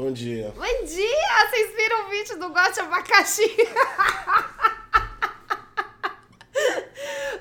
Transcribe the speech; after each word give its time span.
Bom 0.00 0.12
dia. 0.12 0.52
Bom 0.56 0.84
dia! 0.86 1.48
Vocês 1.50 1.76
viram 1.76 2.06
o 2.06 2.08
vídeo 2.08 2.38
do 2.38 2.48
Gote 2.48 2.80
Abacaxi? 2.80 3.46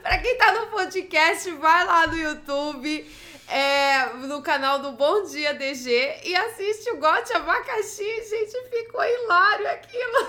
pra 0.03 0.17
quem 0.17 0.37
tá 0.37 0.51
no 0.51 0.67
podcast, 0.67 1.49
vai 1.51 1.85
lá 1.85 2.05
no 2.07 2.17
YouTube, 2.17 3.09
é, 3.47 4.07
no 4.27 4.41
canal 4.41 4.79
do 4.79 4.91
Bom 4.91 5.23
Dia 5.23 5.53
DG 5.53 6.19
e 6.25 6.35
assiste 6.35 6.91
o 6.91 6.97
Gote 6.97 7.31
Abacaxi. 7.31 8.03
Gente, 8.03 8.61
ficou 8.69 9.05
hilário 9.05 9.69
aquilo. 9.69 10.27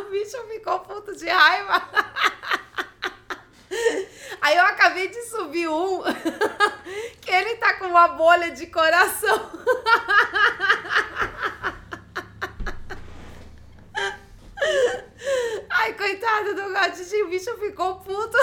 o 0.00 0.04
bicho 0.10 0.42
ficou 0.48 0.80
puto 0.80 1.14
de 1.14 1.28
raiva. 1.28 1.90
Aí 4.40 4.56
eu 4.56 4.64
acabei 4.64 5.08
de 5.08 5.22
subir 5.24 5.68
um 5.68 6.02
que 7.20 7.30
ele 7.30 7.56
tá 7.56 7.74
com 7.74 7.88
uma 7.88 8.08
bolha 8.08 8.50
de 8.50 8.66
coração. 8.68 9.50
Gatinho, 17.02 17.26
o 17.26 17.28
bicho 17.28 17.56
ficou 17.58 17.96
puto. 17.96 18.38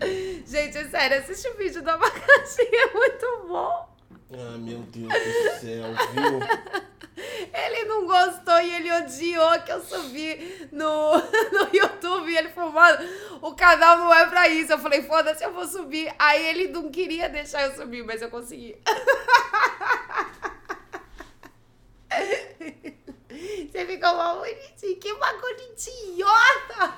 Gente, 0.46 0.78
é 0.78 0.84
sério, 0.84 1.18
assiste 1.18 1.48
o 1.48 1.56
vídeo 1.56 1.82
do 1.82 1.90
abacaxi, 1.90 2.62
é 2.62 2.92
muito 2.92 3.46
bom. 3.48 3.88
Ah, 4.32 4.58
meu 4.58 4.80
Deus 4.80 5.08
do 5.08 5.60
céu, 5.60 5.84
viu? 6.12 6.40
Ele 7.16 7.84
não 7.84 8.06
gostou 8.06 8.60
e 8.60 8.74
ele 8.74 8.92
odiou 8.92 9.62
que 9.62 9.70
eu 9.70 9.80
subi 9.80 10.68
no, 10.72 11.12
no 11.52 11.68
YouTube 11.72 12.28
e 12.30 12.36
ele 12.36 12.48
fumando. 12.48 13.08
O 13.40 13.54
canal 13.54 13.98
não 13.98 14.12
é 14.12 14.26
pra 14.26 14.48
isso. 14.48 14.72
Eu 14.72 14.78
falei, 14.78 15.02
foda-se, 15.02 15.44
eu 15.44 15.52
vou 15.52 15.64
subir. 15.66 16.12
Aí 16.18 16.44
ele 16.44 16.68
não 16.68 16.90
queria 16.90 17.28
deixar 17.28 17.62
eu 17.62 17.76
subir, 17.76 18.04
mas 18.04 18.20
eu 18.20 18.28
consegui. 18.28 18.76
Você 23.74 23.84
ficou 23.86 24.14
mal 24.14 24.38
bonitinho. 24.38 24.96
Que 25.00 25.12
bagulho 25.16 25.56
idiota! 25.72 26.94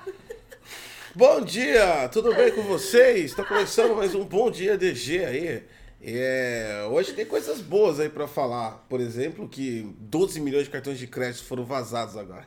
Bom 1.15 1.41
dia, 1.41 2.07
tudo 2.11 2.35
bem 2.35 2.53
com 2.53 2.61
vocês? 2.65 3.35
Tá 3.35 3.43
começando 3.43 3.97
mais 3.97 4.15
um 4.15 4.23
Bom 4.23 4.51
Dia 4.51 4.77
DG 4.77 5.25
aí. 5.25 5.63
É, 6.03 6.87
hoje 6.91 7.15
tem 7.15 7.25
coisas 7.25 7.63
boas 7.63 7.99
aí 7.99 8.11
pra 8.11 8.29
falar. 8.29 8.85
Por 8.91 9.01
exemplo, 9.01 9.49
que 9.49 9.91
12 10.01 10.39
milhões 10.39 10.65
de 10.65 10.71
cartões 10.71 10.99
de 10.99 11.07
crédito 11.07 11.47
foram 11.47 11.65
vazados 11.65 12.15
agora. 12.15 12.47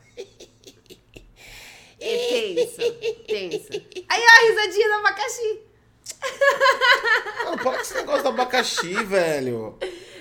É 1.99 2.17
tensa, 2.29 2.83
tensa. 3.27 3.73
Aí, 4.07 4.21
ó, 4.21 4.29
a 4.29 4.47
risadinha 4.47 4.89
do 4.89 4.93
abacaxi. 4.93 5.68
Mano, 7.45 7.57
para 7.57 7.71
com 7.75 7.81
esse 7.81 7.93
negócio 7.95 8.23
do 8.23 8.29
abacaxi, 8.29 8.93
velho. 9.03 9.77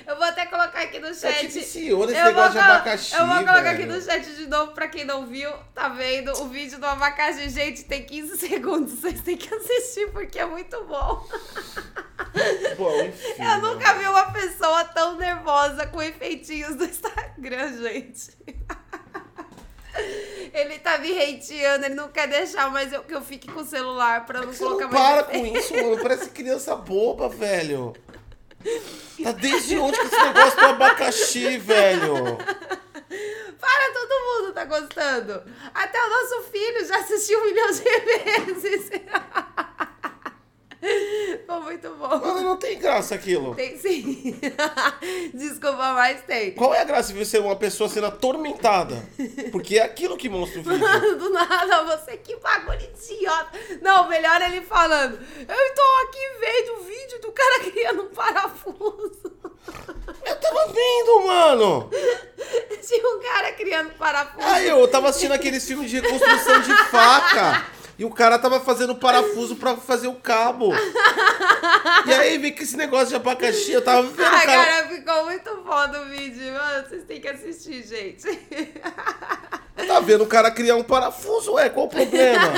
Eu 0.07 0.17
vou 0.17 0.25
até 0.25 0.47
colocar 0.47 0.81
aqui 0.81 0.99
no 0.99 1.09
Tá 1.09 1.15
chat. 1.15 1.41
te 1.41 1.47
viciou 1.49 2.07
nesse 2.07 2.19
Eu 2.19 2.25
negócio 2.27 2.53
de 2.53 2.59
abacaxi, 2.61 3.15
Eu 3.15 3.27
vou 3.27 3.35
colocar 3.37 3.71
aqui 3.71 3.83
velho. 3.85 3.93
no 3.95 4.01
chat 4.01 4.25
de 4.37 4.47
novo 4.47 4.73
pra 4.73 4.89
quem 4.89 5.05
não 5.05 5.27
viu, 5.27 5.53
tá 5.75 5.89
vendo? 5.91 6.33
O 6.41 6.49
vídeo 6.49 6.79
do 6.79 6.87
abacaxi, 6.87 7.51
gente, 7.51 7.85
tem 7.85 8.05
15 8.05 8.39
segundos. 8.49 8.95
Vocês 9.01 9.21
têm 9.21 9.37
que 9.37 9.55
assistir 9.55 10.11
porque 10.11 10.39
é 10.39 10.47
muito 10.47 10.83
bom. 10.85 11.27
Pô, 12.77 13.03
enfim, 13.03 13.43
Eu 13.43 13.59
nunca 13.61 13.93
vi 13.95 14.07
uma 14.07 14.33
pessoa 14.33 14.83
tão 14.87 15.17
nervosa 15.19 15.87
com 15.89 16.01
efeitinhos 16.01 16.75
do 16.77 16.85
Instagram, 16.85 17.77
gente. 17.83 18.31
Ele 20.55 20.79
tá 20.79 20.99
me 20.99 21.11
hateando, 21.13 21.85
ele 21.87 21.95
não 21.95 22.09
quer 22.09 22.27
deixar 22.27 22.71
mais 22.71 22.93
eu, 22.93 23.03
que 23.03 23.15
eu 23.15 23.21
fique 23.21 23.47
com 23.51 23.61
o 23.61 23.65
celular 23.67 24.25
pra 24.27 24.41
não 24.41 24.53
Você 24.53 24.65
colocar 24.65 24.87
não 24.87 24.93
mais. 24.93 25.15
para 25.15 25.39
com 25.39 25.47
isso, 25.47 25.75
mano. 25.75 25.99
Parece 26.03 26.31
criança 26.31 26.75
boba, 26.75 27.29
velho. 27.29 27.95
Tá 29.23 29.33
desde 29.33 29.79
onde 29.79 29.99
que 29.99 30.07
esse 30.07 30.17
negócio 30.23 30.59
do 30.59 30.67
abacaxi, 30.67 31.59
velho? 31.59 32.39
Para, 33.61 33.93
todo 33.93 34.43
mundo 34.43 34.53
tá 34.55 34.65
gostando. 34.65 35.43
Até 35.75 35.99
o 35.99 36.09
nosso 36.09 36.43
filho 36.51 36.85
já 36.87 36.99
assistiu 36.99 37.39
um 37.41 37.45
milhão 37.45 37.71
de 37.71 37.83
vezes. 38.55 38.91
Mano, 42.17 42.41
não 42.41 42.57
tem 42.57 42.79
graça 42.79 43.15
aquilo. 43.15 43.55
Tem 43.55 43.77
sim. 43.77 44.39
Desculpa, 45.35 45.93
mas 45.93 46.23
tem. 46.23 46.53
Qual 46.53 46.75
é 46.75 46.81
a 46.81 46.85
graça 46.85 47.13
de 47.13 47.27
ser 47.27 47.41
uma 47.41 47.57
pessoa 47.57 47.89
sendo 47.89 48.07
atormentada? 48.07 49.07
Porque 49.53 49.79
é 49.79 49.83
aquilo 49.83 50.17
que 50.17 50.29
mostra 50.29 50.61
o 50.61 50.63
vídeo. 50.63 50.79
Mano, 50.79 51.17
do 51.19 51.31
nada, 51.31 51.85
você 51.85 52.17
que 52.17 52.37
bagulho 52.37 52.81
idiota. 52.81 53.59
Não, 53.83 54.09
melhor 54.09 54.41
ele 54.43 54.63
falando. 54.63 55.19
Eu 55.39 55.75
tô 55.75 55.83
aqui 56.07 56.19
vendo 56.41 56.81
o 56.81 56.85
vídeo 56.85 57.21
do 57.21 57.33
cara 57.33 57.61
criando 57.65 58.03
um 58.03 58.09
parafuso. 58.09 59.33
Eu 60.25 60.37
tava 60.37 60.73
vendo, 60.73 61.27
mano. 61.27 61.91
Tinha 62.87 63.17
um 63.17 63.21
cara 63.21 63.53
criando 63.53 63.91
parafuso. 63.91 64.47
Aí 64.47 64.69
eu 64.69 64.89
tava 64.89 65.09
assistindo 65.09 65.33
aqueles 65.33 65.67
filmes 65.67 65.91
de 65.91 66.01
reconstrução 66.01 66.61
de 66.61 66.75
faca. 66.91 67.78
E 67.99 68.05
o 68.05 68.11
cara 68.11 68.39
tava 68.39 68.61
fazendo 68.61 68.95
parafuso 68.95 69.57
pra 69.57 69.77
fazer 69.77 70.07
o 70.07 70.15
cabo. 70.15 70.73
E 72.07 72.13
aí 72.15 72.39
vi 72.39 72.53
que 72.53 72.63
esse 72.63 72.77
negócio 72.77 73.09
de 73.09 73.17
abacaxi, 73.17 73.73
eu 73.73 73.83
tava 73.83 74.03
vendo 74.03 74.25
Ai, 74.25 74.47
cara. 74.47 74.65
cara, 74.65 74.89
ficou 74.89 75.25
muito 75.25 75.63
foda 75.65 76.03
o 76.03 76.05
vídeo. 76.05 76.53
Mano, 76.53 76.89
vocês 76.89 77.05
têm 77.05 77.21
que 77.21 77.29
assistir, 77.29 77.83
gente. 77.83 78.29
Tava 79.77 80.01
vendo 80.03 80.23
o 80.23 80.29
cara 80.29 80.51
criar 80.51 80.77
um 80.77 80.85
parafuso, 80.85 81.55
ué, 81.55 81.69
qual 81.71 81.87
o 81.87 81.89
problema? 81.89 82.53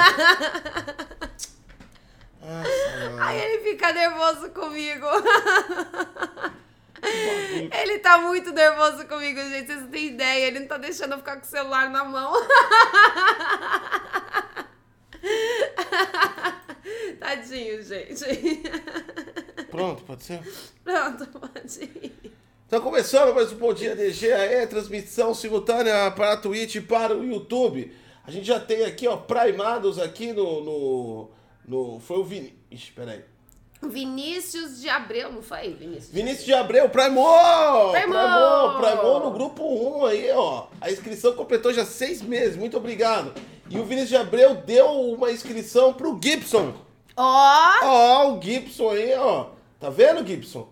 Nossa. 2.43 3.23
Aí 3.25 3.41
ele 3.41 3.71
fica 3.71 3.93
nervoso 3.93 4.51
comigo. 4.51 5.07
Ele 7.03 7.99
tá 8.01 8.19
muito 8.19 8.53
nervoso 8.53 9.07
comigo, 9.07 9.41
gente. 9.41 9.67
Vocês 9.67 9.81
não 9.81 9.89
têm 9.89 10.09
ideia. 10.09 10.47
Ele 10.47 10.61
não 10.61 10.67
tá 10.67 10.77
deixando 10.77 11.13
eu 11.13 11.19
ficar 11.19 11.37
com 11.37 11.47
o 11.47 11.49
celular 11.49 11.89
na 11.89 12.05
mão. 12.05 12.33
Tadinho, 17.19 17.83
gente. 17.83 18.63
Pronto, 19.71 20.03
pode 20.05 20.25
ser? 20.25 20.41
Pronto, 20.83 21.27
pode 21.27 21.85
ir. 21.85 22.33
Tá 22.69 22.81
começando 22.81 23.35
mais 23.35 23.53
um 23.53 23.57
Bom 23.57 23.75
Dia 23.75 23.97
DG 23.97 24.33
aí, 24.33 24.67
transmissão 24.67 25.35
simultânea 25.35 26.11
para 26.13 26.33
a 26.33 26.37
Twitch 26.37 26.77
e 26.77 26.81
para 26.81 27.17
o 27.17 27.25
YouTube. 27.25 27.93
A 28.25 28.31
gente 28.31 28.47
já 28.47 28.61
tem 28.61 28.85
aqui, 28.85 29.09
ó, 29.09 29.17
primados 29.17 29.99
aqui 29.99 30.33
no. 30.33 30.63
no, 30.63 31.31
no 31.67 32.01
foi 32.01 32.19
o 32.19 32.25
Vini. 32.25 32.55
Ixi, 32.71 32.93
peraí. 32.93 33.25
Vinícius 33.83 34.81
de 34.81 34.89
Abreu, 34.89 35.33
não 35.33 35.43
foi? 35.43 35.73
Vinícius. 35.73 36.11
Vinícius 36.13 36.45
de 36.45 36.53
Abreu! 36.53 36.89
Primou! 36.91 37.91
Primou! 37.93 38.79
Primou 38.79 39.21
no 39.21 39.31
grupo 39.31 40.01
1 40.03 40.07
aí, 40.07 40.31
ó. 40.33 40.67
A 40.81 40.91
inscrição 40.91 41.33
completou 41.33 41.73
já 41.73 41.85
seis 41.85 42.21
meses, 42.21 42.57
muito 42.57 42.77
obrigado. 42.77 43.33
E 43.71 43.79
o 43.79 43.85
Vinícius 43.85 44.11
de 44.11 44.17
Abreu 44.17 44.57
deu 44.57 44.87
uma 44.91 45.31
inscrição 45.31 45.93
pro 45.95 46.19
Gibson. 46.23 46.75
Ó! 47.17 47.73
Ó, 47.83 48.33
o 48.33 48.43
Gibson 48.43 48.91
aí, 48.91 49.15
ó. 49.15 49.47
Tá 49.79 49.89
vendo, 49.89 50.27
Gibson? 50.27 50.69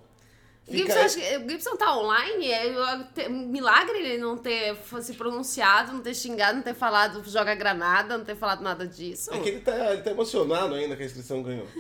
Fica 0.68 1.08
Gibson, 1.08 1.20
o 1.20 1.50
Gibson 1.50 1.76
tá 1.76 1.96
online? 1.96 2.50
É 2.50 3.28
milagre 3.28 3.98
ele 3.98 4.18
não 4.18 4.36
ter 4.36 4.76
se 5.00 5.14
pronunciado, 5.14 5.92
não 5.92 6.00
ter 6.00 6.14
xingado, 6.14 6.56
não 6.56 6.62
ter 6.62 6.74
falado 6.74 7.22
joga 7.28 7.54
granada, 7.54 8.18
não 8.18 8.24
ter 8.24 8.36
falado 8.36 8.62
nada 8.62 8.86
disso. 8.86 9.32
É 9.32 9.38
que 9.38 9.48
ele 9.48 9.60
tá, 9.60 9.92
ele 9.92 10.02
tá 10.02 10.10
emocionado 10.10 10.74
ainda 10.74 10.94
que 10.94 11.02
a 11.02 11.06
inscrição 11.06 11.42
ganhou. 11.42 11.66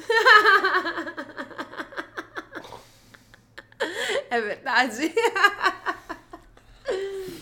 É 4.30 4.40
verdade. 4.40 5.14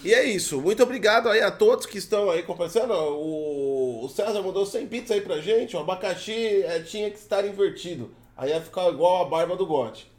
E 0.04 0.14
é 0.14 0.24
isso. 0.24 0.60
Muito 0.60 0.82
obrigado 0.82 1.28
aí 1.28 1.40
a 1.40 1.50
todos 1.50 1.86
que 1.86 1.98
estão 1.98 2.30
aí 2.30 2.42
comparecendo. 2.42 2.92
O, 2.92 4.04
o 4.04 4.08
César 4.08 4.40
mandou 4.42 4.64
100 4.64 4.86
bits 4.86 5.10
aí 5.10 5.20
pra 5.20 5.40
gente. 5.40 5.76
O 5.76 5.80
abacaxi 5.80 6.62
é, 6.62 6.80
tinha 6.80 7.10
que 7.10 7.18
estar 7.18 7.44
invertido. 7.44 8.14
Aí 8.36 8.50
ia 8.50 8.60
ficar 8.60 8.88
igual 8.88 9.22
a 9.22 9.28
barba 9.28 9.56
do 9.56 9.66
Gote. 9.66 10.10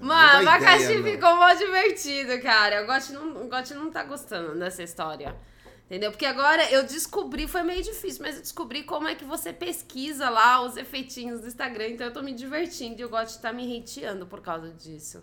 Mano, 0.00 0.38
Não 0.38 0.44
dá 0.44 0.54
abacaxi 0.54 0.92
ideia, 0.92 1.02
ficou 1.14 1.36
mó 1.36 1.52
divertido, 1.54 2.40
cara. 2.42 2.82
O 2.82 2.86
Gotti 2.86 3.12
não, 3.12 3.44
o 3.44 3.48
Gotti 3.48 3.74
não 3.74 3.90
tá 3.90 4.02
gostando 4.04 4.58
dessa 4.58 4.82
história. 4.82 5.34
Entendeu? 5.86 6.10
Porque 6.10 6.26
agora 6.26 6.64
eu 6.70 6.82
descobri, 6.82 7.46
foi 7.46 7.62
meio 7.62 7.82
difícil, 7.82 8.22
mas 8.22 8.36
eu 8.36 8.42
descobri 8.42 8.82
como 8.84 9.06
é 9.06 9.14
que 9.14 9.24
você 9.24 9.52
pesquisa 9.52 10.30
lá 10.30 10.62
os 10.62 10.76
efeitinhos 10.76 11.40
do 11.40 11.46
Instagram. 11.46 11.88
Então 11.88 12.06
eu 12.06 12.12
tô 12.12 12.22
me 12.22 12.32
divertindo 12.32 13.00
e 13.00 13.04
o 13.04 13.08
Gotti 13.08 13.38
tá 13.38 13.52
me 13.52 13.78
hateando 13.78 14.26
por 14.26 14.40
causa 14.40 14.70
disso. 14.70 15.22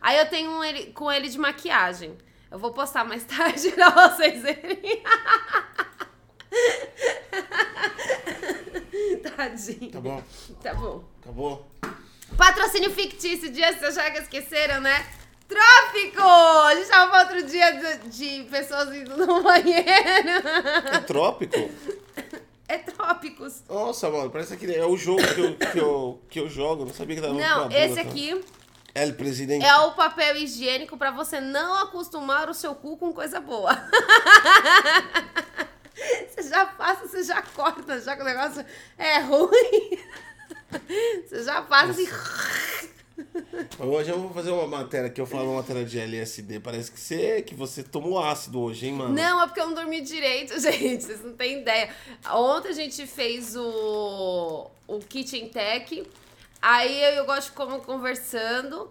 Aí 0.00 0.18
eu 0.18 0.28
tenho 0.28 0.50
um 0.50 0.62
ele, 0.64 0.92
com 0.92 1.10
ele 1.10 1.28
de 1.28 1.38
maquiagem. 1.38 2.18
Eu 2.50 2.58
vou 2.58 2.72
postar 2.72 3.04
mais 3.04 3.24
tarde 3.26 3.70
pra 3.70 3.90
vocês 3.90 4.42
verem. 4.42 5.02
Tadinho. 9.36 9.90
Tá 9.90 10.00
bom? 10.00 10.22
Tá 10.62 10.74
bom. 10.74 11.04
Acabou? 11.22 11.66
Patrocínio 12.36 12.90
fictício, 12.90 13.50
dia 13.50 13.72
vocês 13.72 13.94
já 13.94 14.10
que 14.10 14.18
esqueceram, 14.18 14.80
né? 14.80 15.06
Trópico! 15.48 16.22
A 16.22 16.74
gente 16.74 16.88
tava 16.88 17.10
falando 17.10 17.34
outro 17.34 17.46
dia 17.46 17.70
de, 17.72 18.08
de 18.08 18.44
pessoas 18.50 18.94
indo 18.94 19.16
no 19.16 19.42
banheiro. 19.44 19.84
É 20.92 20.98
trópico? 21.00 21.70
É 22.66 22.78
trópicos. 22.78 23.62
Nossa, 23.68 24.08
mano, 24.10 24.30
parece 24.30 24.56
que 24.56 24.74
é 24.74 24.84
o 24.84 24.96
jogo 24.96 25.22
que 25.22 25.40
eu, 25.40 25.56
que 25.56 25.78
eu, 25.78 26.22
que 26.30 26.40
eu 26.40 26.48
jogo. 26.48 26.86
Não 26.86 26.94
sabia 26.94 27.16
que 27.16 27.22
dava 27.22 27.34
Não, 27.34 27.70
esse 27.70 27.94
boa, 27.94 28.04
tá? 28.04 28.10
aqui 28.10 28.44
El 28.94 29.14
presidente. 29.14 29.64
É 29.64 29.76
o 29.78 29.92
papel 29.92 30.36
higiênico 30.36 30.96
pra 30.96 31.10
você 31.10 31.40
não 31.40 31.82
acostumar 31.82 32.48
o 32.48 32.54
seu 32.54 32.74
cu 32.74 32.96
com 32.96 33.12
coisa 33.12 33.40
boa. 33.40 33.72
Você 36.28 36.48
já 36.48 36.64
passa, 36.66 37.06
você 37.06 37.22
já 37.22 37.40
corta, 37.42 38.00
já 38.00 38.16
que 38.16 38.22
o 38.22 38.24
negócio 38.24 38.64
é 38.98 39.18
ruim. 39.20 39.98
Você 41.28 41.42
já 41.44 41.62
passa 41.62 41.90
assim. 41.90 42.08
Hoje 43.78 44.10
eu 44.10 44.18
vou 44.18 44.32
fazer 44.32 44.50
uma 44.50 44.66
matéria 44.66 45.10
que 45.10 45.20
eu 45.20 45.26
falo 45.26 45.50
uma 45.50 45.60
matéria 45.60 45.84
de 45.84 45.98
LSD. 45.98 46.60
Parece 46.60 46.90
que 46.90 46.98
você, 46.98 47.42
que 47.42 47.54
você 47.54 47.82
tomou 47.82 48.22
ácido 48.22 48.60
hoje, 48.60 48.86
hein, 48.86 48.94
mano? 48.94 49.14
Não, 49.14 49.42
é 49.42 49.46
porque 49.46 49.60
eu 49.60 49.66
não 49.66 49.74
dormi 49.74 50.00
direito, 50.00 50.58
gente. 50.60 51.04
Vocês 51.04 51.22
não 51.22 51.34
têm 51.34 51.60
ideia. 51.60 51.94
Ontem 52.32 52.68
a 52.68 52.72
gente 52.72 53.06
fez 53.06 53.56
o, 53.56 54.70
o 54.86 54.98
Kitchen 54.98 55.48
Tech. 55.48 56.06
Aí 56.60 57.02
eu, 57.02 57.10
eu 57.16 57.24
gosto 57.26 57.50
de 57.50 57.56
como 57.56 57.80
conversando. 57.80 58.90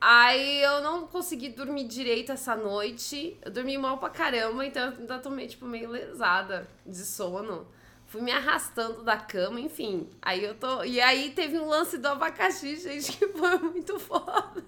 Aí 0.00 0.62
eu 0.62 0.80
não 0.80 1.08
consegui 1.08 1.48
dormir 1.48 1.84
direito 1.84 2.30
essa 2.30 2.54
noite. 2.54 3.36
Eu 3.44 3.50
dormi 3.50 3.76
mal 3.76 3.98
pra 3.98 4.10
caramba, 4.10 4.64
então 4.64 4.92
eu 4.92 4.98
ainda 4.98 5.18
tô 5.18 5.30
meio, 5.30 5.48
tipo, 5.48 5.66
meio 5.66 5.90
lesada 5.90 6.68
de 6.86 7.04
sono. 7.04 7.66
Fui 8.08 8.22
me 8.22 8.32
arrastando 8.32 9.02
da 9.02 9.18
cama, 9.18 9.60
enfim. 9.60 10.08
Aí 10.22 10.42
eu 10.42 10.54
tô. 10.54 10.82
E 10.82 10.98
aí 10.98 11.30
teve 11.30 11.58
um 11.58 11.68
lance 11.68 11.98
do 11.98 12.08
abacaxi, 12.08 12.76
gente, 12.76 13.12
que 13.12 13.28
foi 13.28 13.58
muito 13.60 13.98
foda. 13.98 14.64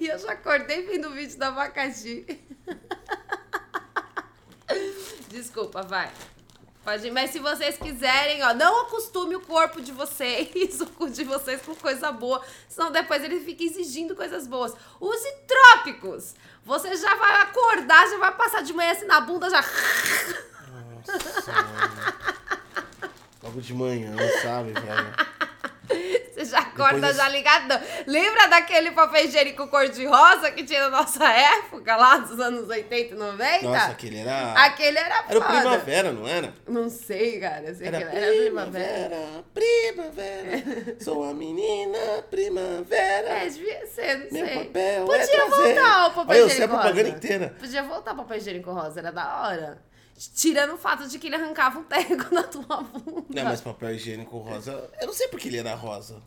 E 0.00 0.08
eu 0.08 0.18
já 0.18 0.32
acordei 0.32 0.82
vendo 0.82 1.08
o 1.08 1.12
vídeo 1.12 1.38
do 1.38 1.42
abacaxi. 1.44 2.26
Desculpa, 5.28 5.82
vai. 5.82 6.10
Pode. 6.84 7.12
Mas 7.12 7.30
se 7.30 7.38
vocês 7.38 7.76
quiserem, 7.76 8.42
ó, 8.42 8.52
não 8.54 8.82
acostume 8.82 9.36
o 9.36 9.40
corpo 9.40 9.80
de 9.80 9.92
vocês, 9.92 10.80
o 10.82 10.86
cu 10.86 11.08
de 11.08 11.22
vocês 11.22 11.62
com 11.62 11.76
coisa 11.76 12.10
boa, 12.10 12.44
senão 12.68 12.90
depois 12.90 13.22
ele 13.22 13.38
fica 13.38 13.62
exigindo 13.62 14.16
coisas 14.16 14.48
boas. 14.48 14.74
Use 15.00 15.32
trópicos. 15.46 16.34
Você 16.64 16.96
já 16.96 17.14
vai 17.14 17.42
acordar, 17.42 18.08
já 18.10 18.18
vai 18.18 18.36
passar 18.36 18.62
de 18.62 18.72
manhã 18.72 18.90
assim 18.90 19.06
na 19.06 19.20
bunda, 19.20 19.48
já. 19.48 19.62
Nossa. 21.06 22.14
Logo 23.42 23.60
de 23.60 23.74
manhã, 23.74 24.14
sabe, 24.42 24.72
velho? 24.72 25.32
Você 26.32 26.46
já 26.46 26.60
acorda 26.60 26.94
Depois 26.94 27.16
já 27.16 27.28
ligadão. 27.28 27.78
Lembra 28.06 28.46
daquele 28.48 28.92
papel 28.92 29.26
higiênico 29.26 29.68
cor-de-rosa 29.68 30.50
que 30.50 30.64
tinha 30.64 30.88
na 30.88 30.98
nossa 30.98 31.24
época, 31.28 31.94
lá 31.94 32.16
dos 32.18 32.40
anos 32.40 32.68
80 32.68 33.14
e 33.14 33.18
90? 33.18 33.62
Nossa, 33.68 33.90
aquele 33.90 34.18
era. 34.18 34.52
Aquele 34.64 34.98
era 34.98 35.24
Era 35.28 35.38
o 35.38 35.42
primavera, 35.42 36.12
não 36.12 36.26
era? 36.26 36.54
Não 36.66 36.88
sei, 36.88 37.38
cara. 37.38 37.64
Eu 37.68 37.74
sei 37.74 37.86
Era 37.88 37.98
que 37.98 38.04
era 38.04 38.26
primavera. 38.32 39.44
primavera, 39.52 40.24
primavera. 40.56 40.96
Sou 41.00 41.28
a 41.28 41.34
menina 41.34 41.98
primavera. 42.30 43.28
É, 43.28 43.48
devia 43.48 43.86
ser, 43.86 44.18
não 44.18 44.26
Meu 44.32 44.46
sei. 44.46 44.64
papel 44.64 45.04
Podia 45.04 45.22
é 45.42 45.48
voltar 45.48 46.06
o 46.06 46.10
papel 46.12 46.24
Olha, 46.28 46.38
eu 46.38 46.48
sei 46.48 46.62
a 46.62 46.64
higiênico 46.66 46.74
propaganda 46.74 47.02
rosa. 47.02 47.16
inteira. 47.16 47.56
Podia 47.58 47.82
voltar 47.82 48.12
o 48.12 48.16
papel 48.16 48.36
higiênico 48.38 48.72
rosa, 48.72 49.00
era 49.00 49.12
da 49.12 49.42
hora. 49.42 49.82
Tirando 50.34 50.74
o 50.74 50.78
fato 50.78 51.08
de 51.08 51.18
que 51.18 51.26
ele 51.26 51.36
arrancava 51.36 51.78
um 51.80 51.84
teco 51.84 52.28
na 52.34 52.42
tua 52.44 52.82
bunda. 52.82 53.24
Não, 53.28 53.44
mas 53.44 53.60
papel 53.60 53.94
higiênico 53.94 54.38
rosa. 54.38 54.90
Eu 55.00 55.06
não 55.06 55.14
sei 55.14 55.28
por 55.28 55.40
que 55.40 55.48
ele 55.48 55.58
era 55.58 55.74
rosa. 55.74 56.22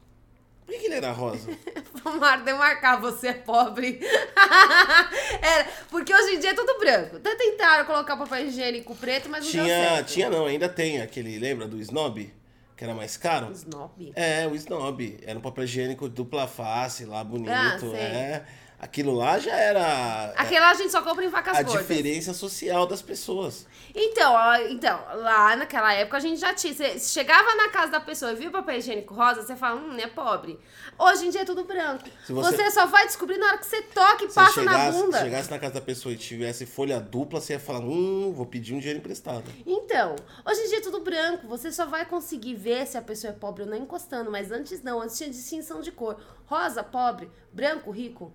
Por 0.66 0.74
que, 0.74 0.80
que 0.80 0.86
ele 0.88 0.96
era 0.96 1.12
rosa? 1.12 1.56
Tomar, 2.02 2.44
demarcar, 2.44 3.00
você 3.00 3.28
é 3.28 3.34
pobre. 3.34 4.00
Era, 5.42 5.68
porque 5.92 6.14
hoje 6.14 6.36
em 6.36 6.40
dia 6.40 6.52
é 6.52 6.54
tudo 6.56 6.80
branco. 6.80 7.18
Até 7.18 7.36
tentaram 7.36 7.86
colocar 7.86 8.18
papel 8.18 8.48
higiênico 8.48 8.96
preto, 8.96 9.30
mas 9.30 9.46
não 9.46 9.52
deu 9.52 9.64
tinha, 9.64 9.90
certo. 9.90 10.08
tinha 10.08 10.30
não, 10.30 10.48
ainda 10.48 10.68
tem 10.68 11.02
aquele, 11.02 11.38
lembra 11.38 11.68
do 11.68 11.80
Snob? 11.80 12.34
Que 12.76 12.84
era 12.84 12.96
mais 12.96 13.16
caro? 13.16 13.52
Snob? 13.52 14.12
É, 14.16 14.48
o 14.48 14.56
Snob. 14.56 15.20
Era 15.24 15.38
um 15.38 15.42
papel 15.42 15.66
higiênico 15.66 16.10
dupla 16.10 16.48
face 16.48 17.06
lá, 17.06 17.24
bonito. 17.24 17.52
Ah, 17.52 17.96
é. 17.96 18.46
Aquilo 18.78 19.16
lá 19.16 19.40
já 19.40 19.56
era 19.56 20.34
Aquele 20.36 20.60
lá 20.60 20.70
a 20.72 20.74
gente 20.74 20.92
só 20.92 21.02
compra 21.02 21.24
em 21.24 21.30
vacas 21.30 21.58
a 21.58 21.64
gordas. 21.64 21.82
diferença 21.88 22.34
social 22.34 22.86
das 22.86 23.02
pessoas. 23.02 23.66
Então, 23.96 24.36
então, 24.70 25.00
lá 25.16 25.56
naquela 25.56 25.94
época 25.94 26.18
a 26.18 26.20
gente 26.20 26.40
já 26.40 26.54
tinha. 26.54 26.74
Você 26.74 27.00
chegava 27.00 27.56
na 27.56 27.70
casa 27.70 27.94
da 27.94 28.00
pessoa 28.02 28.34
e 28.34 28.36
viu 28.36 28.50
o 28.50 28.52
papel 28.52 28.78
higiênico 28.78 29.14
rosa, 29.14 29.42
você 29.44 29.56
fala, 29.56 29.80
hum, 29.80 29.98
é 29.98 30.08
pobre. 30.08 30.60
Hoje 31.00 31.26
em 31.26 31.30
dia 31.30 31.42
é 31.42 31.46
tudo 31.46 31.64
branco. 31.64 32.04
Se 32.26 32.34
Você... 32.34 32.56
você- 32.58 32.72
só 32.72 32.86
vai 32.86 33.06
descobrir 33.08 33.38
na 33.38 33.48
hora 33.48 33.58
que 33.58 33.66
você 33.66 33.82
toca 33.82 34.26
e 34.26 34.30
Se 34.30 34.36
passa 34.36 34.62
na 34.64 34.92
bunda. 34.92 35.20
chegasse 35.20 35.50
na 35.50 35.58
casa 35.58 35.76
da 35.76 35.82
pessoa 35.82 36.14
e 36.14 36.18
tivesse 36.18 36.66
folha 36.66 37.00
dupla, 37.00 37.40
você 37.40 37.54
ia 37.54 37.60
falar, 37.60 37.80
hum, 37.80 38.34
vou 38.36 38.46
pedir 38.46 38.74
um 38.74 38.80
dinheiro 38.80 39.00
emprestado. 39.00 39.44
Então, 39.66 40.16
hoje 40.46 40.62
em 40.62 40.68
dia 40.68 40.78
é 40.80 40.82
tudo 40.82 41.00
branco. 41.00 41.48
Você 41.48 41.72
só 41.72 41.86
vai 41.86 42.06
conseguir 42.06 42.56
ver 42.56 42.86
se 42.86 42.98
a 42.98 43.02
pessoa 43.02 43.32
é 43.32 43.36
pobre 43.36 43.64
ou 43.64 43.70
não 43.70 43.78
encostando. 43.78 44.30
Mas 44.30 44.52
antes 44.52 44.84
não, 44.84 45.00
antes 45.02 45.18
tinha 45.18 45.30
distinção 45.30 45.80
de 45.80 45.92
cor. 45.94 46.18
Rosa, 46.46 46.84
pobre. 46.84 47.30
Branco, 47.52 47.92
rico. 47.92 48.34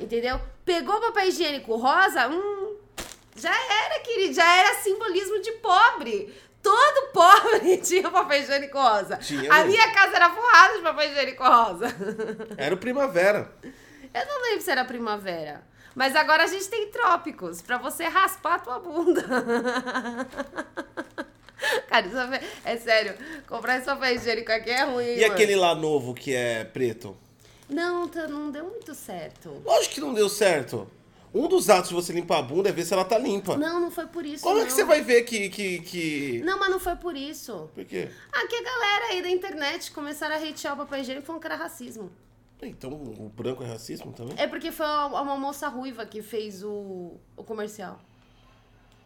Entendeu? 0.00 0.40
Pegou 0.64 1.00
papel 1.00 1.28
higiênico 1.28 1.76
rosa, 1.76 2.28
hum, 2.28 2.76
já 3.36 3.54
era, 3.54 4.00
querido. 4.00 4.34
Já 4.34 4.56
era 4.56 4.74
simbolismo 4.80 5.40
de 5.40 5.52
pobre. 5.52 6.34
Todo 6.62 7.12
pobre 7.12 7.78
tinha 7.78 8.10
papel 8.10 8.42
higiênico 8.42 8.78
rosa. 8.78 9.16
Tinha 9.16 9.52
a 9.52 9.64
minha 9.64 9.92
casa 9.92 10.16
era 10.16 10.30
forrada 10.30 10.76
de 10.76 10.82
papel 10.82 11.10
higiênico 11.10 11.44
rosa. 11.44 11.86
Era 12.56 12.74
o 12.74 12.78
primavera. 12.78 13.52
Eu 14.12 14.26
não 14.26 14.42
lembro 14.42 14.62
se 14.62 14.70
era 14.70 14.84
primavera. 14.84 15.62
Mas 15.94 16.16
agora 16.16 16.44
a 16.44 16.46
gente 16.46 16.68
tem 16.68 16.90
trópicos 16.90 17.62
pra 17.62 17.78
você 17.78 18.04
raspar 18.04 18.54
a 18.54 18.58
tua 18.58 18.78
bunda. 18.78 19.22
Cara, 21.88 22.06
isso 22.06 22.16
é, 22.16 22.40
é 22.64 22.76
sério. 22.76 23.14
Comprar 23.46 23.76
esse 23.76 23.86
papel 23.86 24.14
higiênico 24.14 24.52
aqui 24.52 24.70
é 24.70 24.84
ruim. 24.84 25.04
E 25.04 25.20
mano. 25.20 25.32
aquele 25.32 25.56
lá 25.56 25.74
novo 25.74 26.14
que 26.14 26.34
é 26.34 26.64
preto? 26.64 27.16
Não, 27.68 28.08
tá- 28.08 28.26
não 28.28 28.50
deu 28.50 28.64
muito 28.64 28.94
certo. 28.94 29.60
Lógico 29.64 29.94
que 29.94 30.00
não 30.00 30.14
deu 30.14 30.28
certo. 30.28 30.88
Um 31.34 31.46
dos 31.46 31.68
atos 31.68 31.90
de 31.90 31.94
você 31.94 32.12
limpar 32.12 32.38
a 32.38 32.42
bunda 32.42 32.70
é 32.70 32.72
ver 32.72 32.84
se 32.84 32.94
ela 32.94 33.04
tá 33.04 33.18
limpa. 33.18 33.56
Não, 33.56 33.78
não 33.78 33.90
foi 33.90 34.06
por 34.06 34.24
isso. 34.24 34.42
Como 34.42 34.56
é 34.56 34.60
não. 34.60 34.66
que 34.66 34.72
você 34.72 34.84
vai 34.84 35.02
ver 35.02 35.22
que, 35.24 35.50
que, 35.50 35.80
que... 35.80 36.42
Não, 36.42 36.58
mas 36.58 36.70
não 36.70 36.80
foi 36.80 36.96
por 36.96 37.14
isso. 37.14 37.68
Por 37.74 37.84
quê? 37.84 38.08
Aqui 38.32 38.56
a 38.56 38.62
galera 38.62 39.04
aí 39.10 39.22
da 39.22 39.28
internet 39.28 39.92
começaram 39.92 40.36
a 40.36 40.38
hatear 40.38 40.72
o 40.74 40.76
papel 40.78 41.00
higiênico 41.00 41.26
falando 41.26 41.42
que 41.42 41.46
era 41.46 41.56
racismo. 41.56 42.10
Então 42.62 42.90
o 42.92 43.28
branco 43.28 43.62
é 43.62 43.66
racismo 43.66 44.12
também? 44.12 44.34
É 44.36 44.46
porque 44.46 44.72
foi 44.72 44.86
uma, 44.86 45.20
uma 45.20 45.36
moça 45.36 45.68
ruiva 45.68 46.04
que 46.04 46.22
fez 46.22 46.64
o, 46.64 47.12
o 47.36 47.44
comercial. 47.44 48.00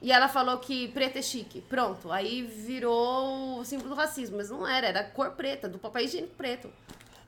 E 0.02 0.10
ela 0.10 0.28
falou 0.28 0.58
que 0.58 0.88
preto 0.88 1.19
é 1.19 1.22
chique. 1.22 1.60
Pronto. 1.60 2.10
Aí 2.10 2.43
virou 2.43 3.60
o 3.60 3.64
símbolo 3.64 3.90
do 3.90 3.94
racismo. 3.94 4.37
Mas 4.37 4.50
não 4.50 4.66
era, 4.66 4.88
era 4.88 5.04
cor 5.04 5.31
preta, 5.31 5.69
do 5.69 5.78
papel 5.78 6.04
higiênico 6.04 6.34
preto. 6.34 6.69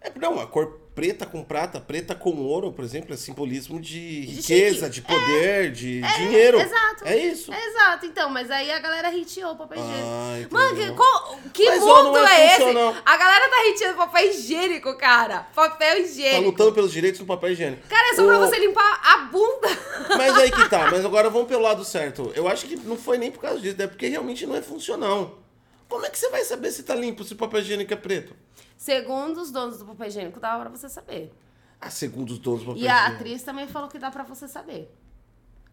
É, 0.05 0.13
não, 0.21 0.39
a 0.39 0.47
cor 0.47 0.81
preta 0.95 1.27
com 1.27 1.43
prata, 1.43 1.81
preta 1.81 2.15
com 2.15 2.37
ouro, 2.37 2.71
por 2.71 2.85
exemplo, 2.85 3.13
é 3.13 3.17
simbolismo 3.17 3.81
de 3.81 4.21
De 4.27 4.33
riqueza, 4.37 4.87
chique. 4.87 4.91
de 4.91 5.03
poder, 5.03 5.73
de 5.73 6.01
dinheiro. 6.03 6.61
Exato. 6.61 7.05
É 7.05 7.17
isso. 7.17 7.53
É 7.53 7.67
exato, 7.67 8.07
então, 8.07 8.31
mas 8.31 8.49
aí 8.51 8.71
a 8.71 8.79
galera 8.79 9.09
hateou 9.09 9.53
o 9.53 9.57
papel 9.57 9.79
higiênico. 9.83 10.55
Mano, 10.55 10.77
que, 10.77 10.93
qual- 10.93 11.39
que 11.53 11.65
Mas, 11.65 11.83
ó, 11.83 12.05
mundo 12.05 12.13
não 12.21 12.29
é 12.29 12.41
é, 12.43 12.47
esse? 12.47 12.57
funcional. 12.61 12.95
A 13.05 13.17
galera 13.17 13.49
tá 13.51 13.57
hateando 13.71 13.97
papel 13.97 14.31
higiênico, 14.31 14.97
cara. 14.97 15.49
Papel 15.55 15.95
Tá 15.95 15.99
higiênico. 15.99 16.45
lutando 16.51 16.73
pelos 16.73 16.93
direitos 16.93 17.19
do 17.21 17.27
papel 17.27 17.51
higiênico. 17.53 17.89
Cara, 17.89 18.13
é 18.13 18.15
só 18.15 18.25
pra 18.25 18.39
O- 18.39 18.41
você 18.47 18.59
limpar 18.61 19.01
a 19.03 19.17
bunda. 19.27 19.69
Mas 20.17 20.37
aí 20.37 20.51
que 20.53 20.69
tá, 20.69 20.89
mas 20.93 21.05
agora 21.05 21.29
vamos 21.29 21.49
pelo 21.49 21.63
lado 21.63 21.85
certo. 21.85 22.31
Eu 22.37 22.47
acho 22.47 22.67
que 22.67 22.77
não 22.77 22.97
foi 22.97 23.19
nem 23.19 23.33
por 23.33 23.41
causa 23.41 23.59
disso, 23.61 23.81
é 23.81 23.87
porque 23.89 24.07
realmente 24.07 24.47
não 24.47 24.55
é 24.55 24.63
funcional. 24.63 25.41
Como 25.89 26.05
é 26.07 26.11
que 26.11 26.19
você 26.19 26.29
vai 26.31 26.45
saber 26.45 26.71
se 26.73 26.83
tá 26.83 26.95
limpo, 26.95 27.25
se 27.25 27.33
o 27.33 27.37
papel 27.37 27.61
higiênico 27.61 27.93
é 27.93 27.97
preto? 27.97 28.35
Segundo 28.77 29.41
os 29.41 29.51
donos 29.51 29.79
do 29.79 29.85
papel 29.87 30.07
higiênico, 30.09 30.41
dava 30.41 30.63
pra 30.63 30.71
você 30.71 30.89
saber. 30.89 31.33
Ah, 31.81 31.91
segundo 31.91 32.31
os 32.31 32.39
donos 32.39 32.61
do 32.61 32.67
papel 32.69 32.83
E 32.83 32.89
a 32.89 32.93
higiênico. 32.97 33.17
atriz 33.17 33.43
também 33.43 33.69
falou 33.69 33.89
que 33.89 33.99
dá 33.99 34.11
pra 34.11 34.23
você 34.25 34.49
saber. 34.49 34.95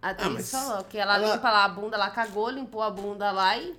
A 0.02 0.10
atriz 0.10 0.28
Ah, 0.28 0.32
mas 0.32 0.52
falou 0.52 0.84
que 0.86 0.98
ela, 0.98 1.16
ela- 1.16 1.36
limpa 1.36 1.52
lá 1.52 1.64
a 1.66 1.70
bunda, 1.70 1.96
ela 1.96 2.10
cagou, 2.10 2.50
limpou 2.50 2.82
a 2.82 2.90
bunda 2.90 3.32
lá 3.32 3.58
e 3.58 3.76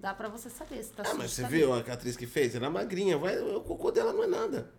dá 0.00 0.14
pra 0.14 0.28
você 0.28 0.48
saber 0.50 0.82
se 0.82 0.90
tá 0.92 1.02
Ah, 1.02 1.06
sujo, 1.06 1.18
mas 1.18 1.32
você 1.32 1.42
tá 1.42 1.48
viu 1.48 1.72
a 1.72 1.78
atriz 1.78 2.16
que 2.16 2.26
fez? 2.26 2.54
Era 2.54 2.68
magrinha, 2.70 3.18
vai, 3.18 3.38
o 3.38 3.60
cocô 3.60 3.90
dela 3.90 4.12
não 4.12 4.24
é 4.24 4.26
nada. 4.26 4.70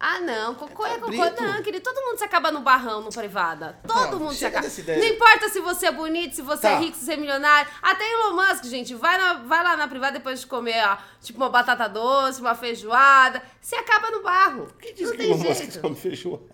Ah, 0.00 0.20
não, 0.20 0.54
cocô 0.54 0.86
é 0.86 0.90
cocô. 0.98 1.10
cabrito. 1.16 1.42
Não, 1.42 1.60
querido, 1.60 1.82
todo 1.82 2.00
mundo 2.06 2.18
se 2.18 2.22
acaba 2.24 2.52
no 2.52 2.60
barrão, 2.60 3.00
no 3.00 3.10
privada. 3.10 3.80
Todo 3.84 4.12
Não, 4.12 4.18
mundo 4.20 4.32
se 4.34 4.44
acaba. 4.46 4.64
Não 4.68 5.04
importa 5.04 5.48
se 5.48 5.58
você 5.60 5.86
é 5.86 5.90
bonito, 5.90 6.36
se 6.36 6.42
você 6.42 6.62
Tá. 6.62 6.70
é 6.70 6.78
rico, 6.78 6.96
se 6.96 7.04
você 7.04 7.14
é 7.14 7.16
milionário. 7.16 7.68
Até 7.82 8.08
Elon 8.12 8.34
Musk, 8.34 8.64
gente, 8.66 8.94
vai, 8.94 9.18
na- 9.18 9.34
vai 9.42 9.60
lá 9.64 9.76
na 9.76 9.88
privada 9.88 10.12
depois 10.18 10.38
de 10.40 10.46
comer, 10.46 10.80
ó, 10.86 10.98
tipo, 11.20 11.38
uma 11.38 11.48
batata 11.48 11.88
doce, 11.88 12.40
uma 12.40 12.54
feijoada. 12.54 13.42
Você 13.60 13.74
acaba 13.74 14.08
no 14.12 14.22
barro. 14.22 14.68
Quem 14.80 14.92
disse 14.94 15.04
não 15.06 15.10
que 15.12 15.16
tem 15.18 15.26
Elon 15.32 15.38
Musk 15.38 15.56
jeito. 15.62 15.80
come 15.80 15.96
feijoada? 15.96 16.44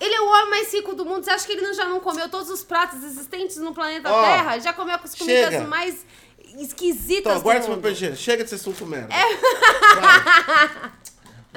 Ele 0.00 0.14
é 0.14 0.20
o 0.20 0.26
homem 0.26 0.50
mais 0.50 0.72
rico 0.72 0.94
do 0.94 1.04
mundo. 1.04 1.22
Você 1.24 1.30
acha 1.30 1.46
que 1.46 1.52
ele 1.52 1.62
não, 1.62 1.74
já 1.74 1.84
não 1.86 2.00
comeu 2.00 2.28
todos 2.30 2.48
os 2.50 2.62
pratos 2.64 3.02
existentes 3.04 3.56
no 3.58 3.74
planeta 3.74 4.10
Ó, 4.10 4.22
Terra? 4.22 4.58
Já 4.58 4.72
comeu 4.72 4.94
as 4.94 5.14
comidas 5.14 5.50
chega. 5.52 5.66
mais 5.66 6.04
esquisitas 6.58 7.32
Então, 7.32 7.40
guarda 7.42 7.60
do 7.60 7.64
esse 7.64 7.70
mundo. 7.70 7.78
papel 7.80 7.92
higiênico. 7.92 8.18
Chega 8.22 8.42
desse 8.42 8.54
assunto 8.54 8.86
merda. 8.86 9.12
É. 9.14 9.22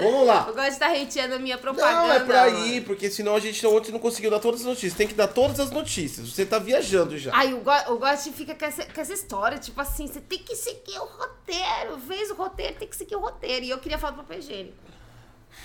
Vamos 0.04 0.28
lá. 0.28 0.46
Eu 0.48 0.54
gosto 0.54 0.68
de 0.68 0.74
estar 0.74 0.92
hateando 0.92 1.36
a 1.36 1.40
minha 1.40 1.58
propaganda. 1.58 1.92
Não, 2.08 2.12
é 2.12 2.20
pra 2.20 2.46
mano. 2.52 2.66
ir, 2.68 2.86
porque 2.86 3.10
senão 3.10 3.36
a 3.36 3.40
gente 3.40 3.66
ontem 3.68 3.92
não 3.92 4.00
conseguiu 4.00 4.32
dar 4.32 4.40
todas 4.40 4.62
as 4.62 4.66
notícias. 4.68 4.94
Tem 4.94 5.08
que 5.08 5.14
dar 5.14 5.28
todas 5.28 5.60
as 5.60 5.72
notícias. 5.72 6.30
Você 6.30 6.46
tá 6.46 6.58
viajando 6.60 7.18
já. 7.18 7.32
Ai, 7.34 7.54
o, 7.54 7.60
Go- 7.62 7.94
o 7.94 7.98
Gotti 7.98 8.32
fica 8.32 8.56
com 8.56 8.66
essa, 8.66 8.86
com 8.86 9.02
essa 9.02 9.14
história, 9.14 9.58
tipo 9.58 9.80
assim, 9.82 10.08
você 10.08 10.20
tem 10.22 10.40
que 10.40 10.56
seguir 10.56 10.98
o 11.00 11.06
roteiro. 11.06 12.00
Fez 12.08 12.32
o 12.32 12.36
roteiro, 12.36 12.76
tem 12.78 12.88
que 12.88 12.96
seguir 12.96 13.16
o 13.16 13.20
roteiro. 13.20 13.66
E 13.66 13.70
eu 13.70 13.78
queria 13.80 13.98
falar 13.98 14.14
do 14.14 14.18
papel 14.24 14.40
higiênico. 14.40 14.78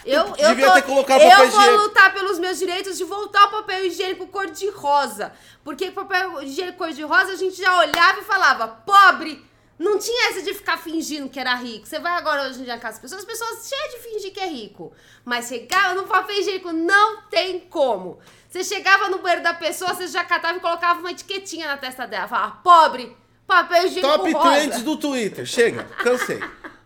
Eu, 0.05 0.27
eu, 0.37 0.49
Devia 0.49 0.67
tô- 0.69 0.75
ter 0.75 0.83
colocado 0.83 1.21
eu 1.21 1.31
papel 1.31 1.51
vou 1.51 1.61
higiênico. 1.61 1.83
lutar 1.85 2.13
pelos 2.13 2.39
meus 2.39 2.59
direitos 2.59 2.97
de 2.99 3.05
voltar 3.05 3.45
o 3.47 3.51
papel 3.51 3.87
higiênico 3.87 4.27
cor 4.27 4.47
de 4.51 4.69
rosa. 4.71 5.33
Porque 5.63 5.91
papel 5.91 6.43
higiênico 6.43 6.79
cor 6.79 6.91
de 6.93 7.03
rosa 7.03 7.33
a 7.33 7.37
gente 7.37 7.57
já 7.57 7.79
olhava 7.79 8.21
e 8.21 8.25
falava, 8.25 8.67
pobre. 8.69 9.45
Não 9.79 9.99
tinha 9.99 10.31
essa 10.31 10.43
de 10.43 10.55
ficar 10.55 10.77
fingindo 10.79 11.29
que 11.29 11.39
era 11.39 11.55
rico. 11.55 11.87
Você 11.87 11.99
vai 11.99 12.13
agora 12.13 12.49
hoje 12.49 12.61
em 12.61 12.65
dia 12.65 12.75
na 12.75 12.81
casa 12.81 13.01
das 13.01 13.03
pessoas, 13.03 13.23
as 13.23 13.27
pessoas 13.27 13.69
cheias 13.69 13.93
de 13.93 13.99
fingir 14.09 14.33
que 14.33 14.41
é 14.41 14.47
rico. 14.47 14.93
Mas 15.25 15.49
chegava 15.49 15.95
no 15.95 16.07
papel 16.07 16.39
higiênico, 16.39 16.73
não 16.73 17.23
tem 17.23 17.61
como. 17.61 18.19
Você 18.49 18.63
chegava 18.63 19.09
no 19.09 19.19
banheiro 19.19 19.43
da 19.43 19.53
pessoa, 19.53 19.93
você 19.93 20.07
já 20.07 20.25
catava 20.25 20.57
e 20.59 20.61
colocava 20.61 21.01
uma 21.01 21.11
etiquetinha 21.11 21.67
na 21.67 21.77
testa 21.77 22.07
dela. 22.07 22.29
Falava, 22.29 22.57
pobre, 22.63 23.17
papel 23.47 23.87
higiênico 23.87 24.17
Top 24.17 24.33
rosa. 24.33 24.49
trends 24.51 24.83
do 24.83 24.97
Twitter. 24.97 25.45
Chega, 25.45 25.85
cansei. 25.85 26.41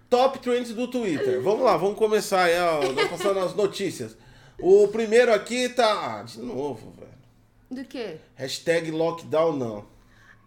Top 0.08 0.38
trends 0.38 0.72
do 0.72 0.88
Twitter. 0.88 1.42
Vamos 1.42 1.64
lá, 1.64 1.76
vamos 1.76 1.98
começar 1.98 2.44
aí, 2.44 2.58
ó, 2.58 3.08
passando 3.10 3.40
as 3.40 3.54
notícias. 3.54 4.16
O 4.58 4.88
primeiro 4.88 5.32
aqui 5.32 5.68
tá. 5.68 6.20
Ah, 6.20 6.22
de 6.22 6.38
novo, 6.40 6.90
velho. 6.92 7.08
Do 7.70 7.84
quê? 7.84 8.16
Hashtag 8.34 8.90
lockdown 8.90 9.52
não. 9.52 9.97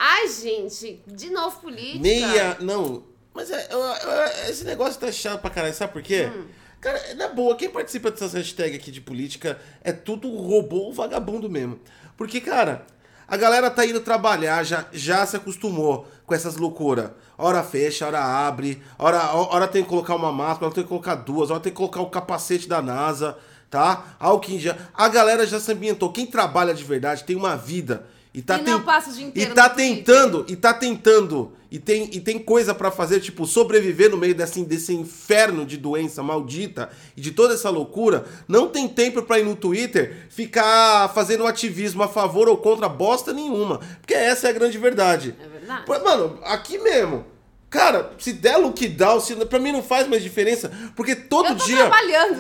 Ai, 0.03 0.27
gente, 0.29 1.00
de 1.05 1.29
novo 1.29 1.60
política. 1.60 2.00
Meia. 2.00 2.58
Não. 2.60 3.03
Mas 3.36 3.51
é, 3.51 3.67
eu- 3.70 3.79
eu- 3.79 4.50
esse 4.50 4.63
negócio 4.63 5.00
tá 5.00 5.12
chato 5.12 5.41
pra 5.41 5.51
caralho. 5.51 5.74
Sabe 5.75 5.93
por 5.93 6.01
quê? 6.01 6.27
Hum. 6.36 6.46
Cara, 6.81 7.13
na 7.13 7.27
boa, 7.27 7.55
quem 7.55 7.70
participa 7.70 8.10
dessas 8.10 8.34
hashtags 8.34 8.75
aqui 8.75 8.89
de 8.89 9.00
política 9.00 9.60
é 9.84 9.91
tudo 9.91 10.36
robô 10.36 10.77
ou 10.77 10.91
vagabundo 10.93 11.48
mesmo. 11.48 11.79
Porque, 12.17 12.41
cara, 12.41 12.88
a 13.27 13.38
galera 13.38 13.70
tá 13.70 13.86
indo 13.86 14.00
trabalhar, 14.01 14.63
já, 14.63 14.88
já 14.91 15.24
se 15.27 15.36
acostumou 15.36 16.08
com 16.25 16.34
essas 16.34 16.58
loucuras. 16.58 17.12
Hora 17.38 17.62
fecha, 17.62 18.08
hora 18.08 18.20
abre, 18.24 18.81
hora, 18.98 19.31
hora 19.36 19.67
tem 19.67 19.84
que 19.84 19.89
colocar 19.89 20.15
uma 20.15 20.31
máscara, 20.31 20.65
hora 20.65 20.74
tem 20.75 20.84
que 20.84 20.89
colocar 20.89 21.13
duas, 21.13 21.51
hora 21.51 21.60
tem 21.60 21.72
que 21.72 21.77
colocar 21.77 22.01
o 22.01 22.10
capacete 22.10 22.67
da 22.67 22.81
NASA, 22.81 23.38
tá? 23.70 24.17
Em 24.50 24.58
gel. 24.60 24.75
A 24.96 25.08
galera 25.08 25.46
já 25.46 25.60
se 25.60 25.72
ambientou. 25.72 26.12
Quem 26.12 26.25
trabalha 26.25 26.74
de 26.74 26.84
verdade 26.84 27.24
tem 27.24 27.36
uma 27.36 27.55
vida. 27.55 28.08
E, 28.33 28.41
tá 28.41 28.55
E 28.55 28.63
ten- 28.63 28.73
E 29.51 29.53
tá 29.55 29.69
tentando, 29.69 30.45
e 30.47 30.55
tá 30.55 30.73
tentando, 30.73 31.51
e 31.69 31.77
tem, 31.77 32.09
e 32.13 32.19
tem 32.21 32.39
coisa 32.39 32.73
pra 32.73 32.89
fazer, 32.89 33.19
tipo, 33.19 33.45
sobreviver 33.45 34.09
no 34.09 34.15
meio 34.17 34.33
desse, 34.33 34.63
desse 34.63 34.93
inferno 34.93 35.65
de 35.65 35.75
doença 35.75 36.23
maldita 36.23 36.89
e 37.15 37.19
de 37.19 37.31
toda 37.31 37.55
essa 37.55 37.69
loucura. 37.69 38.25
Não 38.47 38.69
tem 38.69 38.88
tempo 38.88 39.21
pra 39.23 39.38
ir 39.39 39.43
no 39.43 39.55
Twitter 39.55 40.27
ficar 40.29 41.09
fazendo 41.13 41.45
ativismo 41.45 42.03
a 42.03 42.07
favor 42.07 42.47
ou 42.47 42.55
contra 42.55 42.88
bosta 42.88 43.33
nenhuma. 43.33 43.79
Porque 44.00 44.13
essa 44.13 44.47
é 44.47 44.51
a 44.51 44.53
grande 44.53 44.77
verdade. 44.77 45.35
É 45.38 45.47
verdade. 45.47 45.83
Mano, 46.03 46.39
aqui 46.43 46.77
mesmo. 46.77 47.25
Cara, 47.72 48.12
se 48.20 48.34
der 48.34 48.58
lockdown, 48.58 49.22
se, 49.22 49.34
pra 49.46 49.58
mim 49.58 49.72
não 49.72 49.82
faz 49.82 50.06
mais 50.06 50.22
diferença. 50.22 50.70
Porque 50.94 51.16
todo 51.16 51.56
dia. 51.56 51.90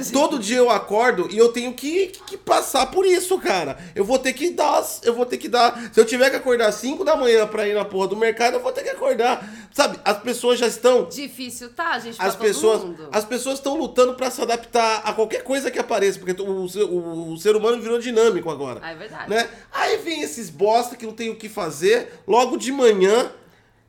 gente. 0.03 0.11
Todo 0.11 0.37
dia 0.37 0.57
eu 0.57 0.69
acordo 0.69 1.29
e 1.31 1.37
eu 1.37 1.53
tenho 1.53 1.73
que, 1.73 2.07
que 2.27 2.35
passar 2.35 2.87
por 2.87 3.05
isso, 3.05 3.39
cara. 3.39 3.77
Eu 3.95 4.03
vou 4.03 4.19
ter 4.19 4.33
que 4.33 4.49
dar. 4.51 4.85
Eu 5.03 5.13
vou 5.13 5.25
ter 5.25 5.37
que 5.37 5.47
dar. 5.47 5.89
Se 5.93 5.97
eu 6.01 6.03
tiver 6.05 6.29
que 6.29 6.35
acordar 6.35 6.67
às 6.67 6.75
5 6.75 7.05
da 7.05 7.15
manhã 7.15 7.47
pra 7.47 7.65
ir 7.65 7.73
na 7.73 7.85
porra 7.85 8.09
do 8.09 8.17
mercado, 8.17 8.55
eu 8.55 8.59
vou 8.59 8.73
ter 8.73 8.83
que 8.83 8.89
acordar. 8.89 9.49
Sabe, 9.73 9.97
as 10.03 10.17
pessoas 10.19 10.59
já 10.59 10.67
estão. 10.67 11.05
Difícil, 11.05 11.69
tá, 11.69 11.97
gente? 11.97 12.17
As 12.19 12.35
todo 12.35 12.41
pessoas, 12.45 12.83
mundo. 12.83 13.07
as 13.13 13.23
pessoas 13.23 13.55
estão 13.59 13.77
lutando 13.77 14.15
pra 14.15 14.29
se 14.29 14.41
adaptar 14.41 15.01
a 15.05 15.13
qualquer 15.13 15.43
coisa 15.45 15.71
que 15.71 15.79
apareça, 15.79 16.19
porque 16.19 16.41
o, 16.41 16.67
ser- 16.67 16.83
o- 16.83 17.31
o 17.31 17.37
ser 17.37 17.55
humano 17.55 17.81
virou 17.81 17.97
dinâmico 17.99 18.49
agora. 18.49 18.81
Ah, 18.83 18.91
é 18.91 18.95
verdade. 18.95 19.29
Né? 19.29 19.47
Aí 19.71 19.95
vem 19.99 20.23
esses 20.23 20.49
bosta 20.49 20.97
que 20.97 21.05
não 21.05 21.13
tem 21.13 21.29
o 21.29 21.37
que 21.37 21.47
fazer, 21.47 22.19
logo 22.27 22.57
de 22.57 22.69
manhã, 22.73 23.31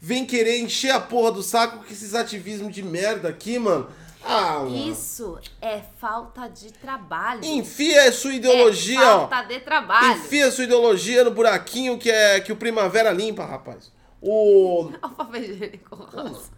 vem 0.05 0.27
querer 0.27 0.59
encher 0.59 0.91
a 0.91 0.99
porra 0.99 1.31
do 1.31 1.45
saco 1.45 1.79
com 1.79 1.93
esses 1.93 2.13
ativismos 2.13 2.75
de 2.75 2.83
merda 2.83 3.29
aqui, 3.29 3.57
mano. 3.57 3.87
Ah, 4.25 4.59
mano. 4.59 4.91
Isso 4.91 5.39
é 5.61 5.81
falta 6.01 6.49
de 6.49 6.73
trabalho. 6.73 7.45
Enfia 7.45 8.09
a 8.09 8.13
sua 8.13 8.35
ideologia, 8.35 8.99
é 8.99 9.05
ó. 9.05 9.29
falta 9.29 9.43
de 9.43 9.61
trabalho. 9.61 10.19
Enfia 10.19 10.47
a 10.47 10.51
sua 10.51 10.65
ideologia 10.65 11.23
no 11.23 11.31
buraquinho 11.31 11.97
que 11.99 12.11
é 12.11 12.41
que 12.41 12.51
o 12.51 12.57
Primavera 12.57 13.13
limpa, 13.13 13.45
rapaz. 13.45 13.93
O 14.21 14.91
Olha 14.91 14.99
o 15.05 15.11
papel 15.11 15.45
higiênico 15.45 15.95
rosa. 15.95 16.51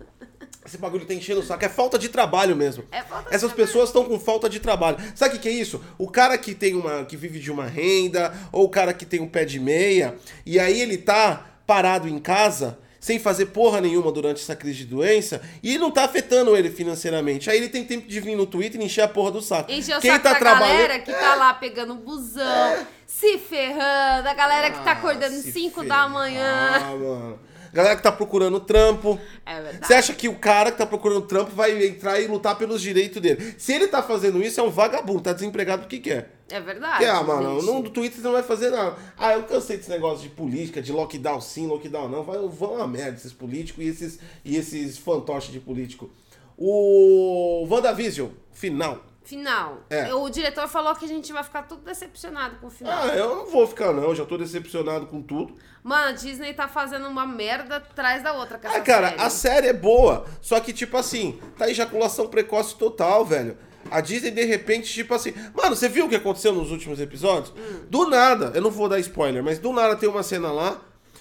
esse 0.64 0.78
bagulho 0.78 1.04
tá 1.04 1.12
enchendo 1.12 1.40
o 1.40 1.44
saco, 1.44 1.64
é 1.66 1.68
falta 1.68 1.98
de 1.98 2.08
trabalho 2.08 2.56
mesmo. 2.56 2.84
É 2.90 3.02
falta 3.02 3.34
Essas 3.34 3.52
pessoas 3.52 3.90
estão 3.90 4.06
com 4.06 4.18
falta 4.18 4.48
de 4.48 4.58
trabalho. 4.58 4.96
Sabe 5.14 5.34
o 5.34 5.36
que, 5.36 5.42
que 5.42 5.48
é 5.50 5.52
isso? 5.52 5.84
O 5.98 6.10
cara 6.10 6.38
que 6.38 6.54
tem 6.54 6.74
uma 6.74 7.04
que 7.04 7.16
vive 7.16 7.38
de 7.38 7.52
uma 7.52 7.66
renda 7.66 8.32
ou 8.50 8.64
o 8.64 8.70
cara 8.70 8.94
que 8.94 9.04
tem 9.04 9.20
um 9.20 9.28
pé 9.28 9.44
de 9.44 9.60
meia 9.60 10.16
e 10.46 10.58
aí 10.58 10.80
ele 10.80 10.96
tá 10.96 11.46
parado 11.66 12.08
em 12.08 12.18
casa 12.18 12.78
sem 13.04 13.18
fazer 13.18 13.46
porra 13.46 13.82
nenhuma 13.82 14.11
durante 14.11 14.40
essa 14.40 14.56
crise 14.56 14.78
de 14.78 14.87
doença 14.87 15.42
e 15.62 15.76
não 15.76 15.90
tá 15.90 16.04
afetando 16.04 16.56
ele 16.56 16.70
financeiramente. 16.70 17.50
Aí 17.50 17.58
ele 17.58 17.68
tem 17.68 17.84
tempo 17.84 18.08
de 18.08 18.18
vir 18.18 18.34
no 18.34 18.46
Twitter 18.46 18.80
e 18.80 18.84
encher 18.84 19.02
a 19.02 19.08
porra 19.08 19.30
do 19.30 19.42
saco. 19.42 19.70
Encher 19.70 19.99
o 19.99 20.00
Quem 20.00 20.11
saco 20.11 20.23
tá 20.25 20.32
da 20.32 20.38
trabalhando- 20.38 20.70
galera 20.70 20.99
que 21.00 21.12
tá 21.12 21.34
lá 21.34 21.52
pegando 21.52 21.94
busão, 21.96 22.87
se 23.06 23.37
ferrando, 23.37 24.26
a 24.26 24.32
galera 24.32 24.70
que 24.70 24.82
tá 24.82 24.92
acordando 24.92 25.34
Ah, 25.37 25.42
se 25.42 25.52
5 25.52 25.82
ferrar, 25.82 26.04
da 26.04 26.08
manhã. 26.08 26.80
mano. 26.99 27.38
Galera 27.75 27.97
que 27.97 28.04
tá 28.04 28.12
procurando 28.12 28.61
trampo. 28.61 29.19
É 29.45 29.61
verdade. 29.61 29.85
Você 29.85 29.95
acha 29.95 30.14
que 30.14 30.28
o 30.28 30.37
cara 30.37 30.71
que 30.71 30.78
tá 30.78 30.87
procurando 30.87 31.23
trampo 31.23 31.50
vai 31.50 31.85
entrar 31.85 32.21
e 32.21 32.28
lutar 32.28 32.57
pelos 32.57 32.81
direitos 32.81 33.21
dele? 33.21 33.57
Se 33.59 33.73
ele 33.73 33.88
tá 33.88 34.00
fazendo 34.00 34.40
isso, 34.40 34.61
é 34.61 34.62
um 34.62 34.71
vagabundo, 34.71 35.21
tá 35.21 35.33
desempregado 35.33 35.83
porque 35.83 35.99
quer. 35.99 36.37
É 36.49 36.61
verdade. 36.61 36.99
Que, 36.99 37.04
ah, 37.04 37.21
mano, 37.25 37.83
do 37.83 37.90
Twitter 37.90 38.21
você 38.21 38.25
não 38.25 38.33
vai 38.33 38.45
fazer 38.45 38.71
nada. 38.71 38.97
Ah, 39.19 39.33
eu 39.33 39.43
cansei 39.43 39.76
desse 39.76 39.90
negócio 39.90 40.23
de 40.23 40.28
política, 40.28 40.81
de 40.81 40.93
lockdown 40.93 41.40
sim, 41.40 41.66
lockdown 41.66 42.09
não. 42.09 42.23
Vai, 42.23 42.38
vão 42.38 42.81
a 42.81 42.87
merda 42.87 43.16
esses 43.16 43.33
políticos 43.33 43.85
e 43.85 43.88
esses, 43.88 44.21
e 44.45 44.57
esses 44.57 44.97
fantoches 44.97 45.50
de 45.50 45.59
político. 45.59 46.09
O 46.57 47.66
WandaVision, 47.69 48.28
final. 48.52 49.04
Final. 49.25 49.83
É. 49.88 50.12
O 50.14 50.28
diretor 50.28 50.69
falou 50.69 50.95
que 50.95 51.07
a 51.07 51.09
gente 51.09 51.33
vai 51.33 51.43
ficar 51.43 51.62
tudo 51.62 51.83
decepcionado 51.83 52.57
com 52.57 52.66
o 52.66 52.71
final. 52.71 53.04
Ah, 53.04 53.09
eu 53.16 53.35
não 53.37 53.47
vou 53.47 53.66
ficar 53.66 53.90
não, 53.93 54.14
já 54.14 54.25
tô 54.26 54.37
decepcionado 54.37 55.07
com 55.07 55.23
tudo. 55.23 55.54
Mano, 55.83 56.09
a 56.09 56.12
Disney 56.12 56.52
tá 56.52 56.69
fazendo 56.69 57.09
uma 57.09 57.26
merda 57.26 57.76
atrás 57.76 58.23
da 58.23 58.35
outra 58.35 58.61
Ah, 58.62 58.81
cara, 58.81 59.09
série. 59.11 59.21
a 59.23 59.31
série 59.31 59.66
é 59.69 59.73
boa, 59.73 60.26
só 60.43 60.61
que, 60.61 60.73
tipo 60.73 60.97
assim, 60.97 61.38
tá 61.59 61.69
ejaculação 61.71 62.26
precoce 62.28 62.76
total, 62.76 63.25
velho. 63.25 63.57
A 63.90 64.00
Disney, 64.00 64.31
de 64.31 64.45
repente, 64.45 64.93
tipo 64.93 65.12
assim. 65.14 65.33
Mano, 65.54 65.75
você 65.76 65.88
viu 65.88 66.07
o 66.07 66.09
que 66.09 66.16
aconteceu 66.16 66.52
nos 66.52 66.71
últimos 66.71 67.00
episódios? 67.00 67.52
Do 67.88 68.09
nada, 68.09 68.52
eu 68.54 68.61
não 68.62 68.71
vou 68.71 68.88
dar 68.88 68.99
spoiler, 69.00 69.43
mas 69.43 69.59
do 69.59 69.73
nada 69.73 69.97
tem 69.97 70.09
uma 70.09 70.23
cena 70.23 70.50
lá 70.52 70.81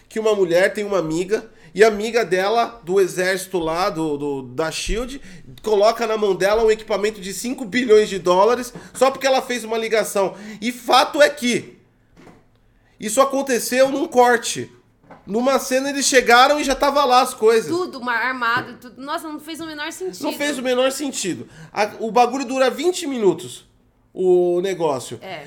que 0.09 0.19
uma 0.19 0.35
mulher 0.35 0.73
tem 0.73 0.83
uma 0.85 0.99
amiga. 0.99 1.49
E 1.75 1.83
a 1.83 1.87
amiga 1.87 2.23
dela, 2.23 2.79
do 2.83 3.01
exército 3.01 3.57
lá, 3.57 3.89
do, 3.89 4.17
do- 4.17 4.41
da 4.43 4.69
Shield, 4.71 5.19
coloca 5.63 6.05
na 6.05 6.15
mão 6.17 6.35
dela 6.35 6.63
um 6.63 6.69
equipamento 6.69 7.19
de 7.19 7.33
5 7.33 7.65
bilhões 7.65 8.09
de 8.09 8.19
dólares 8.19 8.71
só 8.93 9.09
porque 9.09 9.25
ela 9.25 9.41
fez 9.41 9.63
uma 9.63 9.77
ligação. 9.77 10.35
E 10.61 10.71
fato 10.71 11.21
é 11.21 11.29
que 11.29 11.77
isso 12.99 13.19
aconteceu 13.21 13.89
num 13.89 14.07
corte. 14.07 14.71
Numa 15.25 15.57
cena 15.57 15.89
eles 15.89 16.05
chegaram 16.05 16.59
e 16.59 16.63
já 16.63 16.75
tava 16.75 17.03
lá 17.05 17.21
as 17.21 17.33
coisas. 17.33 17.71
Tudo 17.71 18.07
armado, 18.09 18.77
tudo. 18.79 19.01
Nossa, 19.01 19.27
não 19.27 19.39
fez 19.39 19.59
o 19.61 19.65
menor 19.65 19.91
sentido. 19.91 20.23
Não 20.23 20.33
fez 20.33 20.59
o 20.59 20.61
menor 20.61 20.91
sentido. 20.91 21.47
A- 21.71 21.91
o 21.99 22.11
bagulho 22.11 22.45
dura 22.45 22.69
20 22.69 23.07
minutos. 23.07 23.65
O 24.13 24.59
negócio. 24.61 25.17
É. 25.23 25.45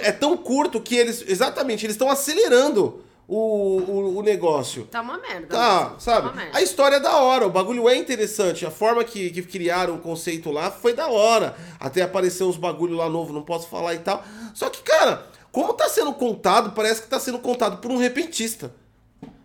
É 0.00 0.10
tão 0.10 0.36
curto 0.36 0.80
que 0.80 0.96
eles. 0.96 1.22
Exatamente, 1.28 1.84
eles 1.86 1.94
estão 1.94 2.10
acelerando 2.10 3.04
o, 3.32 3.36
o, 3.36 4.18
o 4.18 4.22
negócio. 4.22 4.86
Tá 4.86 5.00
uma 5.00 5.16
merda. 5.16 5.46
Tá, 5.46 5.84
mesmo. 5.84 6.00
sabe? 6.00 6.26
Tá 6.26 6.32
uma 6.32 6.42
merda. 6.42 6.58
A 6.58 6.62
história 6.62 6.96
é 6.96 7.00
da 7.00 7.16
hora, 7.18 7.46
o 7.46 7.50
bagulho 7.50 7.88
é 7.88 7.96
interessante. 7.96 8.66
A 8.66 8.72
forma 8.72 9.04
que, 9.04 9.30
que 9.30 9.40
criaram 9.42 9.94
o 9.94 10.00
conceito 10.00 10.50
lá 10.50 10.68
foi 10.68 10.92
da 10.94 11.06
hora. 11.06 11.54
Até 11.78 12.02
aparecer 12.02 12.42
uns 12.42 12.56
bagulho 12.56 12.96
lá 12.96 13.08
novo, 13.08 13.32
não 13.32 13.42
posso 13.42 13.68
falar 13.68 13.94
e 13.94 14.00
tal. 14.00 14.24
Só 14.52 14.68
que, 14.68 14.82
cara, 14.82 15.26
como 15.52 15.72
tá 15.74 15.88
sendo 15.88 16.12
contado, 16.12 16.72
parece 16.72 17.02
que 17.02 17.08
tá 17.08 17.20
sendo 17.20 17.38
contado 17.38 17.76
por 17.78 17.92
um 17.92 17.98
repentista. 17.98 18.74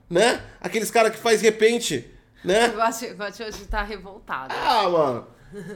Né? 0.10 0.42
Aqueles 0.60 0.90
caras 0.90 1.12
que 1.12 1.20
faz 1.20 1.44
repente, 1.44 2.12
né? 2.44 2.66
Eu 2.74 2.74
gosto, 2.74 3.06
eu 3.06 3.16
gosto 3.16 3.44
de 3.44 3.50
estar 3.50 3.84
revoltado. 3.84 4.54
Ah, 4.56 4.90
mano. 4.90 5.28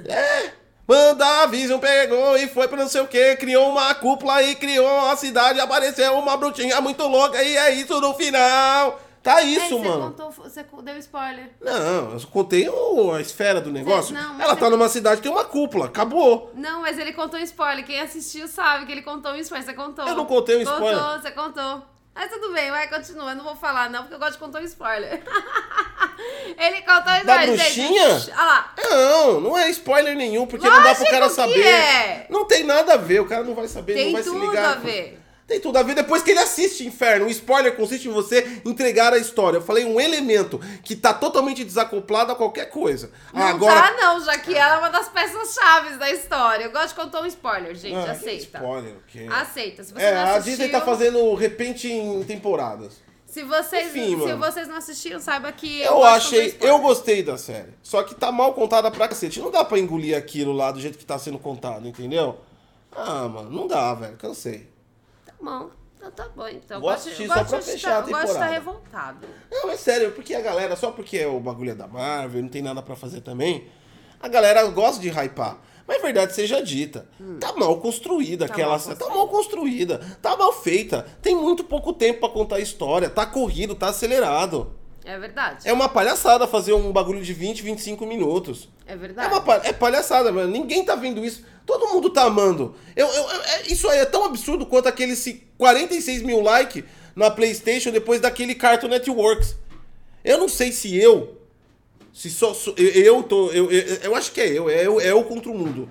É. 0.08 0.52
Manda 0.90 1.46
Vision 1.46 1.80
pegou 1.80 2.36
e 2.36 2.48
foi 2.48 2.68
pra 2.68 2.76
não 2.80 2.88
sei 2.90 3.02
o 3.02 3.08
que, 3.08 3.36
criou 3.36 3.70
uma 3.70 3.94
cúpula 3.94 4.42
e 4.42 4.56
criou 4.56 4.88
uma 4.88 5.16
cidade, 5.16 5.60
apareceu 5.60 6.18
uma 6.18 6.36
brutinha 6.36 6.82
muito 6.82 7.06
louca 7.08 7.44
e 7.44 7.56
é 7.56 7.70
isso 7.76 8.02
no 8.02 8.16
final. 8.16 9.00
Tá 9.22 9.40
isso, 9.44 9.78
você 9.78 9.88
mano. 9.88 10.10
Contou, 10.10 10.32
você 10.32 10.66
deu 10.82 10.98
spoiler. 10.98 11.52
Não, 11.62 12.14
eu 12.14 12.28
contei 12.32 12.68
o- 12.68 13.12
a 13.14 13.22
esfera 13.22 13.62
do 13.62 13.70
negócio. 13.72 14.16
não, 14.16 14.42
Ela 14.42 14.56
você- 14.56 14.60
tá 14.62 14.70
numa 14.72 14.90
cidade 14.90 15.18
que 15.18 15.24
tem 15.24 15.32
uma 15.32 15.46
cúpula, 15.46 15.86
acabou. 15.86 16.52
Não, 16.56 16.82
mas 16.82 16.98
ele 16.98 17.14
contou 17.14 17.40
um 17.40 17.44
spoiler. 17.44 17.86
Quem 17.86 18.00
assistiu 18.02 18.48
sabe 18.48 18.88
que 18.88 18.92
ele 18.92 19.04
contou 19.04 19.34
um 19.34 19.36
spoiler. 19.36 19.68
Você 19.68 19.74
contou. 19.76 20.08
Eu 20.08 20.16
não 20.16 20.26
contei 20.26 20.58
um 20.58 20.62
spoiler. 20.62 21.00
Contou, 21.04 21.22
você 21.22 21.32
contou. 21.32 21.84
Mas 22.20 22.30
tudo 22.32 22.52
bem, 22.52 22.70
vai, 22.70 22.86
continua. 22.90 23.30
Eu 23.32 23.36
não 23.38 23.46
vou 23.46 23.56
falar, 23.56 23.90
não, 23.90 24.02
porque 24.02 24.16
eu 24.16 24.20
gosto 24.20 24.34
de 24.34 24.40
contar 24.40 24.60
um 24.60 24.64
spoiler. 24.66 25.22
ele 26.58 26.82
contou 26.82 27.14
um 27.14 27.26
Da 27.26 27.46
spoiler, 27.46 27.56
bruxinha? 27.56 28.20
gente. 28.20 28.32
Olha 28.32 28.44
lá. 28.44 28.74
Não, 28.78 29.40
não 29.40 29.58
é 29.58 29.70
spoiler 29.70 30.16
nenhum, 30.18 30.46
porque 30.46 30.68
não 30.68 30.76
dá 30.84 30.94
pro 30.96 31.04
Lógico 31.06 31.12
cara 31.12 31.30
saber. 31.30 31.66
é. 31.66 32.26
Não 32.30 32.46
tem 32.46 32.64
nada 32.66 32.96
a 32.96 32.98
ver, 32.98 33.22
o 33.22 33.26
cara 33.26 33.44
não 33.44 33.56
vai 33.56 33.68
saber, 33.70 33.94
Tem 33.94 34.06
não 34.08 34.14
vai 34.14 34.24
se 34.24 34.30
tudo 34.30 34.46
ligar. 34.50 34.72
a 34.74 34.76
ver. 34.76 35.19
Tem 35.50 35.60
tudo 35.60 35.78
a 35.78 35.84
ver 35.84 35.96
depois 35.96 36.22
que 36.22 36.30
ele 36.30 36.40
assiste 36.40 36.86
Inferno. 36.86 37.26
O 37.26 37.30
spoiler 37.30 37.76
consiste 37.76 38.08
em 38.08 38.12
você 38.12 38.62
entregar 38.64 39.12
a 39.14 39.18
história. 39.18 39.58
Eu 39.58 39.62
falei 39.64 39.84
um 39.84 40.00
elemento 40.00 40.60
que 40.84 40.96
tá 40.96 41.12
totalmente 41.12 41.66
desacoplado 41.66 42.32
a 42.32 42.36
qualquer 42.36 42.70
coisa. 42.70 43.12
Não 43.34 43.42
Agora. 43.42 43.82
tá, 43.82 43.92
não, 44.00 44.24
já 44.24 44.38
que 44.38 44.54
ela 44.56 44.76
é 44.76 44.78
uma 44.78 44.90
das 44.90 45.10
peças 45.10 45.56
chaves 45.56 45.98
da 45.98 46.10
história. 46.12 46.66
Eu 46.66 46.72
gosto 46.72 46.90
de 46.90 46.96
contar 46.96 47.22
um 47.22 47.26
spoiler, 47.26 47.74
gente. 47.74 47.96
Ah, 47.96 48.12
aceita. 48.12 48.58
Spoiler, 48.60 48.94
o 48.94 49.02
quê? 49.08 49.26
Aceita. 49.28 49.84
Se 49.84 49.92
você 49.92 50.02
É, 50.04 50.14
não 50.14 50.20
a 50.22 50.24
assistiu, 50.36 50.44
Disney 50.52 50.70
tá 50.70 50.82
fazendo 50.82 51.34
repente 51.34 51.92
em 51.92 52.24
temporadas. 52.24 53.02
Se 53.26 53.44
vocês, 53.44 53.88
Enfim, 53.88 54.10
se 54.12 54.16
mano. 54.16 54.38
vocês 54.38 54.68
não 54.68 54.76
assistiram, 54.78 55.20
saiba 55.20 55.52
que. 55.52 55.82
Eu 55.82 55.94
contar 55.96 56.14
achei, 56.14 56.58
eu 56.62 56.78
gostei 56.80 57.24
da 57.24 57.38
série. 57.40 57.74
Só 57.82 58.04
que 58.04 58.14
tá 58.14 58.32
mal 58.32 58.54
contada 58.54 58.90
pra 58.92 59.08
cacete. 59.08 59.40
Não 59.40 59.50
dá 59.50 59.66
pra 59.66 59.80
engolir 59.80 60.16
aquilo 60.16 60.52
lá 60.52 60.72
do 60.72 60.80
jeito 60.80 60.98
que 60.98 61.06
tá 61.06 61.18
sendo 61.18 61.40
contado, 61.40 61.88
entendeu? 61.88 62.40
Ah, 62.92 63.28
mano, 63.28 63.50
não 63.52 63.68
dá, 63.68 63.94
velho. 63.96 64.16
Cansei. 64.18 64.68
Bom. 65.42 65.70
Então 65.98 66.12
tá 66.12 66.30
bom, 66.34 66.48
então. 66.48 66.80
Vou 66.80 66.90
Gosto 66.90 67.04
de- 67.06 67.10
assistir 67.10 67.28
gosto 67.28 67.44
só 67.44 67.56
pra 67.58 67.62
fechar 67.62 67.76
estar- 67.76 67.98
a 67.98 68.02
Gosto 68.02 68.06
de 68.06 68.18
estar 68.20 68.26
temporada. 68.34 68.54
revoltado. 68.54 69.28
Não, 69.52 69.70
é 69.70 69.76
sério, 69.78 70.12
porque 70.14 70.34
a 70.34 70.42
galera, 70.42 70.76
só 70.78 70.92
porque 70.92 71.26
o 71.26 71.40
bagulho 71.42 71.72
é 71.72 71.76
da 71.76 71.88
Marvel, 71.88 72.42
não 72.42 72.50
tem 72.50 72.62
nada 72.62 72.82
pra 72.82 72.96
fazer 72.96 73.20
também, 73.22 73.68
a 74.20 74.28
galera 74.30 74.64
gosta 74.68 75.02
de 75.02 75.10
hypar. 75.10 75.60
Mas 75.86 76.02
verdade 76.04 76.34
seja 76.36 76.62
dita, 76.62 77.10
tá 77.40 77.52
mal 77.54 77.78
construída 77.82 78.46
Hum. 78.46 78.48
Tá 78.48 78.54
aquela 78.54 78.70
mal 78.72 78.80
série. 78.80 79.00
Tá 79.00 79.10
mal 79.10 79.28
construída, 79.28 79.98
tá 80.22 80.38
mal 80.38 80.54
feita. 80.54 81.06
Tem 81.22 81.36
muito 81.36 81.64
pouco 81.64 81.92
tempo 81.94 82.20
pra 82.20 82.30
contar 82.30 82.58
a 82.58 82.60
história, 82.60 83.10
tá 83.10 83.26
corrido, 83.26 83.74
tá 83.76 83.88
acelerado. 83.90 84.72
É 85.06 85.18
verdade. 85.18 85.68
É 85.68 85.74
uma 85.74 85.88
palhaçada 85.90 86.46
fazer 86.48 86.74
um 86.74 86.92
bagulho 86.92 87.22
de 87.22 87.34
20, 87.34 87.62
25 87.64 88.06
minutos. 88.06 88.70
É 88.86 88.94
É, 88.94 88.96
verdade. 88.98 89.34
uma 89.34 89.42
pa- 89.42 89.62
é 89.64 89.72
palhaçada, 89.74 90.32
mano. 90.32 90.52
Ninguém 90.52 90.84
tá 90.86 90.96
vendo 90.96 91.24
isso. 91.26 91.44
Todo 91.66 91.88
mundo 91.88 92.10
tá 92.10 92.24
amando. 92.24 92.76
Eu, 92.96 93.08
eu- 93.08 93.30
eu- 93.30 93.42
é- 93.42 93.62
isso 93.72 93.88
aí 93.90 94.00
é 94.00 94.06
tão 94.06 94.26
absurdo 94.26 94.66
quanto 94.66 94.88
aqueles 94.88 95.20
ci- 95.20 95.44
46 95.58 96.22
mil 96.22 96.42
likes 96.42 96.84
na 97.16 97.30
PlayStation 97.32 97.92
depois 97.92 98.20
daquele 98.22 98.54
Cartoon 98.56 98.88
Networks. 98.90 99.56
Eu 100.24 100.38
não 100.38 100.50
sei 100.50 100.72
se 100.72 100.96
eu. 100.96 101.38
Se 102.14 102.30
só. 102.30 102.54
sou- 102.54 102.74
eu, 102.78 102.88
eu 102.90 103.24
tô. 103.24 103.50
Eu, 103.52 103.72
eu, 103.72 103.96
eu 104.04 104.16
acho 104.16 104.32
que 104.32 104.42
é 104.42 104.48
eu. 104.50 104.70
É 104.70 104.86
eu, 104.86 105.00
é 105.00 105.12
eu 105.12 105.24
contra 105.24 105.50
o 105.52 105.58
mundo. 105.58 105.90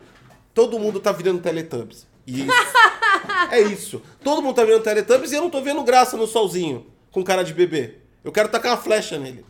Todo 0.53 0.79
mundo 0.79 1.01
tá 1.01 1.13
virando 1.13 1.41
Teletubbies. 1.41 2.07
E 2.27 2.41
isso. 2.41 2.49
é 3.51 3.61
isso. 3.63 4.03
Todo 4.23 4.43
mundo 4.43 4.55
tá 4.57 4.65
virando 4.65 4.83
Teletubbies 4.83 5.33
e 5.33 5.37
eu 5.37 5.41
não 5.43 5.51
tô 5.51 5.61
vendo 5.63 5.83
graça 5.83 6.17
no 6.17 6.27
solzinho 6.27 6.87
com 7.11 7.23
cara 7.25 7.43
de 7.43 7.55
bebê. 7.55 7.95
Eu 8.25 8.33
quero 8.33 8.49
tacar 8.49 8.73
uma 8.73 8.83
flecha 8.83 9.19
nele. 9.19 9.45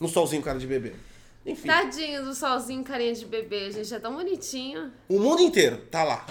No 0.00 0.08
solzinho, 0.08 0.42
cara 0.42 0.58
de 0.58 0.66
bebê. 0.66 0.94
Enfim. 1.46 1.68
Tadinho 1.68 2.24
do 2.24 2.34
solzinho, 2.34 2.82
carinha 2.82 3.12
de 3.14 3.26
bebê, 3.26 3.70
gente. 3.70 3.92
É 3.92 3.98
tão 3.98 4.14
bonitinho. 4.14 4.92
O 5.08 5.18
mundo 5.18 5.42
inteiro 5.42 5.78
tá 5.90 6.02
lá. 6.02 6.26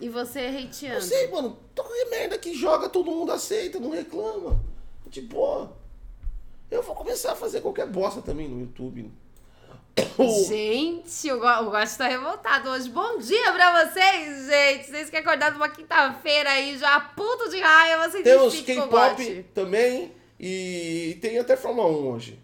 E 0.00 0.08
você 0.08 0.40
hateando. 0.40 1.02
sei, 1.02 1.28
mano. 1.30 1.58
Qualquer 1.74 2.10
merda 2.10 2.38
que 2.38 2.54
joga, 2.54 2.88
todo 2.88 3.10
mundo 3.10 3.32
aceita, 3.32 3.78
não 3.78 3.90
reclama. 3.90 4.60
De 5.06 5.20
boa. 5.20 5.76
Eu 6.70 6.82
vou 6.82 6.94
começar 6.94 7.32
a 7.32 7.36
fazer 7.36 7.60
qualquer 7.60 7.86
bosta 7.86 8.20
também 8.20 8.48
no 8.48 8.60
YouTube. 8.60 9.10
Gente, 10.46 11.32
o 11.32 11.38
Go- 11.38 11.62
o 11.68 11.70
Gosto 11.70 11.98
tá 11.98 12.06
revoltado 12.08 12.68
hoje. 12.70 12.88
Bom 12.90 13.18
dia 13.18 13.52
pra 13.52 13.84
vocês, 13.86 14.46
gente. 14.46 14.86
Vocês 14.90 15.10
que 15.10 15.16
acordaram 15.16 15.56
uma 15.56 15.68
quinta-feira 15.68 16.50
aí, 16.50 16.76
já 16.76 17.00
puto 17.00 17.48
de 17.48 17.58
raiva, 17.60 18.08
você 18.10 18.22
Tem 18.22 18.36
os 18.36 18.52
identifica 18.54 18.82
com 18.82 18.88
o 18.88 18.90
K-pop 19.00 19.42
também 19.54 20.12
e 20.38 21.18
tem 21.20 21.38
até 21.38 21.56
Fórmula 21.56 21.88
1 21.88 22.08
hoje. 22.12 22.38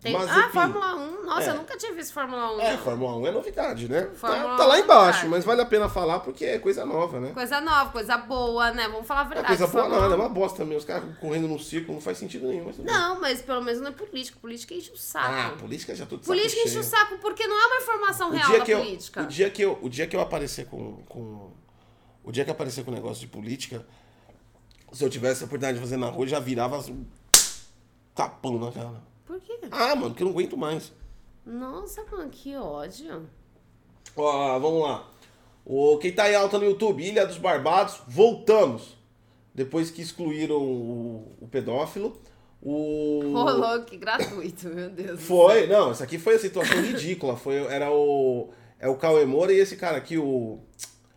Tem... 0.00 0.12
Mas, 0.12 0.28
Ah, 0.30 0.40
enfim. 0.40 0.50
Fórmula 0.52 0.94
1. 0.94 1.24
Nossa, 1.24 1.42
É. 1.42 1.50
eu 1.50 1.54
nunca 1.56 1.76
tinha 1.76 1.92
visto 1.92 2.12
Fórmula 2.12 2.56
1. 2.56 2.60
É, 2.60 2.72
não. 2.72 2.78
Fórmula 2.78 3.16
1 3.16 3.26
é 3.26 3.30
novidade, 3.32 3.88
né? 3.88 4.02
Tá, 4.20 4.56
tá 4.56 4.66
lá 4.66 4.74
1 4.74 4.76
é 4.76 4.80
embaixo, 4.80 5.06
novidade. 5.06 5.28
mas 5.28 5.44
vale 5.44 5.60
a 5.62 5.66
pena 5.66 5.88
falar 5.88 6.20
porque 6.20 6.44
é 6.44 6.58
coisa 6.58 6.84
nova, 6.84 7.18
né? 7.18 7.30
Coisa 7.32 7.60
nova, 7.60 7.90
coisa 7.90 8.16
boa, 8.18 8.70
né? 8.72 8.88
Vamos 8.88 9.06
falar 9.06 9.22
a 9.22 9.24
Não 9.24 9.30
é 9.32 9.34
verdade. 9.34 9.58
coisa 9.58 9.72
boa 9.72 9.88
nada, 9.88 10.14
é 10.14 10.16
1. 10.16 10.20
uma 10.20 10.28
bosta 10.28 10.58
também. 10.58 10.76
Os 10.76 10.84
caras 10.84 11.04
correndo 11.18 11.48
num 11.48 11.58
círculo 11.58 11.94
não 11.94 12.00
faz 12.00 12.18
sentido 12.18 12.46
nenhum. 12.46 12.66
Mas 12.66 12.76
tudo 12.76 12.84
bem. 12.84 12.94
Não, 12.94 13.20
mas 13.20 13.40
pelo 13.42 13.62
menos 13.62 13.80
não 13.80 13.88
é 13.88 13.92
política. 13.92 14.38
Política 14.40 14.74
enche 14.74 14.92
o 14.92 14.96
saco. 14.96 15.26
Ah, 15.28 15.56
política 15.58 15.94
já 15.94 16.06
tudo 16.06 16.24
política 16.24 16.62
enche 16.68 16.78
o 16.78 16.84
saco 16.84 17.18
porque 17.18 17.46
não 17.46 17.58
é 17.60 17.66
uma 17.66 17.76
informação 17.82 18.28
o 18.28 18.32
real 18.32 18.48
dia 18.48 18.58
da 18.58 18.64
que 18.64 18.70
eu, 18.72 18.78
política. 18.78 19.22
O 19.22 19.26
dia 19.26 19.50
que 19.50 19.62
eu, 19.62 19.78
o 19.82 19.88
dia 19.88 20.06
que 20.06 20.14
eu 20.14 20.20
aparecer 20.20 20.66
com, 20.66 21.02
com. 21.08 21.50
O 22.22 22.30
dia 22.30 22.44
que 22.44 22.50
eu 22.50 22.54
aparecer 22.54 22.84
com 22.84 22.90
negócio 22.90 23.20
de 23.20 23.28
política, 23.28 23.84
se 24.92 25.02
eu 25.04 25.08
tivesse 25.10 25.42
a 25.42 25.46
oportunidade 25.46 25.78
de 25.78 25.82
fazer 25.82 25.96
na 25.96 26.08
rua, 26.08 26.26
já 26.26 26.38
virava 26.38 26.76
assim, 26.76 27.06
tapão 28.14 28.58
na 28.58 28.70
cara. 28.72 29.02
Por 29.26 29.40
quê? 29.40 29.58
Ah, 29.70 29.96
mano, 29.96 30.14
que 30.14 30.22
eu 30.22 30.26
não 30.26 30.32
aguento 30.32 30.56
mais. 30.56 30.92
Nossa, 31.44 32.04
mano, 32.10 32.30
que 32.30 32.56
ódio. 32.56 33.28
Ó, 34.16 34.58
vamos 34.58 34.82
lá. 34.82 35.10
O, 35.64 35.98
quem 35.98 36.12
tá 36.12 36.30
em 36.30 36.34
alta 36.34 36.58
no 36.58 36.64
YouTube, 36.64 37.02
Ilha 37.02 37.26
dos 37.26 37.38
Barbados, 37.38 38.00
voltamos. 38.06 38.96
Depois 39.52 39.90
que 39.90 40.00
excluíram 40.00 40.56
o, 40.56 41.36
o 41.40 41.48
pedófilo. 41.48 42.20
O. 42.62 43.20
Rolou 43.32 43.82
que 43.84 43.96
gratuito, 43.96 44.68
meu 44.68 44.90
Deus. 44.90 45.20
Foi, 45.22 45.66
não, 45.66 45.92
isso 45.92 46.02
aqui 46.02 46.18
foi 46.18 46.36
a 46.36 46.38
situação 46.38 46.76
ridícula. 46.82 47.36
Foi, 47.36 47.56
era 47.66 47.90
o. 47.90 48.50
É 48.78 48.88
o 48.88 48.96
Cauê 48.96 49.24
Moura 49.24 49.52
e 49.52 49.58
esse 49.58 49.76
cara 49.76 49.96
aqui, 49.96 50.16
o. 50.18 50.60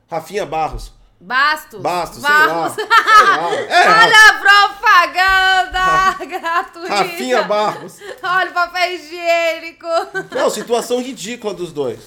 Rafinha 0.08 0.46
Barros. 0.46 0.94
Bastos. 1.22 1.82
Bastos, 1.82 2.22
sei 2.22 2.30
lá. 2.32 2.48
Barros. 2.48 2.76
Sei 2.76 2.86
lá. 2.86 2.90
É, 3.70 3.90
Olha 3.90 4.30
a 4.30 4.34
propaganda 4.40 6.26
gratuita. 6.40 6.96
Rafinha 6.96 7.44
Barros. 7.44 7.98
Olha 8.24 8.50
o 8.50 8.54
papel 8.54 8.94
higiênico. 8.94 9.88
Não, 10.32 10.50
situação 10.50 11.02
ridícula 11.02 11.54
dos 11.54 11.74
dois. 11.74 12.00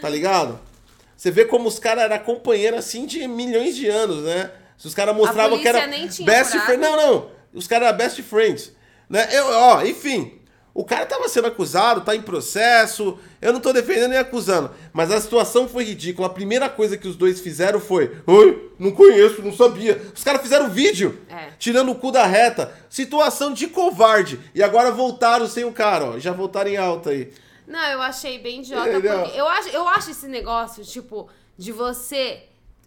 Tá 0.00 0.08
ligado? 0.08 0.60
Você 1.16 1.30
vê 1.30 1.44
como 1.44 1.66
os 1.68 1.78
caras 1.78 2.04
eram 2.04 2.18
companheiros 2.20 2.78
assim 2.78 3.06
de 3.06 3.26
milhões 3.26 3.74
de 3.74 3.88
anos, 3.88 4.22
né? 4.24 4.50
Se 4.76 4.86
os 4.86 4.94
caras 4.94 5.16
mostravam 5.16 5.58
que 5.58 5.66
era 5.66 5.86
nem 5.86 6.06
tinha 6.06 6.26
best 6.26 6.56
friends. 6.60 6.78
Não, 6.80 6.96
não. 6.96 7.30
Os 7.52 7.66
caras 7.66 7.88
eram 7.88 7.98
best 7.98 8.22
friends. 8.22 8.72
Né? 9.08 9.26
Eu, 9.32 9.46
ó, 9.46 9.82
enfim. 9.82 10.40
O 10.80 10.84
cara 10.84 11.04
tava 11.04 11.28
sendo 11.28 11.48
acusado, 11.48 12.02
tá 12.02 12.14
em 12.14 12.22
processo. 12.22 13.18
Eu 13.42 13.52
não 13.52 13.58
tô 13.58 13.72
defendendo 13.72 14.10
nem 14.10 14.18
acusando. 14.18 14.70
Mas 14.92 15.10
a 15.10 15.20
situação 15.20 15.68
foi 15.68 15.82
ridícula. 15.82 16.28
A 16.28 16.30
primeira 16.30 16.68
coisa 16.68 16.96
que 16.96 17.08
os 17.08 17.16
dois 17.16 17.40
fizeram 17.40 17.80
foi: 17.80 18.16
Oi, 18.24 18.72
não 18.78 18.92
conheço, 18.92 19.42
não 19.42 19.52
sabia. 19.52 20.00
Os 20.14 20.22
caras 20.22 20.40
fizeram 20.40 20.70
vídeo. 20.70 21.20
É. 21.28 21.48
Tirando 21.58 21.90
o 21.90 21.96
cu 21.96 22.12
da 22.12 22.24
reta. 22.26 22.72
Situação 22.88 23.52
de 23.52 23.66
covarde. 23.66 24.38
E 24.54 24.62
agora 24.62 24.92
voltaram 24.92 25.48
sem 25.48 25.64
o 25.64 25.72
cara, 25.72 26.04
ó. 26.12 26.18
Já 26.20 26.30
voltaram 26.32 26.70
em 26.70 26.76
alta 26.76 27.10
aí. 27.10 27.32
Não, 27.66 27.84
eu 27.90 28.00
achei 28.00 28.38
bem 28.38 28.60
idiota, 28.60 28.88
Entendeu? 28.88 29.18
porque 29.24 29.38
eu 29.40 29.48
acho, 29.48 29.68
eu 29.70 29.88
acho 29.88 30.10
esse 30.12 30.28
negócio, 30.28 30.84
tipo, 30.84 31.28
de 31.56 31.72
você. 31.72 32.44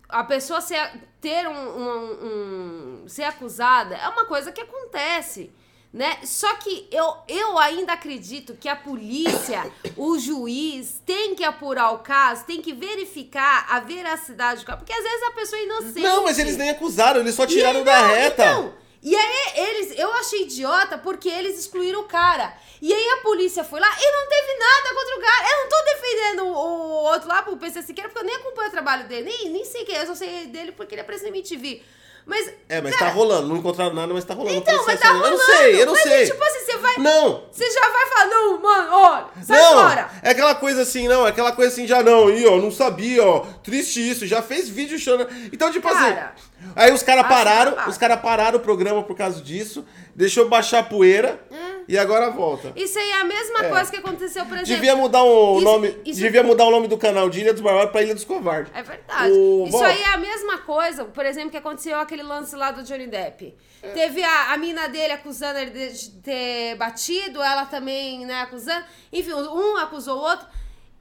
A 0.07 0.23
pessoa 0.23 0.61
ser, 0.61 0.79
ter 1.19 1.45
um, 1.45 1.53
um- 1.53 2.25
um- 2.25 3.03
ser 3.07 3.23
acusada 3.23 3.95
é 3.95 4.07
uma 4.07 4.23
coisa 4.23 4.49
que 4.49 4.61
acontece. 4.61 5.51
Né? 5.93 6.19
Só 6.23 6.55
que 6.55 6.87
eu, 6.89 7.17
eu 7.27 7.57
ainda 7.57 7.91
acredito 7.93 8.55
que 8.55 8.69
a 8.69 8.75
polícia, 8.77 9.69
o 9.97 10.17
juiz, 10.17 11.01
tem 11.05 11.35
que 11.35 11.43
apurar 11.43 11.91
o 11.91 11.99
caso, 11.99 12.45
tem 12.45 12.61
que 12.61 12.71
verificar 12.71 13.65
a 13.69 13.81
veracidade 13.81 14.61
do 14.61 14.65
caso. 14.65 14.79
Porque 14.79 14.93
às 14.93 15.03
vezes 15.03 15.23
a 15.23 15.31
pessoa 15.31 15.59
é 15.59 15.65
inocente. 15.65 15.99
Não, 15.99 16.23
mas 16.23 16.39
eles 16.39 16.55
nem 16.55 16.69
acusaram, 16.69 17.19
eles 17.19 17.35
só 17.35 17.45
tiraram 17.45 17.83
da 17.83 18.01
não, 18.03 18.07
reta. 18.07 18.43
Então, 18.43 18.73
e 19.03 19.15
aí 19.15 19.53
eles, 19.55 19.97
eu 19.97 20.13
achei 20.13 20.43
idiota 20.43 20.95
porque 20.97 21.27
eles 21.27 21.59
excluíram 21.59 22.01
o 22.01 22.05
cara. 22.07 22.55
E 22.79 22.93
aí 22.93 23.09
a 23.09 23.23
polícia 23.23 23.63
foi 23.63 23.79
lá 23.79 23.87
e 23.99 24.11
não 24.11 24.29
teve 24.29 24.57
nada 24.59 24.95
contra 24.95 25.17
o 25.17 25.21
cara. 25.21 25.49
Eu 25.49 25.61
não 25.61 25.69
tô 25.69 25.85
defendendo 25.85 26.43
o, 26.45 26.53
o 26.53 27.03
outro 27.11 27.27
lá, 27.27 27.41
pro 27.41 27.57
PC 27.57 27.81
Siqueira, 27.81 28.09
porque 28.09 28.23
eu 28.23 28.27
nem 28.27 28.35
acompanho 28.35 28.67
o 28.69 28.71
trabalho 28.71 29.07
dele. 29.07 29.23
Nem, 29.23 29.49
nem 29.49 29.65
sei 29.65 29.83
quem 29.83 29.95
é, 29.95 30.03
eu 30.03 30.07
só 30.07 30.15
sei 30.15 30.47
dele 30.47 30.71
porque 30.71 30.93
ele 30.93 31.01
aparece 31.01 31.23
na 31.23 31.29
MTV. 31.29 31.81
Mas. 32.25 32.53
É, 32.69 32.81
mas 32.81 32.95
cara, 32.95 33.11
tá 33.11 33.17
rolando, 33.17 33.47
não 33.47 33.57
encontraram 33.57 33.93
nada, 33.93 34.13
mas 34.13 34.23
tá 34.23 34.33
rolando. 34.33 34.55
Então, 34.55 34.85
mas 34.85 34.99
tá 34.99 35.11
rolando. 35.11 35.27
Eu 35.27 35.31
não 35.37 35.45
sei, 35.45 35.81
eu 35.81 35.85
não 35.85 35.93
mas, 35.93 36.03
sei. 36.03 36.25
tipo 36.25 36.43
assim, 36.43 36.59
você 36.59 36.77
vai. 36.77 36.97
Não, 36.97 37.43
Você 37.51 37.69
já 37.71 37.89
vai 37.89 38.05
falar, 38.07 38.25
não, 38.27 38.61
mano, 38.61 38.89
olha, 38.93 39.25
sai 39.43 39.59
não, 39.59 39.73
fora. 39.73 40.09
é 40.21 40.29
aquela 40.29 40.55
coisa 40.55 40.81
assim, 40.83 41.07
não, 41.07 41.25
é 41.25 41.29
aquela 41.29 41.51
coisa 41.51 41.71
assim, 41.71 41.87
já 41.87 42.03
não, 42.03 42.27
aí, 42.27 42.45
ó, 42.45 42.57
não 42.57 42.71
sabia, 42.71 43.23
ó, 43.25 43.39
triste 43.63 44.07
isso, 44.07 44.27
já 44.27 44.41
fez 44.41 44.69
vídeo 44.69 44.97
chorando. 44.99 45.29
Então, 45.51 45.71
tipo 45.71 45.87
Cara, 45.89 46.33
assim, 46.35 46.71
aí 46.75 46.91
os 46.91 47.03
caras 47.03 47.27
pararam, 47.27 47.75
os 47.87 47.97
caras 47.97 48.19
pararam 48.21 48.57
o 48.57 48.61
programa 48.61 49.03
por 49.03 49.15
causa 49.15 49.41
disso, 49.41 49.85
deixou 50.15 50.47
baixar 50.47 50.79
a 50.79 50.83
poeira 50.83 51.39
É. 51.51 51.70
e 51.87 51.97
agora 51.97 52.29
volta. 52.29 52.71
Isso 52.75 52.97
aí 52.97 53.09
é 53.09 53.21
a 53.21 53.23
mesma 53.23 53.65
É. 53.65 53.69
coisa 53.69 53.91
que 53.91 53.97
aconteceu, 53.97 54.45
por 54.45 54.53
exemplo. 54.57 54.73
Devia 54.75 54.95
mudar 54.95 55.23
o 55.23 55.55
isso- 55.57 55.63
nome, 55.65 56.01
isso- 56.05 56.19
devia 56.19 56.43
mudar 56.43 56.65
o 56.65 56.71
nome 56.71 56.87
do 56.87 56.97
canal 56.97 57.29
de 57.29 57.39
Ilha 57.41 57.53
dos 57.53 57.61
Barbados 57.61 57.91
pra 57.91 58.01
Ilha 58.01 58.13
dos 58.15 58.23
Covardes. 58.23 58.71
É 58.75 58.81
verdade. 58.83 59.31
O- 59.31 59.63
Isso 59.67 59.77
bom. 59.77 59.83
aí 59.83 60.01
é 60.01 60.09
a 60.13 60.17
mesma 60.17 60.57
coisa, 60.59 61.05
por 61.05 61.25
exemplo, 61.25 61.51
que 61.51 61.57
aconteceu 61.57 61.97
aquele 61.99 62.23
lance 62.23 62.55
lá 62.55 62.71
do 62.71 62.83
Johnny 62.83 63.07
Depp. 63.07 63.55
É. 63.83 63.89
Teve 63.89 64.23
a, 64.23 64.53
a 64.53 64.57
mina 64.57 64.87
dele 64.87 65.13
acusando 65.13 65.57
ele 65.59 65.89
de 65.89 66.11
ter 66.21 66.75
batido, 66.75 67.41
ela 67.41 67.65
também, 67.65 68.25
né, 68.25 68.41
acusando. 68.41 68.85
Enfim, 69.11 69.33
um 69.33 69.77
acusou 69.77 70.17
o 70.17 70.21
outro. 70.21 70.45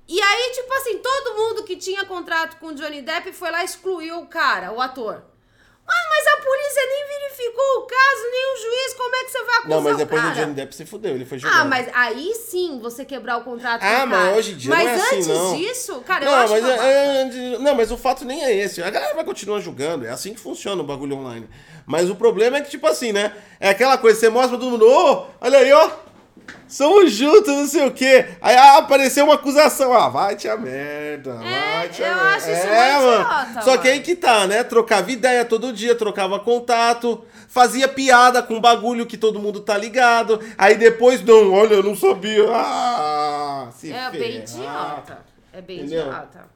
E 0.09 0.21
aí, 0.21 0.51
tipo 0.55 0.73
assim, 0.75 0.99
todo 0.99 1.37
mundo 1.37 1.63
que 1.63 1.77
tinha 1.77 2.05
contrato 2.05 2.57
com 2.59 2.69
o 2.69 2.75
Johnny 2.75 3.01
Depp 3.01 3.33
foi 3.33 3.51
lá 3.51 3.63
e 3.63 3.65
excluiu 3.65 4.19
o 4.19 4.27
cara, 4.27 4.73
o 4.73 4.81
ator. 4.81 5.23
Mano, 5.91 6.09
mas 6.11 6.27
a 6.27 6.37
polícia 6.45 6.83
nem 6.89 7.07
verificou 7.19 7.65
o 7.79 7.83
caso, 7.83 8.23
nem 8.31 8.53
o 8.53 8.57
juiz, 8.57 8.95
como 8.95 9.17
é 9.17 9.25
que 9.25 9.31
você 9.33 9.45
vai 9.45 9.59
O 9.59 9.69
Não, 9.69 9.69
mas 9.69 9.79
acusar 9.93 9.97
depois 9.97 10.21
o 10.21 10.25
cara. 10.27 10.41
Johnny 10.41 10.55
Depp 10.55 10.75
se 10.77 10.87
fudeu, 10.87 11.15
ele 11.15 11.25
foi 11.25 11.39
jogado. 11.39 11.61
Ah, 11.61 11.65
mas 11.65 11.89
aí 11.93 12.35
sim 12.35 12.79
você 12.81 13.05
quebrar 13.05 13.39
o 13.39 13.45
contrato 13.45 13.83
Ah, 13.83 14.07
mas 14.07 14.23
cara. 14.25 14.37
hoje 14.37 14.53
em 14.53 14.57
dia 14.57 14.71
Mas 14.71 14.85
não 14.85 14.91
é 14.91 14.95
assim, 14.97 15.17
antes 15.17 15.27
não. 15.27 15.57
disso, 15.57 16.01
cara, 16.07 16.25
eu 16.25 16.31
Não, 16.31 16.39
acho 16.39 16.53
mas, 16.53 16.63
babaca. 16.65 16.85
é, 16.85 17.21
é, 17.23 17.59
não, 17.59 17.75
mas 17.75 17.91
o 17.91 17.97
fato 17.97 18.25
nem 18.25 18.45
é 18.45 18.55
esse. 18.57 18.83
A 18.83 18.91
galera 18.91 19.15
vai 19.15 19.25
continuar 19.25 19.61
julgando. 19.61 20.07
É 20.07 20.11
assim 20.11 20.33
que 20.35 20.41
funciona 20.41 20.81
o 20.81 20.87
bagulho 20.87 21.17
online. 21.17 21.49
Mas 21.87 22.09
o 22.09 22.15
problema 22.15 22.59
é 22.59 22.61
que, 22.61 22.71
tipo 22.71 22.87
assim, 22.87 23.13
né? 23.13 23.33
É 23.59 23.69
aquela 23.71 23.99
coisa, 23.99 24.19
você 24.19 24.29
mostra 24.29 24.51
pra 24.51 24.59
todo 24.59 24.71
mundo, 24.71 24.87
ô, 24.87 25.27
olha 25.41 25.59
aí, 25.59 25.73
ó. 25.73 25.91
Somos 26.69 27.13
juntos, 27.13 27.49
não 27.53 27.67
sei 27.67 27.87
o 27.87 27.91
quê. 27.91 28.27
Aí 28.41 28.57
ah, 28.57 28.79
apareceu 28.79 29.25
uma 29.25 29.35
acusação. 29.35 29.93
Ah, 29.93 30.09
vai 30.09 30.37
te 30.37 30.49
a 30.49 30.57
merda. 30.57 31.35
vai 31.35 31.89
te 31.89 32.03
a 32.03 32.09
eu 32.09 32.15
merda. 32.15 32.31
acho 32.37 32.51
isso 32.51 32.67
é, 32.69 32.97
mano. 32.99 33.13
idiota, 33.25 33.63
Só 33.63 33.71
mano. 33.71 33.83
que 33.83 33.89
aí 33.89 34.01
que 34.01 34.15
tá, 34.15 34.47
né? 34.47 34.63
Trocava 34.63 35.11
ideia 35.11 35.45
todo 35.45 35.73
dia, 35.73 35.95
trocava 35.97 36.39
contato, 36.39 37.25
fazia 37.49 37.89
piada 37.89 38.41
com 38.43 38.61
bagulho 38.61 39.05
que 39.07 39.17
todo 39.17 39.41
mundo 39.41 39.61
tá 39.61 39.77
ligado. 39.77 40.41
Aí 40.57 40.77
depois, 40.77 41.21
não, 41.25 41.53
olha, 41.53 41.75
eu 41.75 41.83
não 41.83 41.97
sabia. 41.97 42.45
Ah, 42.51 43.69
se 43.77 43.93
É 43.93 44.11
bem 44.11 44.37
idiota. 44.39 45.19
É 45.53 45.61
bem 45.61 45.79
Entendeu? 45.79 46.03
idiota. 46.07 46.49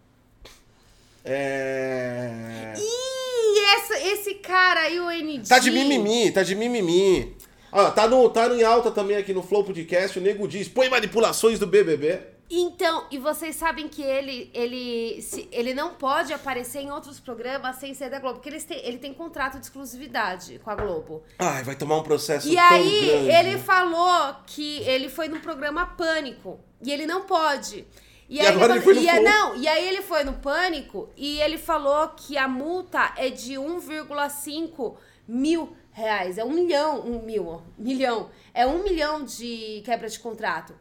É. 1.24 2.74
Ih, 2.76 3.64
essa, 3.76 3.98
esse 3.98 4.34
cara 4.34 4.80
aí, 4.80 5.00
o 5.00 5.10
ND. 5.10 5.48
Tá 5.48 5.58
de 5.58 5.70
mimimi, 5.70 6.30
tá 6.30 6.42
de 6.42 6.54
mimimi. 6.54 7.34
Ó, 7.74 7.90
tá, 7.90 8.06
no, 8.06 8.30
tá 8.30 8.46
em 8.54 8.62
alta 8.62 8.90
também 8.92 9.16
aqui 9.16 9.34
no 9.34 9.42
Flow 9.42 9.64
Podcast, 9.64 10.16
o 10.18 10.22
Nego 10.22 10.46
diz, 10.46 10.68
põe 10.68 10.88
manipulações 10.88 11.58
do 11.58 11.66
BBB. 11.66 12.20
Então, 12.48 13.06
e 13.10 13.18
vocês 13.18 13.56
sabem 13.56 13.88
que 13.88 14.02
ele 14.02 14.50
ele, 14.54 15.20
se- 15.22 15.48
ele 15.50 15.74
não 15.74 15.94
pode 15.94 16.32
aparecer 16.32 16.80
em 16.80 16.90
outros 16.90 17.18
programas 17.18 17.76
sem 17.76 17.92
ser 17.94 18.10
da 18.10 18.20
Globo, 18.20 18.34
porque 18.36 18.50
ele 18.50 18.60
tem, 18.60 18.78
ele 18.86 18.98
tem 18.98 19.12
contrato 19.14 19.58
de 19.58 19.64
exclusividade 19.64 20.60
com 20.62 20.70
a 20.70 20.74
Globo. 20.76 21.22
Ai, 21.38 21.64
vai 21.64 21.74
tomar 21.74 21.96
um 21.98 22.02
processo 22.02 22.46
E 22.48 22.56
aí, 22.56 23.06
grande. 23.06 23.28
ele 23.30 23.58
falou 23.58 24.36
que 24.46 24.78
ele 24.82 25.08
foi 25.08 25.26
no 25.26 25.40
programa 25.40 25.84
Pânico. 25.86 26.60
E 26.82 26.92
ele 26.92 27.06
não 27.06 27.22
pode. 27.22 27.86
E, 28.28 28.38
aí 28.40 28.46
agora 28.46 28.74
ele 28.74 28.82
foi 28.82 28.94
no 28.94 29.00
e, 29.00 29.08
é- 29.08 29.20
não, 29.20 29.56
e 29.56 29.66
aí 29.66 29.88
ele 29.88 30.02
foi 30.02 30.22
no 30.22 30.34
Pânico 30.34 31.08
e 31.16 31.40
ele 31.40 31.56
falou 31.58 32.08
que 32.08 32.36
a 32.38 32.46
multa 32.46 33.12
é 33.16 33.30
de 33.30 33.54
1,5 33.54 34.96
mil 35.26 35.74
reais. 35.94 36.36
É 36.36 36.44
um 36.44 36.50
milhão, 36.50 37.00
um 37.00 37.22
mil, 37.22 37.46
ó, 37.48 37.60
milhão. 37.78 38.28
É 38.52 38.66
um 38.66 38.82
milhão 38.82 39.24
de 39.24 39.80
quebra 39.86 40.08
de 40.08 40.18
contrato. 40.18 40.74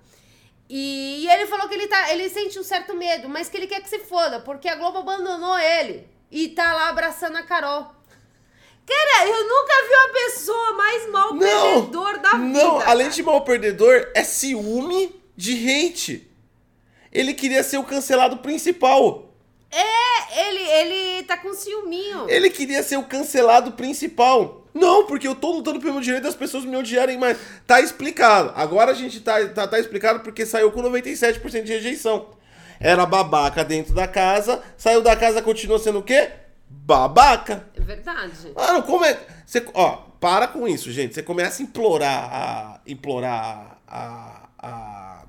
E, 0.69 1.23
e 1.23 1.29
ele 1.29 1.45
falou 1.45 1.69
que 1.69 1.75
ele, 1.75 1.87
tá, 1.87 2.11
ele 2.11 2.27
sente 2.29 2.59
um 2.59 2.63
certo 2.63 2.95
medo, 2.95 3.29
mas 3.29 3.47
que 3.47 3.55
ele 3.55 3.67
quer 3.67 3.81
que 3.81 3.89
se 3.89 3.99
foda, 3.99 4.39
porque 4.39 4.67
a 4.67 4.75
Globo 4.75 4.97
abandonou 4.99 5.57
ele. 5.57 6.07
E 6.31 6.49
tá 6.49 6.73
lá 6.73 6.89
abraçando 6.89 7.37
a 7.37 7.43
Carol. 7.43 7.85
Cara, 8.85 9.27
eu 9.29 9.47
nunca 9.47 9.73
vi 9.87 9.95
uma 9.95 10.13
pessoa 10.13 10.73
mais 10.73 11.09
mal 11.09 11.33
Não, 11.35 11.73
perdedor 11.73 12.19
da 12.19 12.31
vida. 12.31 12.43
não, 12.43 12.81
além 12.81 13.09
de 13.09 13.23
mal 13.23 13.41
perdedor, 13.41 14.11
é 14.13 14.23
ciúme 14.23 15.15
de 15.37 15.53
hate. 15.69 16.29
Ele 17.11 17.33
queria 17.33 17.63
ser 17.63 17.77
o 17.77 17.83
cancelado 17.83 18.37
principal. 18.37 19.29
É, 19.71 20.47
ele, 20.47 20.59
ele 20.59 21.23
tá 21.23 21.37
com 21.37 21.53
ciúminho. 21.53 22.27
Ele 22.27 22.49
queria 22.49 22.81
ser 22.83 22.97
o 22.97 23.03
cancelado 23.03 23.71
principal. 23.73 24.62
Não, 24.73 25.05
porque 25.05 25.27
eu 25.27 25.35
tô 25.35 25.51
lutando 25.51 25.79
pelo 25.79 26.01
direito 26.01 26.23
das 26.23 26.35
pessoas 26.35 26.65
me 26.65 26.75
odiarem 26.75 27.17
mais. 27.17 27.37
Tá 27.67 27.79
explicado. 27.79 28.51
Agora 28.55 28.91
a 28.91 28.95
gente 28.95 29.19
tá, 29.19 29.45
tá, 29.49 29.67
tá 29.67 29.79
explicado 29.79 30.21
porque 30.21 30.45
saiu 30.45 30.71
com 30.71 30.81
97% 30.81 31.63
de 31.63 31.73
rejeição. 31.73 32.29
Era 32.79 33.05
babaca 33.05 33.63
dentro 33.63 33.93
da 33.93 34.07
casa, 34.07 34.61
saiu 34.75 35.01
da 35.01 35.15
casa, 35.15 35.41
continua 35.41 35.77
sendo 35.79 35.99
o 35.99 36.03
quê? 36.03 36.31
Babaca. 36.67 37.67
É 37.75 37.81
verdade. 37.81 38.51
Mano, 38.55 38.83
como 38.83 39.05
é. 39.05 39.19
Você, 39.45 39.63
ó, 39.73 39.97
para 40.19 40.47
com 40.47 40.67
isso, 40.67 40.91
gente. 40.91 41.13
Você 41.13 41.21
começa 41.21 41.61
a 41.61 41.63
implorar 41.63 42.29
a. 42.33 42.81
implorar 42.87 43.77
a. 43.87 44.49
a. 44.57 45.23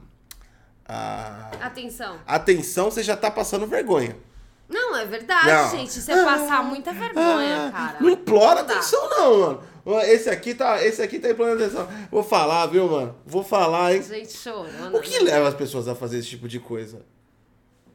a 0.88 1.50
Atenção. 1.60 2.18
atenção, 2.26 2.90
você 2.90 3.02
já 3.02 3.16
tá 3.16 3.30
passando 3.30 3.66
vergonha. 3.66 4.16
Não, 4.68 4.96
é 4.96 5.04
verdade, 5.04 5.46
Não. 5.46 5.70
gente. 5.78 5.98
Isso 5.98 6.10
é 6.10 6.24
passar 6.24 6.62
muita 6.64 6.92
vergonha, 6.92 7.66
Ah, 7.68 7.70
cara. 7.70 7.96
Não 8.00 8.10
implora 8.10 8.62
Não 8.62 8.70
atenção, 8.70 9.10
não, 9.10 9.38
mano. 9.40 9.62
Esse 10.06 10.30
aqui 10.30 10.54
tá. 10.54 10.82
Esse 10.82 11.02
aqui 11.02 11.18
tá 11.18 11.28
implorando 11.30 11.62
atenção. 11.62 11.86
Vou 12.10 12.22
falar, 12.22 12.66
viu, 12.66 12.88
mano? 12.88 13.14
Vou 13.26 13.44
falar, 13.44 13.94
hein? 13.94 14.02
Gente 14.02 14.32
chorando. 14.32 14.96
O 14.96 15.00
que 15.02 15.18
leva 15.18 15.48
as 15.48 15.54
pessoas 15.54 15.86
a 15.86 15.94
fazer 15.94 16.18
esse 16.18 16.28
tipo 16.28 16.48
de 16.48 16.58
coisa? 16.58 17.04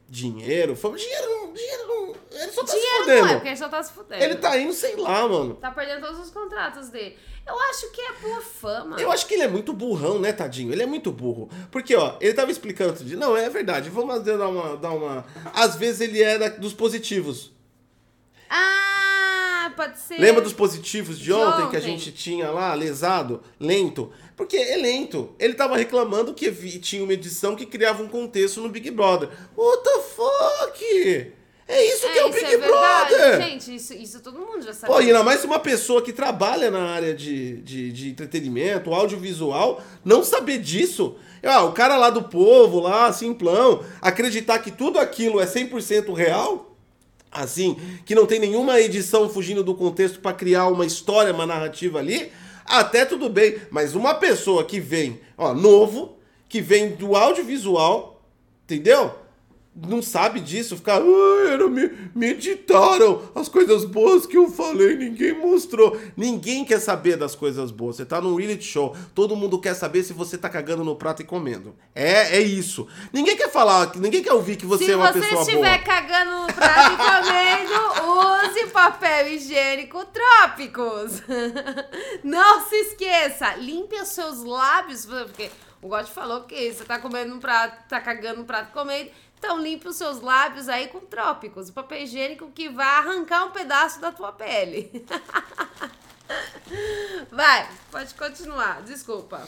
Dinheiro? 0.08 0.74
Fama, 0.76 0.96
dinheiro 0.96 1.28
não. 1.28 1.52
Dinheiro 1.52 1.86
não. 1.88 2.14
Ele 2.40 2.52
só 2.52 2.60
tá 2.62 2.66
se 2.68 2.74
Dinheiro 2.78 2.98
fudendo. 3.04 3.20
não 3.22 3.28
é, 3.28 3.34
porque 3.34 3.48
ele 3.48 3.56
só 3.56 3.68
tá 3.68 3.82
se 3.82 3.92
fudendo. 3.92 4.22
Ele 4.24 4.34
tá 4.36 4.58
indo, 4.58 4.72
sei 4.72 4.96
lá, 4.96 5.26
mano. 5.28 5.54
Tá 5.56 5.70
perdendo 5.72 6.00
todos 6.06 6.20
os 6.20 6.30
contratos 6.30 6.88
dele. 6.88 7.18
Eu 7.46 7.58
acho 7.62 7.90
que 7.90 8.00
é 8.00 8.12
por 8.12 8.42
fama. 8.42 9.00
Eu 9.00 9.10
acho 9.10 9.26
que 9.26 9.34
ele 9.34 9.42
é 9.42 9.48
muito 9.48 9.72
burrão, 9.72 10.18
né, 10.20 10.32
tadinho? 10.32 10.72
Ele 10.72 10.82
é 10.82 10.86
muito 10.86 11.10
burro. 11.10 11.48
Porque, 11.70 11.96
ó, 11.96 12.16
ele 12.20 12.32
tava 12.32 12.50
explicando 12.50 13.02
dia. 13.04 13.16
Não, 13.16 13.36
é 13.36 13.48
verdade. 13.50 13.90
Vamos 13.90 14.22
dar 14.22 14.48
uma. 14.48 14.76
Dar 14.76 14.90
uma... 14.92 15.24
Às 15.52 15.74
vezes 15.74 16.00
ele 16.00 16.22
é 16.22 16.38
da- 16.38 16.48
dos 16.48 16.72
positivos. 16.72 17.52
Ah, 18.48 19.72
pode 19.76 19.98
ser. 19.98 20.18
Lembra 20.20 20.42
dos 20.42 20.52
positivos 20.52 21.18
de, 21.18 21.24
De 21.26 21.32
ontem, 21.32 21.68
que 21.70 21.76
a 21.76 21.78
ontem. 21.78 21.98
gente 21.98 22.12
tinha 22.12 22.50
lá, 22.50 22.74
lesado, 22.74 23.42
lento? 23.58 24.12
Porque 24.36 24.56
é 24.56 24.76
lento. 24.76 25.34
Ele 25.38 25.54
tava 25.54 25.76
reclamando 25.76 26.34
que 26.34 26.50
tinha 26.78 27.02
uma 27.02 27.12
edição 27.12 27.54
que 27.56 27.66
criava 27.66 28.02
um 28.02 28.08
contexto 28.08 28.60
no 28.60 28.68
Big 28.68 28.90
Brother. 28.90 29.28
What 29.56 29.82
the 29.84 30.00
fuck? 30.02 31.32
É 31.70 31.86
isso 31.86 32.10
que 32.10 32.18
é, 32.18 32.24
o 32.24 32.30
isso 32.30 32.40
Big 32.40 32.54
é. 32.54 32.58
Brother! 32.58 33.42
Gente, 33.42 33.76
isso, 33.76 33.94
isso 33.94 34.20
todo 34.20 34.40
mundo 34.40 34.60
já 34.60 34.72
sabe. 34.72 34.92
Pô, 34.92 34.98
ainda 34.98 35.22
mais 35.22 35.44
uma 35.44 35.60
pessoa 35.60 36.02
que 36.02 36.12
trabalha 36.12 36.68
na 36.68 36.82
área 36.82 37.14
de, 37.14 37.58
de, 37.58 37.92
de 37.92 38.10
entretenimento, 38.10 38.92
audiovisual, 38.92 39.80
não 40.04 40.24
saber 40.24 40.58
disso. 40.58 41.14
Ah, 41.44 41.62
o 41.62 41.70
cara 41.70 41.96
lá 41.96 42.10
do 42.10 42.24
povo, 42.24 42.80
lá, 42.80 43.12
simplão, 43.12 43.84
acreditar 44.02 44.58
que 44.58 44.72
tudo 44.72 44.98
aquilo 44.98 45.40
é 45.40 45.46
100% 45.46 46.12
real, 46.12 46.76
assim, 47.30 47.76
que 48.04 48.16
não 48.16 48.26
tem 48.26 48.40
nenhuma 48.40 48.80
edição 48.80 49.28
fugindo 49.30 49.62
do 49.62 49.76
contexto 49.76 50.18
pra 50.18 50.32
criar 50.32 50.66
uma 50.66 50.84
história, 50.84 51.32
uma 51.32 51.46
narrativa 51.46 52.00
ali, 52.00 52.32
até 52.66 53.04
tudo 53.04 53.28
bem. 53.28 53.58
Mas 53.70 53.94
uma 53.94 54.14
pessoa 54.14 54.64
que 54.64 54.80
vem, 54.80 55.20
ó, 55.38 55.54
novo, 55.54 56.18
que 56.48 56.60
vem 56.60 56.96
do 56.96 57.14
audiovisual, 57.14 58.20
entendeu? 58.64 59.14
Não 59.74 60.02
sabe 60.02 60.40
disso, 60.40 60.76
ficar, 60.76 61.00
"Ai, 61.00 61.52
era, 61.52 61.68
me, 61.68 61.88
me 62.12 62.30
editaram 62.30 63.22
as 63.34 63.48
coisas 63.48 63.84
boas 63.84 64.26
que 64.26 64.36
eu 64.36 64.50
falei, 64.50 64.96
ninguém 64.96 65.32
mostrou. 65.32 65.96
Ninguém 66.16 66.64
quer 66.64 66.80
saber 66.80 67.16
das 67.16 67.36
coisas 67.36 67.70
boas. 67.70 67.96
Você 67.96 68.04
tá 68.04 68.20
num 68.20 68.34
reality 68.34 68.64
show, 68.64 68.96
todo 69.14 69.36
mundo 69.36 69.60
quer 69.60 69.74
saber 69.74 70.02
se 70.02 70.12
você 70.12 70.36
tá 70.36 70.48
cagando 70.48 70.82
no 70.84 70.96
prato 70.96 71.22
e 71.22 71.24
comendo. 71.24 71.74
É, 71.94 72.36
é 72.36 72.40
isso. 72.40 72.88
Ninguém 73.12 73.36
quer 73.36 73.48
falar, 73.48 73.92
ninguém 73.96 74.22
quer 74.22 74.32
ouvir 74.32 74.56
que 74.56 74.66
você 74.66 74.86
Se 74.86 74.92
é 74.92 74.96
uma 74.96 75.12
você 75.12 75.20
pessoa 75.20 75.40
estiver 75.42 75.60
boa. 75.60 75.78
cagando 75.78 76.40
no 76.40 76.46
prato 76.52 76.92
e 76.92 76.96
comendo, 76.96 78.58
use 78.58 78.66
papel 78.72 79.28
higiênico 79.28 80.04
trópicos. 80.06 81.22
Não 82.24 82.68
se 82.68 82.74
esqueça, 82.74 83.54
limpe 83.54 83.94
os 83.96 84.08
seus 84.08 84.42
lábios, 84.42 85.06
porque 85.06 85.48
o 85.82 85.88
God 85.88 86.06
falou 86.06 86.42
que 86.42 86.72
você 86.72 86.84
tá 86.84 86.98
comendo 86.98 87.34
um 87.34 87.38
prato, 87.38 87.88
tá 87.88 88.00
cagando 88.00 88.40
no 88.40 88.44
prato 88.44 88.68
e 88.70 88.72
comendo, 88.72 89.10
então 89.40 89.58
limpe 89.58 89.88
os 89.88 89.96
seus 89.96 90.20
lábios 90.20 90.68
aí 90.68 90.88
com 90.88 91.00
trópicos, 91.00 91.70
o 91.70 91.72
papel 91.72 92.02
higiênico 92.02 92.50
que 92.50 92.68
vai 92.68 92.86
arrancar 92.86 93.46
um 93.46 93.50
pedaço 93.50 93.98
da 93.98 94.12
tua 94.12 94.30
pele. 94.30 95.04
Vai, 97.32 97.68
pode 97.90 98.14
continuar, 98.14 98.82
desculpa. 98.82 99.42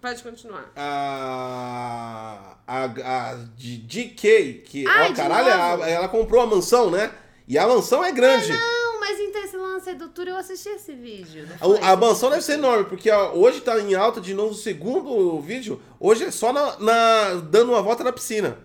Pode 0.00 0.22
continuar. 0.22 0.70
A, 0.76 2.56
a, 2.66 2.84
a 2.84 3.34
de 3.56 3.78
DK, 3.78 4.62
que, 4.64 4.86
Ai, 4.86 5.10
ó, 5.10 5.14
caralho, 5.14 5.48
ela, 5.48 5.88
ela 5.88 6.08
comprou 6.08 6.40
a 6.40 6.46
mansão, 6.46 6.90
né? 6.90 7.12
E 7.48 7.58
a 7.58 7.66
mansão 7.66 8.04
é 8.04 8.12
grande. 8.12 8.52
Não, 8.52 8.87
mas 9.00 9.18
então 9.20 9.42
esse 9.42 9.56
lance 9.56 9.94
do 9.94 10.08
tour 10.08 10.26
eu 10.28 10.36
assisti 10.36 10.68
esse 10.68 10.94
vídeo. 10.94 11.46
A, 11.82 11.92
a 11.92 11.96
mansão 11.96 12.30
deve 12.30 12.42
ser 12.42 12.54
enorme, 12.54 12.84
porque 12.84 13.10
ó, 13.10 13.32
hoje 13.34 13.60
tá 13.60 13.78
em 13.80 13.94
alta 13.94 14.20
de 14.20 14.34
novo 14.34 14.50
o 14.52 14.56
segundo 14.56 15.40
vídeo. 15.40 15.80
Hoje 16.00 16.24
é 16.24 16.30
só 16.30 16.52
na, 16.52 16.78
na- 16.78 17.34
dando 17.50 17.72
uma 17.72 17.82
volta 17.82 18.02
na 18.04 18.12
piscina. 18.12 18.58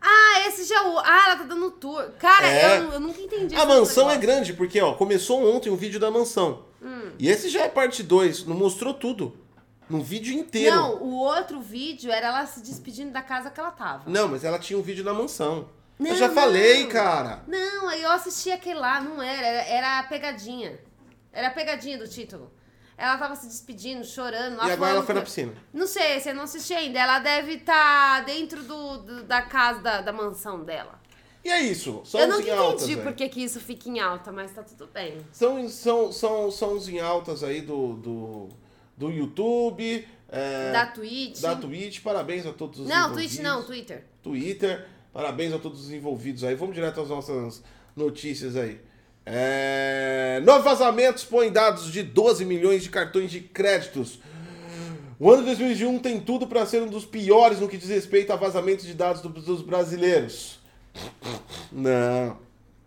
Ah, 0.00 0.46
esse 0.48 0.64
já. 0.64 0.82
o- 0.88 0.98
Ah, 0.98 1.24
ela 1.26 1.36
tá 1.36 1.44
dando 1.44 1.70
tour. 1.72 2.10
Cara, 2.18 2.46
É. 2.46 2.78
eu, 2.78 2.92
eu 2.92 3.00
nunca 3.00 3.20
entendi 3.20 3.54
A 3.54 3.66
mansão 3.66 4.10
é 4.10 4.16
grande, 4.16 4.54
porque 4.54 4.80
ó, 4.80 4.94
começou 4.94 5.54
ontem 5.54 5.68
o 5.70 5.76
vídeo 5.76 6.00
da 6.00 6.10
mansão. 6.10 6.64
Hum. 6.82 7.10
E 7.18 7.28
esse 7.28 7.48
já 7.50 7.64
é 7.64 7.68
parte 7.68 8.02
2, 8.02 8.46
não 8.46 8.56
mostrou 8.56 8.94
tudo. 8.94 9.36
No 9.90 10.00
vídeo 10.02 10.32
inteiro. 10.32 10.74
Não, 10.74 11.02
o 11.02 11.16
outro 11.16 11.60
vídeo 11.60 12.10
era 12.12 12.28
ela 12.28 12.46
se 12.46 12.60
despedindo 12.62 13.10
da 13.10 13.20
casa 13.20 13.50
que 13.50 13.58
ela 13.58 13.72
tava. 13.72 14.04
Não, 14.08 14.28
mas 14.28 14.44
ela 14.44 14.58
tinha 14.58 14.78
um 14.78 14.82
vídeo 14.82 15.02
da 15.04 15.12
mansão. 15.12 15.68
Não, 16.00 16.10
eu 16.10 16.16
já 16.16 16.28
não. 16.28 16.34
falei, 16.34 16.86
cara. 16.86 17.42
Não, 17.46 17.88
aí 17.88 18.02
eu 18.02 18.10
assisti 18.10 18.50
aquele 18.50 18.78
lá, 18.80 19.00
não 19.00 19.22
era, 19.22 19.46
era, 19.46 19.68
era 19.68 19.98
a 19.98 20.02
pegadinha. 20.04 20.78
Era 21.32 21.48
a 21.48 21.50
pegadinha 21.50 21.98
do 21.98 22.08
título. 22.08 22.50
Ela 22.96 23.16
tava 23.16 23.34
se 23.36 23.46
despedindo, 23.46 24.04
chorando. 24.04 24.56
E 24.66 24.70
agora 24.72 24.90
ela 24.92 25.02
foi 25.02 25.14
na 25.14 25.22
piscina. 25.22 25.54
Não 25.72 25.86
sei, 25.86 26.20
você 26.20 26.32
não 26.34 26.42
assistiu 26.42 26.76
ainda. 26.76 26.98
Ela 26.98 27.18
deve 27.18 27.54
estar 27.54 28.24
dentro 28.24 28.62
do, 28.62 28.98
do- 28.98 29.22
da 29.24 29.40
casa, 29.42 29.80
da, 29.80 30.00
da 30.02 30.12
mansão 30.12 30.64
dela. 30.64 31.00
E 31.42 31.48
é 31.50 31.60
isso. 31.62 32.02
São 32.04 32.20
Eu 32.20 32.28
os 32.28 32.34
nunca 32.36 32.48
em 32.48 32.52
altas. 32.52 32.82
entendi 32.82 32.98
aí. 32.98 33.06
por 33.06 33.14
que, 33.14 33.28
que 33.30 33.42
isso 33.42 33.58
fica 33.60 33.88
em 33.88 33.98
alta, 34.00 34.30
mas 34.30 34.52
tá 34.52 34.62
tudo 34.62 34.86
bem. 34.92 35.16
São, 35.32 35.66
são, 35.70 36.12
são, 36.12 36.50
são 36.50 36.74
os 36.76 36.86
em 36.88 37.00
altas 37.00 37.42
aí 37.42 37.62
do, 37.62 37.94
do, 37.94 38.48
do 38.98 39.10
YouTube, 39.10 40.06
é, 40.28 40.70
da 40.72 40.84
Twitch. 40.86 41.40
da 41.40 41.56
Twitch. 41.56 42.02
Parabéns 42.02 42.44
a 42.44 42.52
todos 42.52 42.80
os 42.80 42.86
Não. 42.88 43.14
Twitch 43.14 43.38
não, 43.38 43.64
Twitter. 43.64 44.04
Twitter. 44.22 44.86
Parabéns 45.12 45.52
a 45.52 45.58
todos 45.58 45.80
os 45.84 45.90
envolvidos 45.90 46.44
aí. 46.44 46.54
Vamos 46.54 46.74
direto 46.74 47.00
às 47.00 47.08
nossas 47.08 47.62
notícias 47.96 48.56
aí. 48.56 48.80
É... 49.26 50.40
Novos 50.44 50.64
vazamentos 50.64 51.24
põem 51.24 51.50
dados 51.52 51.92
de 51.92 52.02
12 52.02 52.44
milhões 52.44 52.82
de 52.82 52.88
cartões 52.90 53.30
de 53.30 53.40
créditos. 53.40 54.20
O 55.18 55.30
ano 55.30 55.42
de 55.42 55.48
2021 55.48 55.98
tem 55.98 56.18
tudo 56.20 56.46
para 56.46 56.64
ser 56.64 56.80
um 56.82 56.86
dos 56.88 57.04
piores 57.04 57.60
no 57.60 57.68
que 57.68 57.76
diz 57.76 57.88
respeito 57.90 58.32
a 58.32 58.36
vazamentos 58.36 58.86
de 58.86 58.94
dados 58.94 59.20
do- 59.20 59.28
dos 59.28 59.60
brasileiros. 59.62 60.58
Não. 61.70 62.38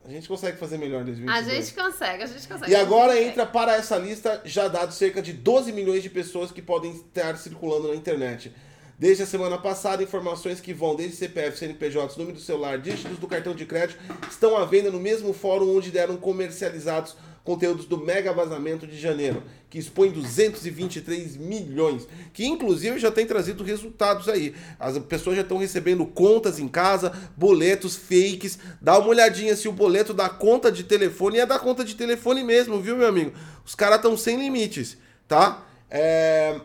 A 0.05 0.09
gente 0.09 0.27
consegue 0.27 0.57
fazer 0.57 0.77
melhor 0.77 1.01
em 1.03 1.05
2022. 1.05 1.47
A 1.47 1.61
gente 1.61 1.73
consegue, 1.73 2.23
a 2.23 2.27
gente 2.27 2.47
consegue. 2.47 2.71
E 2.71 2.75
agora 2.75 3.21
entra 3.21 3.45
para 3.45 3.75
essa 3.75 3.97
lista 3.97 4.41
já 4.43 4.67
dados 4.67 4.95
cerca 4.95 5.21
de 5.21 5.31
12 5.31 5.71
milhões 5.71 6.03
de 6.03 6.09
pessoas 6.09 6.51
que 6.51 6.61
podem 6.61 6.91
estar 6.91 7.37
circulando 7.37 7.87
na 7.87 7.95
internet. 7.95 8.51
Desde 8.97 9.23
a 9.23 9.25
semana 9.25 9.57
passada, 9.57 10.03
informações 10.03 10.59
que 10.59 10.73
vão 10.73 10.95
desde 10.95 11.17
CPF, 11.17 11.57
CNPJ, 11.57 12.17
número 12.17 12.37
do 12.37 12.43
celular, 12.43 12.77
dígitos 12.77 13.17
do 13.17 13.27
cartão 13.27 13.55
de 13.55 13.65
crédito 13.65 13.99
estão 14.29 14.55
à 14.55 14.65
venda 14.65 14.91
no 14.91 14.99
mesmo 14.99 15.33
fórum 15.33 15.75
onde 15.75 15.91
deram 15.91 16.15
comercializados 16.15 17.15
conteúdos 17.43 17.85
do 17.85 17.97
mega 17.97 18.31
vazamento 18.31 18.87
de 18.87 18.97
janeiro, 18.97 19.43
que 19.69 19.77
expõe 19.77 20.11
223 20.11 21.35
milhões, 21.35 22.07
que 22.31 22.45
inclusive 22.45 22.99
já 22.99 23.11
tem 23.11 23.25
trazido 23.25 23.63
resultados 23.63 24.29
aí. 24.29 24.55
As 24.79 24.97
pessoas 24.99 25.35
já 25.35 25.41
estão 25.41 25.57
recebendo 25.57 26.05
contas 26.05 26.57
em 26.57 26.67
casa, 26.67 27.11
boletos 27.35 27.95
fakes. 27.95 28.57
Dá 28.81 28.97
uma 28.97 29.09
olhadinha 29.09 29.55
se 29.55 29.67
o 29.67 29.73
boleto 29.73 30.13
da 30.13 30.29
conta 30.29 30.71
de 30.71 30.83
telefone 30.83 31.39
é 31.39 31.45
da 31.45 31.59
conta 31.59 31.83
de 31.83 31.95
telefone 31.95 32.43
mesmo, 32.43 32.79
viu, 32.79 32.95
meu 32.95 33.07
amigo? 33.07 33.33
Os 33.65 33.75
caras 33.75 33.97
estão 33.97 34.15
sem 34.15 34.37
limites, 34.37 34.97
tá? 35.27 35.65
É... 35.89 36.61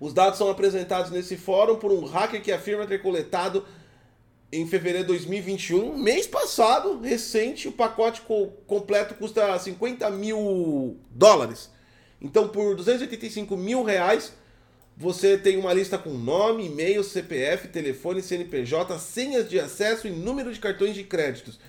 Os 0.00 0.12
dados 0.12 0.38
são 0.38 0.48
apresentados 0.48 1.10
nesse 1.10 1.36
fórum 1.36 1.76
por 1.76 1.90
um 1.90 2.04
hacker 2.04 2.42
que 2.42 2.52
afirma 2.52 2.86
ter 2.86 3.02
coletado 3.02 3.64
em 4.50 4.66
fevereiro 4.66 5.06
de 5.06 5.08
2021, 5.08 5.98
mês 5.98 6.26
passado, 6.26 7.00
recente, 7.00 7.68
o 7.68 7.72
pacote 7.72 8.22
co- 8.22 8.48
completo 8.66 9.14
custa 9.14 9.58
50 9.58 10.08
mil 10.10 10.96
dólares. 11.10 11.70
Então, 12.20 12.48
por 12.48 12.74
285 12.74 13.56
mil 13.56 13.82
reais, 13.82 14.32
você 14.96 15.36
tem 15.36 15.58
uma 15.58 15.72
lista 15.72 15.98
com 15.98 16.10
nome, 16.14 16.66
e-mail, 16.66 17.04
CPF, 17.04 17.68
telefone, 17.68 18.22
CNPJ, 18.22 18.98
senhas 18.98 19.48
de 19.50 19.60
acesso 19.60 20.08
e 20.08 20.10
número 20.10 20.52
de 20.52 20.58
cartões 20.58 20.94
de 20.94 21.04
créditos. 21.04 21.60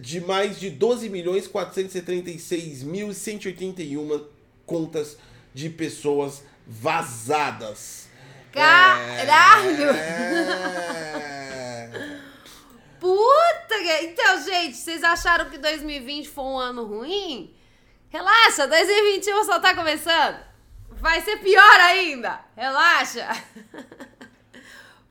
De 0.00 0.20
mais 0.20 0.58
de 0.60 0.70
12 0.70 1.08
milhões 1.10 1.46
476 1.48 2.82
mil 2.82 3.10
e 3.10 3.14
181 3.14 4.24
contas 4.64 5.18
de 5.52 5.68
pessoas 5.68 6.42
vazadas. 6.72 8.08
Caralho! 8.50 9.90
É... 9.90 11.90
Puta 12.98 13.68
que... 13.68 14.06
Então, 14.06 14.42
gente, 14.42 14.76
vocês 14.76 15.02
acharam 15.02 15.50
que 15.50 15.58
2020 15.58 16.28
foi 16.28 16.44
um 16.44 16.58
ano 16.58 16.84
ruim? 16.84 17.54
Relaxa, 18.08 18.66
2021 18.66 19.44
só 19.44 19.60
tá 19.60 19.74
começando. 19.74 20.38
Vai 20.90 21.20
ser 21.22 21.38
pior 21.38 21.80
ainda. 21.80 22.40
Relaxa. 22.56 23.28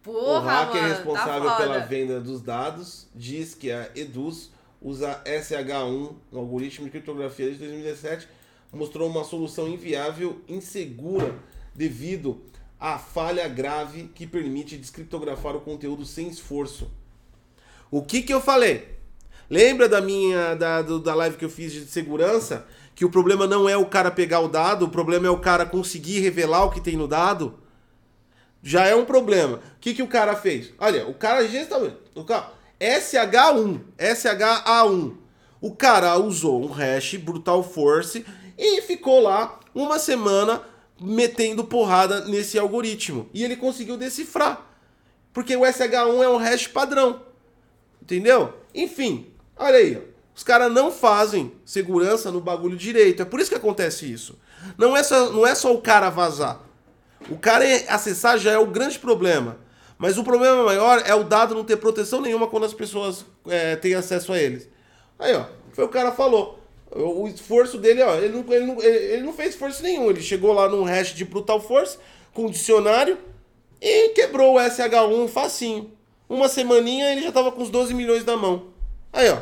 Porra, 0.01 0.39
o 0.39 0.39
hacker 0.39 0.81
mano, 0.81 0.93
responsável 0.93 1.49
tá 1.49 1.57
pela 1.57 1.79
venda 1.79 2.19
dos 2.19 2.41
dados 2.41 3.07
diz 3.13 3.53
que 3.53 3.71
a 3.71 3.89
Eduz 3.95 4.51
usa 4.81 5.21
SH1 5.25 6.15
no 6.31 6.39
algoritmo 6.39 6.85
de 6.85 6.91
criptografia 6.91 7.45
desde 7.45 7.65
2017, 7.65 8.27
mostrou 8.71 9.09
uma 9.09 9.23
solução 9.23 9.67
inviável, 9.67 10.41
insegura, 10.47 11.35
devido 11.75 12.41
à 12.79 12.97
falha 12.97 13.47
grave 13.47 14.09
que 14.15 14.25
permite 14.25 14.77
descriptografar 14.77 15.55
o 15.55 15.61
conteúdo 15.61 16.05
sem 16.05 16.27
esforço. 16.27 16.89
O 17.89 18.01
que 18.01 18.21
que 18.21 18.33
eu 18.33 18.41
falei? 18.41 18.97
Lembra 19.49 19.89
da 19.89 19.99
minha 20.01 20.55
da, 20.55 20.81
da 20.81 21.13
live 21.13 21.37
que 21.37 21.43
eu 21.45 21.49
fiz 21.49 21.71
de 21.73 21.85
segurança? 21.85 22.65
Que 22.95 23.03
o 23.03 23.09
problema 23.09 23.45
não 23.45 23.67
é 23.67 23.75
o 23.75 23.85
cara 23.85 24.09
pegar 24.09 24.39
o 24.39 24.47
dado, 24.47 24.85
o 24.85 24.89
problema 24.89 25.27
é 25.27 25.29
o 25.29 25.39
cara 25.39 25.65
conseguir 25.65 26.19
revelar 26.19 26.63
o 26.65 26.71
que 26.71 26.79
tem 26.81 26.95
no 26.95 27.07
dado? 27.07 27.59
Já 28.63 28.85
é 28.85 28.95
um 28.95 29.05
problema. 29.05 29.57
O 29.57 29.79
que, 29.79 29.93
que 29.93 30.03
o 30.03 30.07
cara 30.07 30.35
fez? 30.35 30.71
Olha, 30.77 31.07
o 31.07 31.13
cara 31.13 31.47
gesta- 31.47 31.77
o 32.15 32.23
cara 32.23 32.51
SH1, 32.79 33.79
SHA1. 33.97 35.13
O 35.59 35.75
cara 35.75 36.17
usou 36.17 36.63
um 36.63 36.67
hash 36.67 37.15
Brutal 37.15 37.63
Force 37.63 38.25
e 38.63 38.81
ficou 38.83 39.19
lá 39.19 39.59
uma 39.73 39.97
semana 39.97 40.61
metendo 41.01 41.63
porrada 41.63 42.25
nesse 42.25 42.59
algoritmo. 42.59 43.27
E 43.33 43.43
ele 43.43 43.55
conseguiu 43.55 43.97
decifrar. 43.97 44.67
Porque 45.33 45.55
o 45.55 45.61
SH1 45.61 46.23
é 46.23 46.29
um 46.29 46.37
hash 46.37 46.67
padrão. 46.67 47.23
Entendeu? 47.99 48.53
Enfim, 48.75 49.33
olha 49.57 49.77
aí. 49.77 50.07
Os 50.35 50.43
caras 50.43 50.71
não 50.71 50.91
fazem 50.91 51.51
segurança 51.65 52.31
no 52.31 52.39
bagulho 52.39 52.77
direito. 52.77 53.23
É 53.23 53.25
por 53.25 53.39
isso 53.39 53.49
que 53.49 53.57
acontece 53.57 54.11
isso. 54.11 54.37
Não 54.77 54.95
é 54.95 55.01
só, 55.01 55.31
não 55.31 55.45
é 55.45 55.55
só 55.55 55.73
o 55.73 55.81
cara 55.81 56.09
vazar. 56.11 56.61
O 57.29 57.37
cara 57.37 57.65
é- 57.65 57.89
acessar 57.89 58.37
já 58.37 58.51
é 58.51 58.57
o 58.59 58.67
grande 58.67 58.99
problema. 58.99 59.57
Mas 59.97 60.17
o 60.17 60.23
problema 60.23 60.63
maior 60.63 61.01
é 61.05 61.15
o 61.15 61.23
dado 61.23 61.55
não 61.55 61.63
ter 61.63 61.77
proteção 61.77 62.21
nenhuma 62.21 62.47
quando 62.47 62.65
as 62.65 62.73
pessoas 62.73 63.25
é, 63.47 63.75
têm 63.75 63.95
acesso 63.95 64.33
a 64.33 64.39
eles. 64.39 64.67
Aí, 65.17 65.33
ó, 65.33 65.45
foi 65.73 65.83
o 65.83 65.89
cara 65.89 66.11
falou. 66.11 66.60
O, 66.93 67.27
esforço 67.27 67.77
dele, 67.77 68.01
ó, 68.03 68.15
ele 68.15 68.29
não, 68.29 68.53
ele, 68.53 68.65
não, 68.65 68.81
ele- 68.81 69.23
não 69.23 69.33
fez 69.33 69.51
esforço 69.51 69.81
nenhum. 69.83 70.09
Ele 70.09 70.21
chegou 70.21 70.51
lá 70.53 70.67
num 70.67 70.83
hash 70.83 71.13
de 71.13 71.23
Brutal 71.25 71.59
Force, 71.61 71.97
com 72.33 72.49
dicionário, 72.49 73.17
e 73.81 74.09
quebrou 74.09 74.55
o 74.55 74.59
SH1 74.59 75.27
facinho. 75.29 75.91
Uma 76.27 76.47
semaninha 76.49 77.11
ele 77.11 77.21
já 77.23 77.31
tava 77.31 77.51
com 77.51 77.61
os 77.61 77.69
12 77.69 77.93
milhões 77.93 78.23
na 78.25 78.35
mão. 78.37 78.67
Aí, 79.11 79.29
ó. 79.29 79.37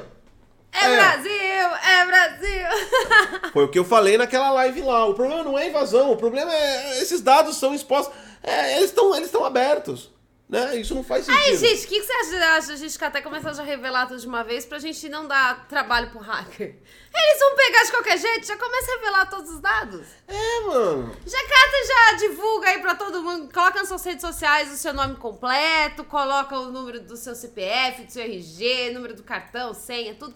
É, 0.71 0.85
É. 0.85 0.95
Brasil, 0.95 1.31
é 1.31 2.05
Brasil. 2.05 3.49
Foi 3.53 3.63
o 3.65 3.67
que 3.69 3.79
eu 3.79 3.83
falei 3.83 4.17
naquela 4.17 4.51
live 4.51 4.81
lá. 4.81 5.05
O 5.07 5.13
problema 5.15 5.43
não 5.43 5.57
é 5.57 5.67
invasão, 5.67 6.11
o 6.11 6.17
problema 6.17 6.53
é 6.53 7.01
esses 7.01 7.21
dados 7.21 7.57
são 7.57 7.73
expostos. 7.73 8.13
É, 8.43 8.77
eles 8.77 8.85
estão 8.91 9.13
eles 9.15 9.25
estão 9.27 9.43
abertos. 9.43 10.11
Né? 10.49 10.77
Isso 10.77 10.95
não 10.95 11.03
faz 11.03 11.25
sentido. 11.25 11.39
Aí, 11.39 11.55
gente, 11.55 11.85
o 11.85 11.87
que, 11.87 11.99
que 11.99 12.05
você 12.07 12.35
acha, 12.37 12.73
a 12.73 12.75
gente 12.75 13.03
até 13.03 13.21
começar 13.21 13.51
a 13.51 13.63
revelar 13.63 14.07
tudo 14.07 14.19
de 14.19 14.25
uma 14.25 14.43
vez 14.43 14.65
pra 14.65 14.79
gente 14.79 15.07
não 15.07 15.27
dar 15.27 15.67
trabalho 15.67 16.09
pro 16.09 16.19
hacker? 16.19 16.75
Eles 17.15 17.39
vão 17.39 17.55
pegar 17.55 17.83
de 17.83 17.91
qualquer 17.91 18.17
jeito, 18.17 18.47
já 18.47 18.57
começa 18.57 18.91
a 18.91 18.95
revelar 18.95 19.29
todos 19.29 19.51
os 19.51 19.59
dados. 19.59 20.07
É, 20.27 20.59
mano. 20.61 21.15
Já 21.23 21.37
cata, 21.37 21.85
já 21.87 22.27
divulga 22.27 22.69
aí 22.69 22.81
pra 22.81 22.95
todo 22.95 23.21
mundo, 23.21 23.53
coloca 23.53 23.77
nas 23.77 23.87
suas 23.87 24.03
redes 24.03 24.21
sociais 24.21 24.73
o 24.73 24.77
seu 24.77 24.91
nome 24.91 25.17
completo, 25.17 26.03
coloca 26.03 26.57
o 26.57 26.71
número 26.71 26.99
do 26.99 27.15
seu 27.15 27.35
CPF, 27.35 28.05
do 28.05 28.11
seu 28.11 28.23
RG, 28.23 28.89
número 28.91 29.13
do 29.13 29.21
cartão, 29.21 29.75
senha, 29.75 30.15
tudo. 30.15 30.33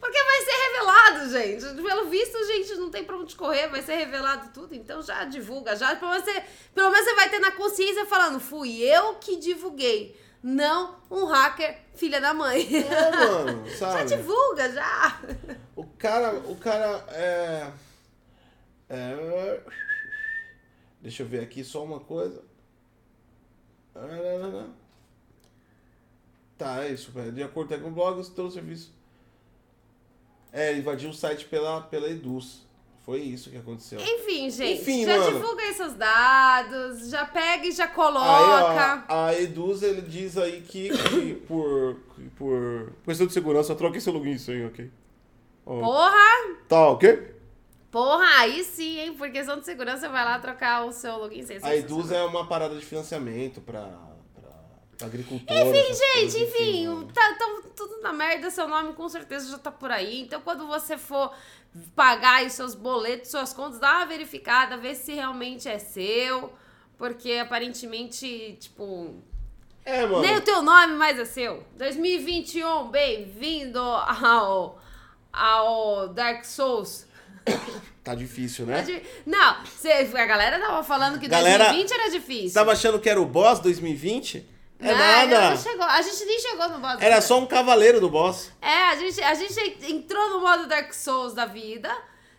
Porque 0.00 0.22
vai 0.22 0.40
ser 0.42 0.50
revelado, 0.50 1.30
gente. 1.30 1.82
Pelo 1.82 2.08
visto, 2.08 2.46
gente, 2.46 2.74
não 2.76 2.90
tem 2.90 3.04
pra 3.04 3.16
onde 3.16 3.34
correr, 3.34 3.68
vai 3.68 3.82
ser 3.82 3.96
revelado 3.96 4.50
tudo. 4.52 4.74
Então 4.74 5.02
já 5.02 5.24
divulga, 5.24 5.74
já. 5.74 5.96
Pelo 5.96 6.10
menos 6.10 6.24
você, 6.24 6.44
pelo 6.74 6.90
menos 6.90 7.04
você 7.04 7.14
vai 7.14 7.30
ter 7.30 7.38
na 7.38 7.52
consciência 7.52 8.06
falando, 8.06 8.38
fui 8.40 8.82
eu 8.82 9.14
que 9.14 9.36
divulguei. 9.36 10.18
Não 10.42 10.96
um 11.10 11.24
hacker, 11.24 11.78
filha 11.94 12.20
da 12.20 12.32
mãe. 12.32 12.68
É, 12.72 13.10
mano, 13.10 13.66
já 13.70 13.92
sabe? 13.92 14.16
divulga, 14.16 14.72
já. 14.72 15.20
O 15.74 15.84
cara, 15.84 16.34
o 16.34 16.56
cara 16.56 17.04
é... 17.10 17.72
é... 18.88 19.60
Deixa 21.00 21.22
eu 21.22 21.26
ver 21.26 21.40
aqui 21.40 21.64
só 21.64 21.82
uma 21.82 22.00
coisa. 22.00 22.44
Tá, 26.58 26.84
é 26.84 26.90
isso. 26.90 27.10
De 27.32 27.42
acordo 27.42 27.78
com 27.80 27.88
o 27.88 27.92
blog, 27.92 28.22
todo 28.30 28.48
o 28.48 28.50
serviço. 28.50 28.92
É, 30.56 30.72
invadiu 30.76 31.10
o 31.10 31.14
site 31.14 31.44
pela, 31.44 31.82
pela 31.82 32.08
Eduz. 32.08 32.64
Foi 33.04 33.20
isso 33.20 33.50
que 33.50 33.56
aconteceu. 33.56 34.00
Enfim, 34.00 34.50
gente, 34.50 34.80
Enfim, 34.80 35.04
já 35.04 35.16
mano. 35.18 35.38
divulga 35.38 35.62
aí 35.62 35.74
seus 35.74 35.92
dados, 35.94 37.08
já 37.08 37.24
pega 37.24 37.66
e 37.66 37.70
já 37.70 37.84
Aí, 37.84 37.90
coloca. 37.90 39.04
ó, 39.08 39.26
a 39.26 39.40
Eduz, 39.40 39.82
ele 39.84 40.00
diz 40.00 40.36
aí 40.36 40.62
que, 40.62 40.88
que 40.88 41.34
por, 41.46 42.00
que 42.16 42.28
por 42.30 42.92
questão 43.04 43.26
de 43.28 43.32
segurança, 43.32 43.76
troque 43.76 44.00
seu 44.00 44.12
login 44.12 44.32
e 44.32 44.38
senha, 44.40 44.66
ok? 44.66 44.90
Ó, 45.64 45.78
Porra! 45.80 46.56
Tá, 46.68 46.88
ok? 46.88 47.36
Porra, 47.92 48.24
aí 48.40 48.64
sim, 48.64 48.98
hein? 48.98 49.14
Por 49.14 49.30
questão 49.30 49.58
de 49.60 49.64
segurança, 49.64 50.08
vai 50.08 50.24
lá 50.24 50.38
trocar 50.40 50.84
o 50.84 50.90
seu 50.90 51.16
login 51.16 51.44
sem 51.44 51.58
A 51.62 51.76
Eduz 51.76 52.10
é 52.10 52.24
uma 52.24 52.46
parada 52.48 52.74
de 52.74 52.84
financiamento 52.84 53.60
pra, 53.60 53.88
agricultores. 55.02 55.62
Enfim, 55.62 55.94
gente, 55.94 56.20
coisas, 56.20 56.34
enfim, 56.34 56.88
mano. 56.88 57.12
tá, 57.12 57.34
tão 57.38 57.62
tudo 57.62 58.00
na 58.00 58.12
merda, 58.12 58.50
seu 58.50 58.66
nome 58.66 58.94
com 58.94 59.08
certeza 59.08 59.50
já 59.50 59.58
tá 59.58 59.70
por 59.70 59.90
aí. 59.90 60.22
Então, 60.22 60.40
quando 60.40 60.66
você 60.66 60.96
for 60.96 61.32
pagar 61.94 62.36
aí 62.36 62.50
seus 62.50 62.74
boletos, 62.74 63.30
suas 63.30 63.52
contas, 63.52 63.78
dá 63.78 63.98
uma 63.98 64.06
verificada, 64.06 64.76
vê 64.76 64.94
se 64.94 65.12
realmente 65.12 65.68
é 65.68 65.78
seu. 65.78 66.52
Porque 66.96 67.34
aparentemente, 67.34 68.56
tipo. 68.58 69.14
É, 69.84 70.02
mano. 70.06 70.20
Nem 70.20 70.36
o 70.36 70.40
teu 70.40 70.62
nome 70.62 70.94
mais 70.94 71.18
é 71.18 71.24
seu. 71.24 71.62
2021, 71.76 72.88
bem-vindo 72.88 73.78
ao, 73.78 74.80
ao 75.32 76.08
Dark 76.08 76.44
Souls. 76.44 77.06
Tá 78.02 78.14
difícil, 78.14 78.66
né? 78.66 78.84
Não, 79.24 79.64
cê, 79.66 79.92
a 79.92 80.26
galera 80.26 80.58
tava 80.58 80.82
falando 80.82 81.18
que 81.20 81.28
Galera, 81.28 81.64
2020 81.64 81.92
era 81.92 82.10
difícil. 82.10 82.54
Tava 82.54 82.72
achando 82.72 82.98
que 82.98 83.10
era 83.10 83.20
o 83.20 83.26
boss 83.26 83.60
2020? 83.60 84.55
É 84.78 84.88
Não, 84.88 84.98
nada. 84.98 85.50
não 85.50 85.56
chegou. 85.56 85.84
A 85.84 86.02
gente 86.02 86.24
nem 86.24 86.38
chegou 86.38 86.68
no 86.68 86.78
boss. 86.78 86.96
Era 87.00 87.20
só 87.20 87.38
um 87.38 87.46
cavaleiro 87.46 88.00
do 88.00 88.10
boss. 88.10 88.50
É, 88.60 88.90
a 88.90 88.96
gente, 88.96 89.22
a 89.22 89.34
gente 89.34 89.92
entrou 89.92 90.30
no 90.30 90.40
modo 90.40 90.66
Dark 90.66 90.92
Souls 90.92 91.32
da 91.34 91.46
vida. 91.46 91.90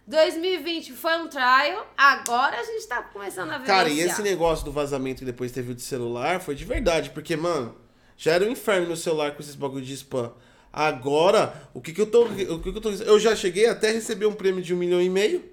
2020 0.07 0.93
foi 0.93 1.17
um 1.17 1.27
trial, 1.27 1.85
agora 1.97 2.57
a 2.57 2.63
gente 2.63 2.87
tá 2.87 3.01
começando 3.01 3.49
a 3.49 3.57
vivenciar. 3.57 3.77
Cara, 3.77 3.89
e 3.89 3.99
esse 3.99 4.21
negócio 4.21 4.63
do 4.63 4.71
vazamento 4.71 5.19
que 5.19 5.25
depois 5.25 5.51
teve 5.51 5.73
o 5.73 5.75
de 5.75 5.81
celular 5.81 6.39
foi 6.39 6.55
de 6.55 6.63
verdade, 6.63 7.09
porque, 7.09 7.35
mano, 7.35 7.75
já 8.15 8.31
era 8.31 8.45
um 8.45 8.49
inferno 8.49 8.87
no 8.87 8.95
celular 8.95 9.33
com 9.33 9.41
esses 9.41 9.53
bagulho 9.55 9.83
de 9.83 9.93
spam. 9.95 10.31
Agora, 10.71 11.69
o 11.73 11.81
que 11.81 11.91
que 11.91 11.99
eu 11.99 12.05
tô. 12.05 12.23
O 12.23 12.59
que 12.61 12.71
que 12.71 12.77
eu 12.77 12.81
tô. 12.81 12.91
Eu 12.91 13.19
já 13.19 13.35
cheguei 13.35 13.67
até 13.67 13.89
a 13.89 13.93
receber 13.93 14.27
um 14.27 14.33
prêmio 14.33 14.61
de 14.61 14.73
um 14.73 14.77
milhão 14.77 15.01
e 15.01 15.09
meio. 15.09 15.43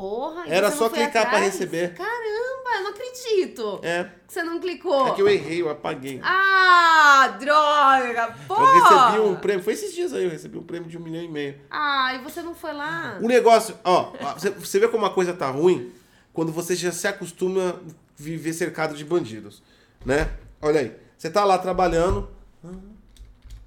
Porra, 0.00 0.46
e 0.46 0.50
Era 0.50 0.70
só 0.70 0.90
clicar 0.90 1.10
pra 1.12 1.22
atrás? 1.22 1.44
receber. 1.46 1.94
Caramba, 1.94 2.70
eu 2.76 2.82
não 2.82 2.90
acredito 2.90 3.80
É. 3.82 4.04
que 4.26 4.32
você 4.34 4.42
não 4.42 4.60
clicou. 4.60 5.08
É 5.08 5.14
que 5.14 5.22
eu 5.22 5.28
errei, 5.28 5.62
eu 5.62 5.70
apaguei. 5.70 6.20
Ah, 6.22 7.34
droga, 7.40 8.36
porra. 8.46 8.62
Eu 8.62 8.74
recebi 8.82 9.20
um 9.20 9.36
prêmio. 9.36 9.64
Foi 9.64 9.72
esses 9.72 9.94
dias 9.94 10.12
aí, 10.12 10.24
eu 10.24 10.30
recebi 10.30 10.58
um 10.58 10.62
prêmio 10.62 10.86
de 10.90 10.98
um 10.98 11.00
milhão 11.00 11.22
e 11.22 11.28
meio. 11.28 11.58
Ah, 11.70 12.12
e 12.14 12.18
você 12.18 12.42
não 12.42 12.54
foi 12.54 12.74
lá? 12.74 13.18
O 13.22 13.26
negócio, 13.26 13.74
ó, 13.82 14.12
você- 14.36 14.50
você 14.50 14.78
vê 14.78 14.86
como 14.88 15.02
uma 15.04 15.10
coisa 15.14 15.32
tá 15.32 15.48
ruim 15.50 15.90
quando 16.32 16.52
você 16.52 16.76
já 16.76 16.92
se 16.92 17.08
acostuma 17.08 17.70
a 17.70 17.74
viver 18.16 18.52
cercado 18.52 18.94
de 18.94 19.04
bandidos, 19.04 19.62
né? 20.04 20.30
Olha 20.60 20.80
aí, 20.80 20.94
você 21.16 21.30
tá 21.30 21.42
lá 21.44 21.56
trabalhando, 21.56 22.28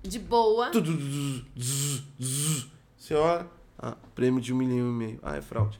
De 0.04 0.20
boa. 0.20 0.70
você 2.98 3.15
olha, 3.15 3.48
ah, 3.80 3.96
prêmio 4.13 4.39
de 4.39 4.54
um 4.54 4.58
milhão 4.58 4.78
e 4.89 4.94
meio, 4.94 5.20
ah, 5.24 5.36
é 5.38 5.42
fraude. 5.42 5.80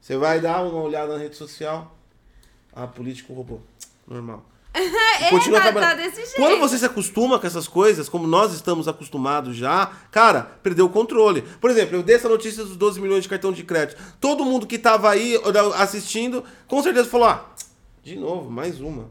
Você 0.00 0.16
vai 0.16 0.40
dar 0.40 0.62
uma 0.62 0.82
olhada 0.82 1.14
na 1.14 1.18
rede 1.18 1.36
social, 1.36 1.96
ah, 2.72 2.86
político 2.86 3.32
roubou, 3.32 3.62
normal. 4.06 4.44
É, 5.18 5.30
continua 5.30 5.58
tá, 5.62 5.72
tá 5.72 5.94
desse 5.94 6.16
jeito. 6.16 6.36
Quando 6.36 6.58
você 6.58 6.76
se 6.76 6.84
acostuma 6.84 7.38
com 7.38 7.46
essas 7.46 7.66
coisas, 7.66 8.06
como 8.06 8.26
nós 8.26 8.52
estamos 8.52 8.86
acostumados 8.86 9.56
já, 9.56 9.90
cara, 10.10 10.42
perdeu 10.62 10.84
o 10.84 10.90
controle. 10.90 11.40
Por 11.58 11.70
exemplo, 11.70 11.96
eu 11.96 12.02
dei 12.02 12.16
essa 12.16 12.28
notícia 12.28 12.62
dos 12.62 12.76
12 12.76 13.00
milhões 13.00 13.22
de 13.22 13.28
cartão 13.30 13.50
de 13.50 13.64
crédito. 13.64 13.98
Todo 14.20 14.44
mundo 14.44 14.66
que 14.66 14.78
tava 14.78 15.08
aí 15.08 15.40
assistindo, 15.76 16.44
com 16.68 16.82
certeza 16.82 17.08
falou: 17.08 17.28
ah, 17.28 17.50
de 18.02 18.16
novo, 18.16 18.50
mais 18.50 18.78
uma. 18.78 19.10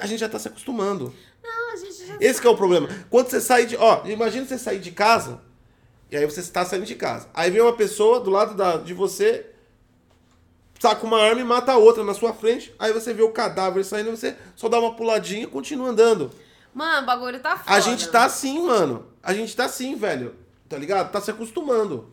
A 0.00 0.06
gente 0.06 0.20
já 0.20 0.28
tá 0.28 0.38
se 0.38 0.46
acostumando. 0.46 1.12
Não, 1.42 1.72
a 1.72 1.76
gente 1.76 2.06
já 2.06 2.16
Esse 2.20 2.40
que 2.40 2.46
é 2.46 2.50
o 2.50 2.56
problema. 2.56 2.88
Quando 3.10 3.28
você 3.28 3.40
sai 3.40 3.66
de. 3.66 3.76
Ó, 3.76 4.06
imagina 4.06 4.46
você 4.46 4.56
sair 4.56 4.78
de 4.78 4.92
casa, 4.92 5.40
e 6.12 6.16
aí 6.16 6.26
você 6.26 6.40
está 6.40 6.62
saindo 6.62 6.84
de 6.84 6.94
casa. 6.94 7.26
Aí 7.32 7.50
vem 7.50 7.62
uma 7.62 7.72
pessoa 7.72 8.20
do 8.20 8.30
lado 8.30 8.54
da, 8.54 8.76
de 8.76 8.92
você, 8.92 9.46
saca 10.78 11.06
uma 11.06 11.18
arma 11.18 11.40
e 11.40 11.44
mata 11.44 11.72
a 11.72 11.78
outra 11.78 12.04
na 12.04 12.12
sua 12.12 12.34
frente. 12.34 12.74
Aí 12.78 12.92
você 12.92 13.14
vê 13.14 13.22
o 13.22 13.32
cadáver 13.32 13.82
saindo, 13.82 14.10
você 14.10 14.36
só 14.54 14.68
dá 14.68 14.78
uma 14.78 14.94
puladinha 14.94 15.44
e 15.44 15.46
continua 15.46 15.88
andando. 15.88 16.30
Mano, 16.74 17.02
o 17.02 17.06
bagulho 17.06 17.40
tá 17.40 17.56
foda. 17.56 17.74
A 17.74 17.80
gente 17.80 18.08
tá 18.08 18.24
assim, 18.26 18.60
mano. 18.66 19.06
A 19.22 19.32
gente 19.32 19.56
tá 19.56 19.64
assim, 19.64 19.96
velho. 19.96 20.36
Tá 20.68 20.76
ligado? 20.76 21.10
Tá 21.10 21.18
se 21.18 21.30
acostumando. 21.30 22.10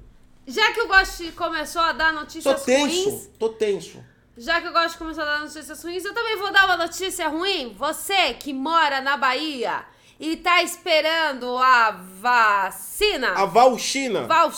Já 0.47 0.71
que 0.71 0.81
o 0.81 0.87
Gosti 0.87 1.33
começou 1.33 1.81
a 1.81 1.91
dar 1.91 2.13
Tô 2.13 2.19
notícias 2.21 2.63
tenso. 2.63 3.09
ruins, 3.09 3.29
Tô 3.37 3.49
tenso. 3.49 4.03
já 4.37 4.61
que 4.61 4.67
o 4.69 4.71
Gosti 4.71 4.97
começou 4.97 5.23
a 5.23 5.25
dar 5.25 5.39
notícias 5.41 5.83
ruins, 5.83 6.05
eu 6.05 6.13
também 6.13 6.37
vou 6.37 6.53
dar 6.53 6.65
uma 6.65 6.77
notícia 6.77 7.27
ruim. 7.27 7.75
Você 7.77 8.33
que 8.35 8.53
mora 8.53 9.01
na 9.01 9.17
Bahia 9.17 9.83
e 10.19 10.35
tá 10.37 10.61
esperando 10.61 11.57
a 11.57 11.91
vacina. 12.19 13.29
A 13.33 13.45
Valchina. 13.45 14.23
Val... 14.27 14.51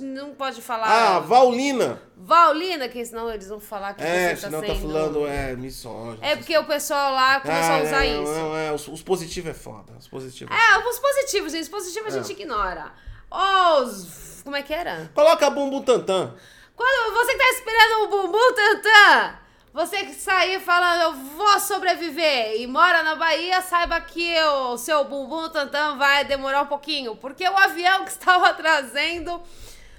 Não 0.00 0.30
pode 0.34 0.62
falar. 0.62 1.16
A 1.16 1.20
Vaulina. 1.20 2.00
Vaulina, 2.16 2.88
que 2.88 3.04
senão 3.04 3.30
eles 3.30 3.48
vão 3.48 3.60
falar 3.60 3.92
que 3.94 4.02
É, 4.02 4.34
você 4.34 4.42
tá 4.42 4.46
senão 4.48 4.60
sendo... 4.60 4.74
tá 4.74 4.80
falando, 4.80 5.26
é, 5.26 5.54
misógino. 5.54 6.18
É 6.22 6.34
porque 6.36 6.56
o 6.56 6.64
pessoal 6.64 7.12
lá 7.12 7.40
começou 7.40 7.72
Ah, 7.74 7.78
a 7.78 7.82
usar 7.82 8.04
não, 8.04 8.22
isso. 8.22 8.32
Não, 8.32 8.56
é, 8.56 8.72
os, 8.72 8.88
os 8.88 9.02
positivos 9.02 9.50
é 9.50 9.54
foda. 9.54 9.92
Os 9.98 10.08
positivos. 10.08 10.56
É, 10.56 10.78
os 10.88 10.98
positivos, 10.98 11.52
gente. 11.52 11.64
Os 11.64 11.68
positivos 11.68 12.14
a 12.14 12.18
É. 12.18 12.22
gente 12.22 12.32
ignora. 12.40 12.92
Os... 13.30 14.40
Como 14.44 14.56
é 14.56 14.62
que 14.62 14.72
era? 14.72 15.10
Coloca 15.14 15.50
bumbum 15.50 15.82
tantã. 15.82 16.34
Quando 16.74 17.14
você 17.14 17.32
que 17.32 17.38
tá 17.38 17.50
esperando 17.50 18.04
o 18.04 18.08
bumbum 18.08 18.54
tantã, 18.54 19.38
você 19.72 20.04
que 20.04 20.12
sair 20.14 20.60
falando 20.60 21.02
eu 21.02 21.12
vou 21.36 21.60
sobreviver 21.60 22.60
e 22.60 22.66
mora 22.66 23.02
na 23.02 23.14
Bahia, 23.16 23.60
saiba 23.62 24.00
que 24.00 24.34
o 24.42 24.76
seu 24.76 25.04
bumbum 25.04 25.48
tantã 25.48 25.96
vai 25.96 26.24
demorar 26.24 26.62
um 26.62 26.66
pouquinho, 26.66 27.16
porque 27.16 27.48
o 27.48 27.56
avião 27.56 28.04
que 28.04 28.10
estava 28.10 28.52
trazendo 28.54 29.40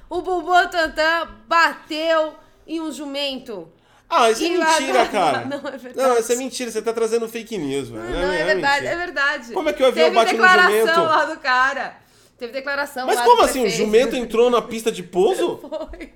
o 0.10 0.22
bumbum 0.22 0.68
tantã 0.68 1.28
bateu 1.48 2.36
em 2.68 2.80
um 2.82 2.92
jumento. 2.92 3.72
Ah, 4.10 4.30
isso 4.30 4.44
é 4.44 4.48
E 4.48 4.58
lá- 4.58 4.80
mentira, 4.80 5.08
cara. 5.08 5.46
Não, 5.50 5.58
é 5.68 5.78
verdade. 5.78 6.08
Não, 6.08 6.18
isso 6.20 6.32
é 6.32 6.36
mentira. 6.36 6.70
Você 6.70 6.82
tá 6.84 6.94
trazendo 6.94 7.28
fake 7.28 7.58
news, 7.58 7.90
velho. 7.90 8.04
Não, 8.04 8.32
é, 8.32 8.44
verdade, 8.46 8.82
mentira. 8.86 8.90
é 8.92 8.96
verdade. 9.06 9.54
Como 9.54 9.70
é 9.70 9.74
que 9.74 9.82
o 9.82 9.88
avião 9.88 10.06
Teve 10.06 10.16
bate 10.16 10.32
no 10.34 10.38
declaração 10.38 10.72
jumento? 10.86 11.02
lá 11.04 11.26
do 11.26 11.40
cara. 11.40 11.98
Teve 12.38 12.54
declaração 12.54 13.08
Mas 13.08 13.20
como 13.22 13.42
assim? 13.42 13.66
O 13.66 13.70
jumento 13.70 14.16
entrou 14.16 14.52
na 14.52 14.62
pista 14.62 14.92
de 14.92 15.02
pouso? 15.02 15.58
Foi. 15.90 16.14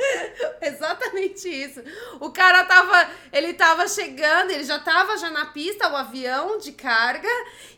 Exatamente 0.62 1.48
isso. 1.48 1.82
O 2.20 2.30
cara 2.30 2.64
tava, 2.64 3.10
ele 3.32 3.54
tava 3.54 3.86
chegando, 3.88 4.50
ele 4.50 4.64
já 4.64 4.78
tava 4.78 5.16
já 5.16 5.30
na 5.30 5.46
pista, 5.46 5.88
o 5.88 5.96
avião 5.96 6.58
de 6.58 6.72
carga, 6.72 7.28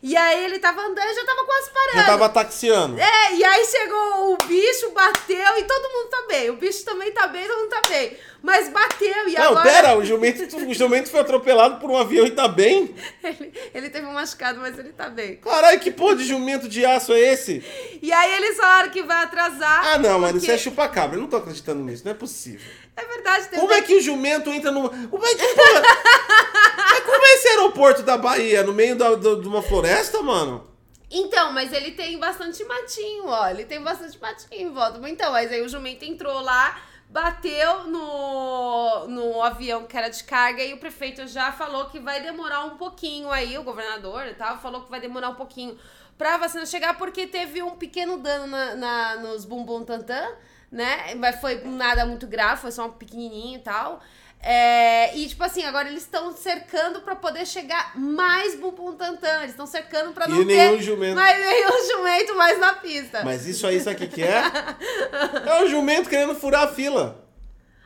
e 0.01 0.15
aí 0.15 0.45
ele 0.45 0.59
tava 0.59 0.81
andando 0.81 1.09
e 1.09 1.15
já 1.15 1.25
tava 1.25 1.45
quase 1.45 1.71
parando. 1.71 1.97
Já 1.97 2.05
tava 2.05 2.29
taxiando. 2.29 2.99
É, 2.99 3.35
e 3.35 3.43
aí 3.43 3.65
chegou 3.65 4.33
o 4.33 4.37
bicho, 4.45 4.91
bateu 4.91 5.57
e 5.57 5.63
todo 5.63 5.91
mundo 5.91 6.09
tá 6.09 6.25
bem. 6.27 6.49
O 6.49 6.57
bicho 6.57 6.83
também 6.85 7.11
tá 7.11 7.27
bem, 7.27 7.47
todo 7.47 7.59
mundo 7.59 7.69
tá 7.69 7.81
bem. 7.89 8.17
Mas 8.43 8.67
bateu 8.67 9.29
e 9.29 9.33
Não, 9.35 9.51
agora 9.51 9.63
pera, 9.63 9.97
o 9.97 10.03
jumento, 10.03 10.57
o 10.57 10.73
jumento 10.73 11.09
foi 11.09 11.21
atropelado 11.21 11.79
por 11.79 11.89
um 11.89 11.95
avião 11.97 12.25
e 12.27 12.31
tá 12.31 12.45
bem? 12.45 12.93
ele, 13.23 13.53
ele 13.73 13.89
teve 13.89 14.05
um 14.05 14.11
machucado, 14.11 14.59
mas 14.59 14.77
ele 14.77 14.91
tá 14.91 15.09
bem. 15.09 15.37
Caralho, 15.37 15.79
que 15.79 15.89
porra 15.89 16.17
de 16.17 16.25
jumento 16.25 16.67
de 16.67 16.85
aço 16.85 17.13
é 17.13 17.19
esse? 17.21 17.63
E 18.01 18.11
aí 18.11 18.33
eles 18.35 18.57
falaram 18.57 18.89
que 18.89 19.01
vai 19.01 19.23
atrasar. 19.23 19.85
Ah, 19.93 19.97
não, 19.97 20.19
mano, 20.19 20.33
porque- 20.33 20.39
isso 20.39 20.51
é 20.51 20.57
chupacabra. 20.57 21.15
Eu 21.15 21.21
não 21.21 21.29
tô 21.29 21.37
acreditando 21.37 21.81
nisso, 21.85 22.03
não 22.03 22.11
é 22.11 22.15
possível. 22.15 22.69
É 22.97 23.05
verdade, 23.05 23.45
teve 23.47 23.61
Como 23.61 23.71
é 23.73 23.81
que 23.81 23.95
o 23.95 24.01
jumento 24.01 24.49
entra 24.51 24.71
numa. 24.71 24.89
Como 24.89 25.25
é 25.25 25.35
que. 25.35 25.47
porra? 25.47 25.81
Mas 26.91 26.99
como 27.05 27.25
é 27.25 27.33
esse 27.35 27.47
aeroporto 27.47 28.03
da 28.03 28.17
Bahia? 28.17 28.61
No 28.63 28.73
meio 28.73 28.97
da, 28.97 29.15
da- 29.15 29.35
de 29.35 29.47
uma 29.47 29.61
floresta, 29.63 30.21
mano? 30.21 30.69
Então, 31.09 31.53
mas 31.53 31.71
ele 31.71 31.91
tem 31.91 32.17
bastante 32.17 32.63
matinho, 32.65 33.27
ó. 33.27 33.47
Ele 33.47 33.65
tem 33.65 33.79
bastante 33.81 34.19
matinho 34.19 34.69
em 34.69 34.73
volta. 34.73 34.99
Então, 35.07 35.31
mas 35.31 35.51
aí 35.51 35.61
o 35.61 35.69
jumento 35.69 36.03
entrou 36.03 36.39
lá, 36.41 36.81
bateu 37.13 37.83
no, 37.85 39.07
no 39.07 39.41
avião 39.43 39.85
que 39.85 39.95
era 39.95 40.09
de 40.09 40.23
carga 40.23 40.63
e 40.63 40.73
o 40.73 40.79
prefeito 40.79 41.27
já 41.27 41.51
falou 41.51 41.85
que 41.85 41.99
vai 41.99 42.21
demorar 42.21 42.65
um 42.65 42.77
pouquinho 42.77 43.29
aí, 43.31 43.57
o 43.57 43.63
governador 43.63 44.25
e 44.27 44.33
tal, 44.33 44.57
falou 44.59 44.81
que 44.81 44.89
vai 44.89 44.99
demorar 44.99 45.29
um 45.29 45.35
pouquinho 45.35 45.77
pra 46.17 46.37
vacina 46.37 46.65
chegar 46.65 46.97
porque 46.97 47.27
teve 47.27 47.61
um 47.61 47.75
pequeno 47.75 48.17
dano 48.17 48.47
na, 48.47 48.75
na- 48.75 49.15
nos 49.17 49.45
bumbum 49.45 49.83
tantã, 49.85 50.27
né? 50.71 51.13
Mas 51.15 51.39
foi 51.39 51.63
nada 51.63 52.05
muito 52.05 52.25
grave, 52.27 52.61
foi 52.61 52.71
só 52.71 52.87
um 52.87 52.91
pequenininho 52.91 53.59
e 53.59 53.61
tal. 53.63 54.01
É, 54.45 55.15
e, 55.17 55.25
tipo 55.27 55.41
assim, 55.41 55.63
agora 55.63 55.87
eles 55.87 56.01
estão 56.03 56.35
cercando 56.35 56.99
pra 57.01 57.15
poder 57.15 57.45
chegar 57.47 57.97
mais 57.97 58.55
bumbum 58.55 58.93
tantã. 58.93 59.37
Eles 59.37 59.51
estão 59.51 59.65
cercando 59.65 60.11
pra 60.11 60.25
E 60.27 60.29
não 60.31 60.43
nenhum 60.43 60.75
ter 60.77 60.81
jumento. 60.83 61.15
mais 61.15 61.39
nenhum 61.45 61.87
jumento 61.89 62.35
mais 62.35 62.59
na 62.59 62.73
pista. 62.73 63.23
Mas 63.23 63.47
isso 63.47 63.65
aí, 63.65 63.79
sabe 63.79 63.95
o 63.95 63.99
que, 63.99 64.07
que 64.15 64.21
é? 64.23 64.43
É 65.47 65.63
o 65.63 65.67
jumento 65.69 66.09
querendo 66.09 66.35
furar 66.35 66.63
a 66.63 66.67
fila. 66.67 67.23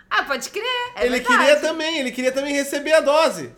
Ah, 0.09 0.23
pode 0.23 0.49
crer. 0.49 0.63
É 0.95 1.05
ele 1.05 1.19
verdade. 1.19 1.37
queria 1.37 1.59
também, 1.59 1.99
ele 1.99 2.11
queria 2.11 2.31
também 2.31 2.53
receber 2.55 2.93
a 2.93 3.01
dose. 3.01 3.53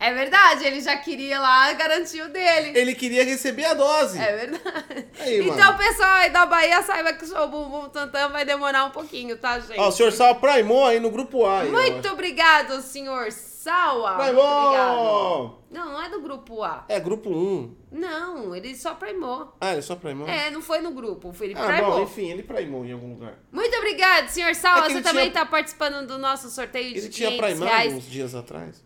É 0.00 0.14
verdade, 0.14 0.64
ele 0.64 0.80
já 0.80 0.96
queria 0.96 1.38
lá 1.38 1.70
garantir 1.74 2.22
o 2.22 2.28
dele. 2.30 2.72
Ele 2.78 2.94
queria 2.94 3.22
receber 3.22 3.66
a 3.66 3.74
dose. 3.74 4.18
É 4.18 4.34
verdade. 4.34 5.06
Aí, 5.20 5.40
então, 5.42 5.56
mano. 5.56 5.76
pessoal 5.78 6.08
aí 6.14 6.30
da 6.30 6.46
Bahia, 6.46 6.82
saiba 6.82 7.12
que 7.12 7.22
o 7.24 7.26
seu 7.28 7.46
bumbum 7.48 7.86
tantã 7.90 8.28
vai 8.30 8.46
demorar 8.46 8.86
um 8.86 8.90
pouquinho, 8.90 9.36
tá, 9.36 9.60
gente? 9.60 9.78
Ó, 9.78 9.88
o 9.88 9.92
senhor 9.92 10.10
Sal 10.10 10.36
primou 10.36 10.86
aí 10.86 10.98
no 10.98 11.10
grupo 11.10 11.44
A. 11.44 11.60
aí, 11.60 11.68
ó. 11.68 11.72
Muito 11.72 12.08
obrigado, 12.08 12.80
senhor 12.80 13.30
Sawa. 13.30 14.16
Primou! 14.24 15.60
Não, 15.70 15.92
não 15.92 16.02
é 16.02 16.08
do 16.08 16.20
grupo 16.22 16.62
A. 16.62 16.84
É, 16.88 16.98
grupo 16.98 17.28
1. 17.30 17.76
Não, 17.92 18.56
ele 18.56 18.74
só 18.74 18.94
primou. 18.94 19.54
Ah, 19.60 19.72
ele 19.74 19.82
só 19.82 19.94
primou? 19.96 20.26
É, 20.26 20.50
não 20.50 20.62
foi 20.62 20.80
no 20.80 20.92
grupo, 20.92 21.30
foi 21.32 21.48
ele 21.48 21.58
Ah, 21.60 21.66
primou. 21.66 21.92
bom, 21.98 22.02
enfim, 22.04 22.30
ele 22.30 22.42
primou 22.42 22.84
em 22.86 22.92
algum 22.92 23.10
lugar. 23.10 23.34
Muito 23.52 23.76
obrigado, 23.76 24.28
senhor 24.28 24.54
Sawa. 24.54 24.78
É 24.78 24.82
Você 24.88 24.92
ele 24.94 25.02
também 25.02 25.30
tinha- 25.30 25.44
tá 25.44 25.46
participando 25.50 26.06
do 26.06 26.16
nosso 26.18 26.48
sorteio 26.48 26.92
de 26.94 26.98
Ele 27.00 27.08
tinha 27.10 27.28
500 27.30 27.46
primado 27.46 27.70
reais. 27.70 27.92
uns 27.92 28.10
dias 28.10 28.34
atrás. 28.34 28.82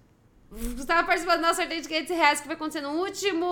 Você 0.54 0.82
estava 0.82 1.04
participando 1.06 1.38
do 1.38 1.42
nosso 1.42 1.56
sorteio 1.56 1.82
de 1.82 1.88
500 1.88 2.16
reais 2.16 2.40
que 2.40 2.46
vai 2.46 2.54
acontecer 2.54 2.80
no 2.80 2.90
último 2.90 3.48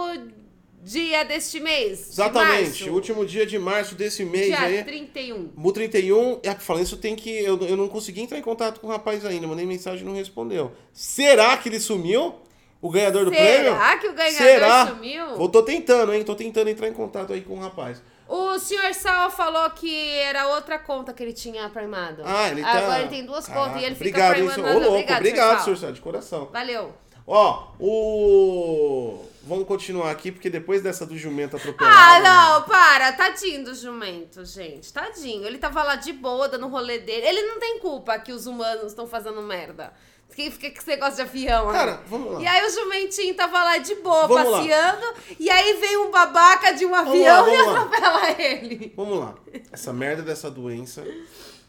dia 0.83 1.25
deste 1.25 1.59
mês. 1.61 2.11
Exatamente, 2.11 2.85
de 2.85 2.91
último 2.91 3.25
dia 3.25 3.45
de 3.45 3.59
março 3.59 3.95
desse 3.95 4.25
mês 4.25 4.47
dia 4.47 4.61
aí. 4.61 4.85
31. 4.85 5.53
O 5.57 5.73
31, 5.73 6.41
é, 6.43 6.55
falando 6.55 6.85
isso, 6.85 6.97
tem 6.97 7.17
que. 7.17 7.31
Eu, 7.31 7.61
eu 7.63 7.77
não 7.77 7.89
consegui 7.89 8.21
entrar 8.21 8.39
em 8.39 8.43
contato 8.43 8.81
com 8.81 8.87
o 8.87 8.91
rapaz 8.91 9.25
ainda, 9.25 9.47
mandei 9.47 9.67
mensagem 9.67 10.03
e 10.03 10.05
não 10.05 10.15
respondeu. 10.15 10.73
Será 10.93 11.57
que 11.57 11.69
ele 11.69 11.81
sumiu? 11.81 12.35
O 12.81 12.91
ganhador 12.91 13.25
do 13.25 13.31
prêmio? 13.31 13.73
Será 13.73 13.97
que 13.97 14.09
o 14.09 14.13
ganhador 14.13 14.39
Será? 14.39 14.87
sumiu? 14.89 15.25
Eu 15.25 15.49
tô 15.49 15.63
tentando, 15.63 16.13
hein? 16.13 16.25
Tô 16.25 16.35
tentando 16.35 16.69
entrar 16.69 16.89
em 16.89 16.93
contato 16.93 17.33
aí 17.33 17.41
com 17.41 17.55
o 17.55 17.61
rapaz. 17.61 18.03
O 18.35 18.59
senhor 18.59 18.95
Sal 18.95 19.31
falou 19.31 19.69
que 19.73 20.09
era 20.21 20.49
outra 20.49 20.79
conta 20.79 21.13
que 21.13 21.23
ele 21.23 21.35
tinha 21.35 21.69
primado. 21.69 22.23
Ah, 22.25 22.49
ele 22.49 22.63
tá. 22.63 22.71
Agora 22.71 23.01
ele 23.01 23.11
tem 23.11 23.27
duas 23.27 23.47
Caraca, 23.47 23.67
contas 23.67 23.83
e 23.83 23.85
ele 23.85 23.95
fica 23.95 24.09
Obrigado, 24.09 24.37
hein, 24.39 24.47
primando. 24.49 24.55
senhor? 24.55 24.71
Ô, 24.71 24.79
louco, 24.79 24.95
obrigado, 24.95 25.19
obrigado, 25.19 25.55
Sal. 25.57 25.65
senhor 25.65 25.77
Sá, 25.77 25.91
de 25.91 26.01
coração. 26.01 26.49
Valeu. 26.51 26.95
Ó, 27.27 27.69
o. 27.79 29.25
Vamos 29.43 29.67
continuar 29.67 30.11
aqui, 30.11 30.33
porque 30.33 30.49
depois 30.49 30.83
dessa 30.83 31.05
do 31.05 31.19
jumento 31.19 31.57
atropelado. 31.57 31.95
Ah, 31.95 32.21
não, 32.21 32.63
para. 32.63 33.13
Tadinho 33.13 33.65
do 33.65 33.75
jumento, 33.75 34.43
gente. 34.47 34.91
Tadinho. 34.91 35.45
Ele 35.47 35.59
tava 35.59 35.83
lá 35.83 35.97
de 35.97 36.15
boa, 36.15 36.49
dando 36.49 36.69
rolê 36.69 37.01
dele. 37.01 37.27
Ele 37.27 37.43
não 37.43 37.59
tem 37.59 37.81
culpa 37.81 38.19
que 38.19 38.33
os 38.33 38.47
humanos 38.47 38.87
estão 38.87 39.07
fazendo 39.07 39.43
merda. 39.43 39.93
Quem 40.35 40.51
fica 40.51 40.71
com 40.71 40.79
esse 40.79 40.89
negócio 40.89 41.17
de 41.17 41.23
avião, 41.23 41.67
né? 41.71 41.79
Cara, 41.79 42.03
vamos 42.07 42.33
lá. 42.35 42.43
E 42.43 42.47
aí 42.47 42.67
o 42.67 42.71
jumentinho 42.71 43.35
tava 43.35 43.63
lá 43.63 43.79
de 43.79 43.95
boa, 43.97 44.27
Vamos 44.27 44.51
lá. 44.51 44.59
passeando. 44.59 45.07
E 45.39 45.51
aí 45.51 45.75
vem 45.81 45.97
um 45.99 46.11
babaca 46.11 46.73
de 46.73 46.87
um 46.87 46.95
avião 46.95 47.47
lá, 47.47 47.53
e 47.53 47.57
vamos 47.57 47.73
lá. 47.73 47.83
atropela 47.83 48.41
ele. 48.41 48.93
Vamos 48.97 49.19
lá. 49.19 49.35
Essa 49.71 49.93
merda 49.93 50.23
dessa 50.23 50.51
doença. 50.51 51.05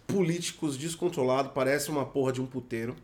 Políticos 0.07 0.77
descontrolados, 0.77 1.51
parece 1.53 1.89
uma 1.89 2.05
porra 2.05 2.31
de 2.31 2.41
um 2.41 2.45
puteiro. 2.45 2.95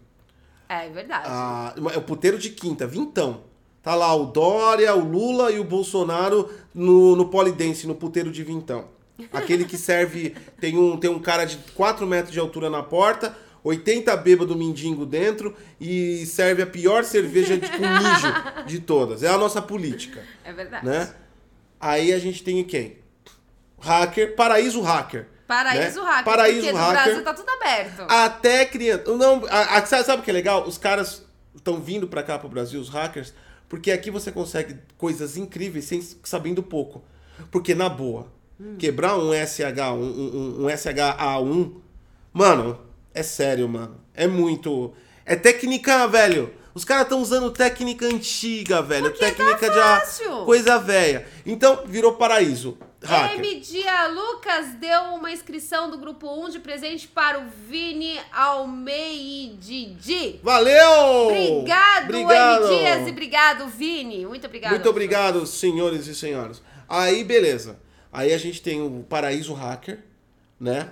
É, 0.67 0.85
é 0.85 0.89
verdade. 0.89 1.25
Ah, 1.27 1.73
é 1.93 1.97
o 1.97 2.01
puteiro 2.01 2.37
de 2.37 2.49
quinta, 2.51 2.85
vintão. 2.85 3.43
Tá 3.81 3.95
lá 3.95 4.13
o 4.13 4.25
Dória, 4.25 4.93
o 4.93 4.99
Lula 4.99 5.51
e 5.51 5.59
o 5.59 5.63
Bolsonaro 5.63 6.49
no, 6.73 7.15
no 7.15 7.29
polidense, 7.29 7.87
no 7.87 7.95
puteiro 7.95 8.31
de 8.31 8.43
vintão. 8.43 8.85
Aquele 9.33 9.65
que 9.65 9.77
serve. 9.77 10.35
Tem 10.59 10.77
um, 10.77 10.97
tem 10.97 11.09
um 11.09 11.19
cara 11.19 11.45
de 11.45 11.57
4 11.73 12.05
metros 12.05 12.31
de 12.31 12.39
altura 12.39 12.69
na 12.69 12.83
porta, 12.83 13.35
80 13.63 14.15
bêbado 14.17 14.55
mendigo 14.55 15.05
dentro 15.05 15.55
e 15.79 16.25
serve 16.25 16.61
a 16.61 16.67
pior 16.67 17.03
cerveja 17.03 17.57
de, 17.57 17.67
com 17.69 17.77
mijo 17.77 18.65
de 18.65 18.79
todas. 18.79 19.23
É 19.23 19.27
a 19.29 19.37
nossa 19.37 19.61
política, 19.61 20.23
É 20.43 20.53
verdade. 20.53 20.85
né? 20.85 21.13
Aí 21.79 22.11
a 22.13 22.19
gente 22.19 22.43
tem 22.43 22.63
quem? 22.63 22.97
Hacker, 23.79 24.35
paraíso 24.35 24.81
hacker. 24.81 25.27
Paraíso 25.47 26.01
né? 26.03 26.09
hacker. 26.09 26.25
Paraíso 26.25 26.59
porque 26.61 26.71
no 26.73 26.77
hacker. 26.77 27.03
Brasil 27.03 27.23
tá 27.23 27.33
tudo 27.33 27.49
aberto. 27.49 28.01
Até 28.07 28.65
criança. 28.65 29.03
Não, 29.15 29.45
a- 29.49 29.77
a- 29.77 29.85
sabe, 29.85 30.21
o 30.21 30.23
que 30.25 30.29
é 30.29 30.33
legal? 30.33 30.67
Os 30.67 30.77
caras 30.77 31.25
estão 31.55 31.79
vindo 31.79 32.07
pra 32.07 32.21
cá 32.21 32.37
pro 32.37 32.49
Brasil, 32.49 32.79
os 32.79 32.89
hackers, 32.89 33.33
porque 33.67 33.91
aqui 33.91 34.11
você 34.11 34.31
consegue 34.31 34.75
coisas 34.97 35.37
incríveis 35.37 35.85
sem 35.85 36.01
sabendo 36.23 36.61
pouco. 36.61 37.03
Porque 37.49 37.73
na 37.73 37.87
boa, 37.87 38.27
quebrar 38.77 39.17
um 39.17 39.31
SH, 39.33 39.93
um, 39.93 40.03
um, 40.03 40.65
um 40.65 40.69
SHA1, 40.69 41.73
mano, 42.33 42.79
é 43.13 43.23
sério, 43.23 43.67
mano. 43.67 43.99
É 44.13 44.27
muito. 44.27 44.93
É 45.25 45.35
técnica, 45.35 46.07
velho. 46.07 46.53
Os 46.73 46.85
caras 46.85 47.03
estão 47.03 47.21
usando 47.21 47.51
técnica 47.51 48.05
antiga, 48.05 48.81
velho. 48.81 49.09
Porque 49.09 49.19
tá 49.19 49.31
técnica 49.31 49.69
de 49.69 49.79
fácil. 49.79 50.45
coisa 50.45 50.77
velha. 50.77 51.25
Então, 51.45 51.83
virou 51.85 52.13
paraíso. 52.13 52.77
Hacker. 53.03 53.39
M. 53.39 53.59
Dia 53.61 54.07
Lucas 54.07 54.67
deu 54.79 55.01
uma 55.15 55.31
inscrição 55.31 55.89
do 55.89 55.97
grupo 55.97 56.27
1 56.45 56.49
de 56.49 56.59
presente 56.59 57.07
para 57.07 57.39
o 57.39 57.43
Vini 57.67 58.19
Almeididi. 58.31 60.39
Valeu! 60.43 61.27
Obrigado, 61.27 62.03
Obrigado! 62.03 62.65
M. 62.65 62.77
Dias, 62.77 63.07
e 63.07 63.11
obrigado, 63.11 63.67
Vini. 63.67 64.25
Muito 64.25 64.45
obrigado. 64.45 64.71
Muito 64.71 64.89
obrigado, 64.89 65.47
senhores 65.47 66.07
e 66.07 66.15
senhoras. 66.15 66.61
Aí, 66.87 67.23
beleza. 67.23 67.79
Aí 68.11 68.33
a 68.33 68.37
gente 68.37 68.61
tem 68.61 68.81
o 68.81 69.05
Paraíso 69.07 69.53
Hacker, 69.53 70.03
né? 70.59 70.91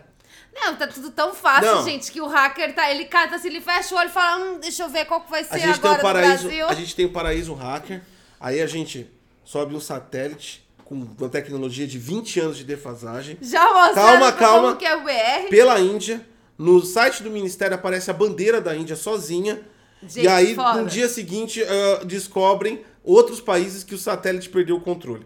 Não, 0.60 0.76
tá 0.76 0.88
tudo 0.88 1.12
tão 1.12 1.34
fácil, 1.34 1.76
Não. 1.76 1.84
gente, 1.84 2.12
que 2.12 2.20
o 2.20 2.28
hacker 2.28 2.74
tá. 2.74 2.90
Ele 2.92 3.06
cata 3.06 3.36
assim, 3.36 3.48
ele 3.48 3.62
fecha 3.62 3.94
o 3.94 3.98
olho 3.98 4.10
e 4.10 4.12
fala: 4.12 4.38
hum, 4.44 4.60
deixa 4.60 4.84
eu 4.84 4.90
ver 4.90 5.06
qual 5.06 5.22
que 5.22 5.30
vai 5.30 5.44
ser 5.44 5.54
A 5.56 5.58
gente 5.60 5.80
tem 5.80 5.90
agora 5.92 6.00
o 6.00 6.02
Paraíso, 6.02 6.44
no 6.44 6.50
Brasil. 6.50 6.68
a 6.68 6.74
gente 6.74 6.96
tem 6.96 7.06
o 7.06 7.12
Paraíso 7.12 7.54
Hacker. 7.54 8.02
Aí 8.40 8.62
a 8.62 8.68
gente 8.68 9.10
sobe 9.46 9.76
um 9.76 9.80
satélite 9.80 10.68
com 10.84 10.96
uma 10.96 11.30
tecnologia 11.30 11.86
de 11.88 11.98
20 11.98 12.40
anos 12.40 12.58
de 12.58 12.64
defasagem 12.64 13.38
Já 13.42 13.66
Calma, 13.94 14.32
calma. 14.32 14.76
que 14.76 14.86
é 14.86 14.96
o 14.96 15.04
BR. 15.04 15.50
pela 15.50 15.80
Índia. 15.80 16.26
No 16.58 16.82
site 16.82 17.22
do 17.22 17.30
Ministério 17.30 17.76
aparece 17.76 18.10
a 18.10 18.14
bandeira 18.14 18.60
da 18.60 18.76
Índia 18.76 18.96
sozinha. 18.96 19.62
Gente, 20.02 20.24
e 20.26 20.28
aí, 20.28 20.56
foda. 20.56 20.82
no 20.82 20.88
dia 20.88 21.08
seguinte, 21.08 21.64
ah, 21.64 22.04
descobrem 22.04 22.84
outros 23.04 23.40
países 23.40 23.84
que 23.84 23.94
o 23.94 23.98
satélite 23.98 24.50
perdeu 24.50 24.76
o 24.78 24.82
controle. 24.82 25.26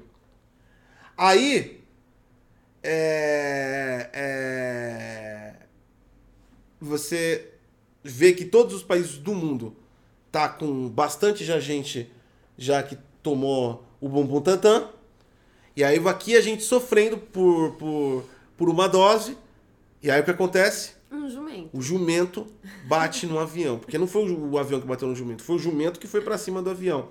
Aí. 1.17 1.79
É, 2.83 4.09
é, 4.13 4.90
você 6.85 7.49
vê 8.03 8.33
que 8.33 8.45
todos 8.45 8.73
os 8.73 8.83
países 8.83 9.17
do 9.17 9.33
mundo 9.33 9.75
tá 10.31 10.49
com 10.49 10.89
bastante 10.89 11.45
já 11.45 11.59
gente 11.59 12.09
já 12.57 12.81
que 12.83 12.97
tomou 13.23 13.83
o 13.99 14.09
bumbum 14.09 14.41
tantã. 14.41 14.89
E 15.75 15.83
aí 15.83 15.99
aqui 16.07 16.35
a 16.35 16.41
gente 16.41 16.63
sofrendo 16.63 17.17
por, 17.17 17.71
por, 17.75 18.25
por 18.57 18.69
uma 18.69 18.87
dose. 18.87 19.37
E 20.01 20.11
aí 20.11 20.21
o 20.21 20.23
que 20.23 20.31
acontece? 20.31 20.93
Um 21.11 21.29
jumento. 21.29 21.69
O 21.73 21.81
jumento 21.81 22.47
bate 22.87 23.25
no 23.25 23.39
avião. 23.39 23.79
Porque 23.79 23.97
não 23.97 24.07
foi 24.07 24.29
o, 24.29 24.51
o 24.51 24.57
avião 24.57 24.79
que 24.81 24.87
bateu 24.87 25.07
no 25.07 25.15
jumento, 25.15 25.43
foi 25.43 25.55
o 25.55 25.59
jumento 25.59 25.99
que 25.99 26.07
foi 26.07 26.21
pra 26.21 26.37
cima 26.37 26.61
do 26.61 26.69
avião. 26.69 27.09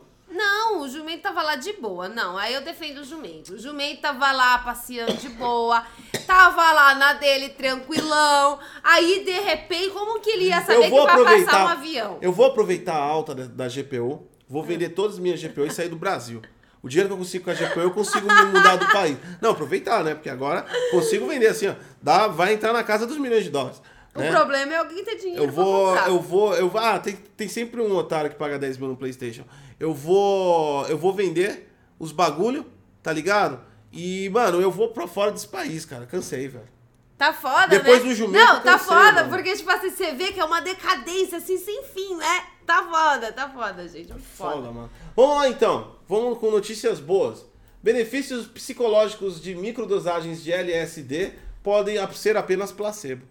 Não, 0.81 0.87
o 0.87 0.89
jumento 0.89 1.23
tava 1.23 1.43
lá 1.43 1.57
de 1.57 1.75
boa. 1.75 2.09
Não, 2.09 2.39
aí 2.39 2.55
eu 2.55 2.63
defendo 2.63 2.99
o 2.99 3.05
jumento. 3.05 3.55
O 3.55 3.59
jumento 3.59 4.01
tava 4.01 4.33
lá 4.33 4.59
passeando 4.59 5.13
de 5.15 5.29
boa, 5.29 5.85
tava 6.27 6.73
lá 6.73 6.95
na 6.95 7.13
dele 7.13 7.51
tranquilão. 7.51 8.59
Aí, 8.83 9.23
de 9.25 9.39
repente, 9.41 9.91
como 9.91 10.21
que 10.21 10.31
ele 10.31 10.45
ia 10.47 10.61
saber 10.63 10.85
que 10.85 10.91
vai 10.91 11.45
passar 11.45 11.67
um 11.67 11.69
avião? 11.69 12.19
Eu 12.23 12.33
vou 12.33 12.47
aproveitar 12.47 12.95
a 12.95 13.03
alta 13.03 13.35
da, 13.35 13.45
da 13.45 13.69
GPU, 13.69 14.27
vou 14.49 14.63
vender 14.63 14.91
todas 14.91 15.17
as 15.17 15.21
minhas 15.21 15.41
GPU 15.41 15.67
e 15.67 15.71
sair 15.71 15.89
do 15.89 15.97
Brasil. 15.97 16.41
O 16.83 16.89
dinheiro 16.89 17.11
que 17.11 17.13
eu 17.13 17.19
consigo 17.19 17.45
com 17.45 17.51
a 17.51 17.55
GPU, 17.55 17.81
eu 17.81 17.91
consigo 17.91 18.27
me 18.27 18.45
mudar 18.47 18.77
do 18.77 18.87
país. 18.91 19.19
Não, 19.43 19.51
aproveitar, 19.51 20.03
né? 20.03 20.15
Porque 20.15 20.31
agora 20.31 20.65
consigo 20.91 21.27
vender 21.27 21.49
assim, 21.49 21.69
ó. 21.69 21.75
Dá, 22.01 22.27
vai 22.27 22.55
entrar 22.55 22.73
na 22.73 22.83
casa 22.83 23.07
dos 23.07 23.19
milhões 23.19 23.45
de 23.45 23.51
dólares. 23.51 23.83
O 24.15 24.21
né? 24.21 24.31
problema 24.31 24.73
é 24.73 24.77
alguém 24.77 25.05
ter 25.05 25.17
dinheiro 25.17 25.45
Eu 25.45 25.51
vou, 25.51 25.89
comprar. 25.89 26.09
eu 26.09 26.21
vou, 26.21 26.55
eu 26.55 26.69
vou. 26.69 26.81
Ah, 26.81 26.99
tem, 26.99 27.15
tem 27.37 27.49
sempre 27.49 27.81
um 27.81 27.95
otário 27.95 28.31
que 28.31 28.37
paga 28.37 28.59
10 28.59 28.79
mil 28.79 28.89
no 28.89 28.97
PlayStation. 28.97 29.45
Eu 29.81 29.93
vou, 29.95 30.87
eu 30.89 30.97
vou 30.99 31.13
vender 31.13 31.73
os 31.99 32.13
bagulho, 32.13 32.67
tá 33.03 33.13
ligado? 33.13 33.61
E, 33.91 34.29
mano, 34.29 34.61
eu 34.61 34.71
vou 34.71 34.91
pra 34.91 35.09
fora 35.09 35.33
desse 35.33 35.49
país, 35.49 35.85
cara. 35.85 36.07
Cansei, 36.07 36.47
velho. 36.47 36.69
Tá 37.17 37.33
foda, 37.33 37.67
Depois 37.69 38.03
né? 38.03 38.09
do 38.09 38.15
jumento, 38.15 38.45
Não, 38.47 38.57
tá 38.63 38.73
cansei, 38.73 38.87
foda, 38.87 39.13
mano. 39.25 39.29
porque, 39.31 39.55
tipo 39.57 39.71
assim, 39.71 39.91
você 39.91 40.13
vê 40.13 40.33
que 40.33 40.41
é 40.41 40.45
uma 40.45 40.61
decadência, 40.61 41.39
assim, 41.39 41.59
sem 41.59 41.83
fim, 41.85 42.15
né? 42.17 42.45
Tá 42.65 42.83
foda, 42.85 43.33
tá 43.33 43.49
foda, 43.49 43.89
gente. 43.89 44.11
Muito 44.13 44.25
foda. 44.25 44.55
Foda, 44.57 44.71
mano. 44.71 44.91
Vamos 45.17 45.37
lá 45.37 45.49
então. 45.49 45.97
Vamos 46.09 46.39
com 46.39 46.51
notícias 46.51 47.01
boas. 47.01 47.45
Benefícios 47.83 48.47
psicológicos 48.47 49.41
de 49.41 49.55
microdosagens 49.55 50.43
de 50.43 50.53
LSD 50.53 51.33
podem 51.63 51.97
ser 52.13 52.37
apenas 52.37 52.71
placebo. 52.71 53.27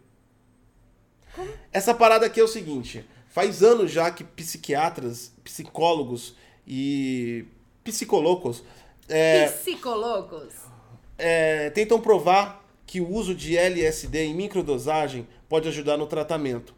Essa 1.71 1.93
parada 1.93 2.25
aqui 2.25 2.39
é 2.39 2.43
o 2.43 2.47
seguinte: 2.47 3.07
faz 3.29 3.63
anos 3.63 3.91
já 3.91 4.11
que 4.11 4.23
psiquiatras, 4.23 5.31
psicólogos 5.43 6.35
e 6.67 7.45
psicolocos 7.83 8.63
é, 9.07 9.47
Psicolocos. 9.47 10.53
é, 11.17 11.69
tentam 11.71 11.99
provar 11.99 12.63
que 12.85 13.01
o 13.01 13.09
uso 13.11 13.33
de 13.33 13.57
LSD 13.57 14.25
em 14.25 14.35
microdosagem 14.35 15.27
pode 15.47 15.67
ajudar 15.67 15.97
no 15.97 16.05
tratamento. 16.05 16.73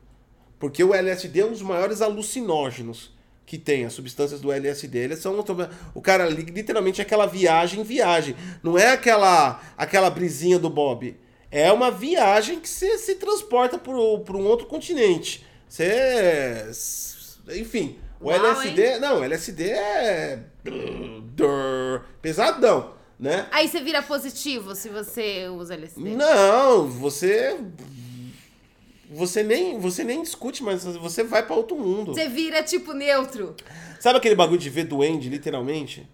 Porque 0.59 0.83
o 0.83 0.93
LSD 0.93 1.39
é 1.41 1.45
um 1.45 1.51
dos 1.51 1.61
maiores 1.61 2.01
alucinógenos 2.01 3.11
que 3.45 3.57
tem, 3.57 3.83
as 3.83 3.91
substâncias 3.93 4.39
do 4.39 4.51
LSD. 4.51 4.97
Eles 4.99 5.19
são. 5.19 5.43
O 5.93 6.01
cara, 6.01 6.25
li- 6.29 6.43
literalmente, 6.43 7.01
é 7.01 7.03
aquela 7.03 7.25
viagem, 7.25 7.83
viagem. 7.83 8.35
Não 8.63 8.77
é 8.77 8.91
aquela, 8.93 9.61
aquela 9.77 10.09
brisinha 10.09 10.57
do 10.57 10.69
Bob. 10.69 11.17
É 11.49 11.69
uma 11.73 11.91
viagem 11.91 12.59
que 12.61 12.69
você 12.69 12.97
se 12.97 13.15
transporta 13.15 13.77
para 13.77 13.91
um 13.93 14.45
outro 14.45 14.67
continente. 14.67 15.45
Você. 15.71 16.65
Enfim, 17.55 17.97
o 18.19 18.27
Uau, 18.27 18.35
LSD. 18.35 18.99
Não, 18.99 19.21
o 19.21 19.23
LSD 19.23 19.69
é. 19.69 20.39
Pesadão, 22.21 22.93
né? 23.17 23.47
Aí 23.51 23.69
você 23.69 23.79
vira 23.79 24.03
positivo 24.03 24.75
se 24.75 24.89
você 24.89 25.47
usa 25.47 25.75
LSD. 25.75 26.09
Não, 26.09 26.89
você. 26.89 27.57
Você 29.09 29.43
nem, 29.43 29.79
você 29.79 30.03
nem 30.03 30.21
discute, 30.21 30.61
mas 30.61 30.83
você 30.83 31.23
vai 31.23 31.45
pra 31.45 31.55
outro 31.55 31.77
mundo. 31.77 32.13
Você 32.13 32.27
vira, 32.27 32.61
tipo, 32.63 32.93
neutro. 32.93 33.55
Sabe 33.99 34.17
aquele 34.17 34.35
bagulho 34.35 34.59
de 34.59 34.69
ver 34.69 34.85
duende, 34.85 35.29
literalmente? 35.29 36.07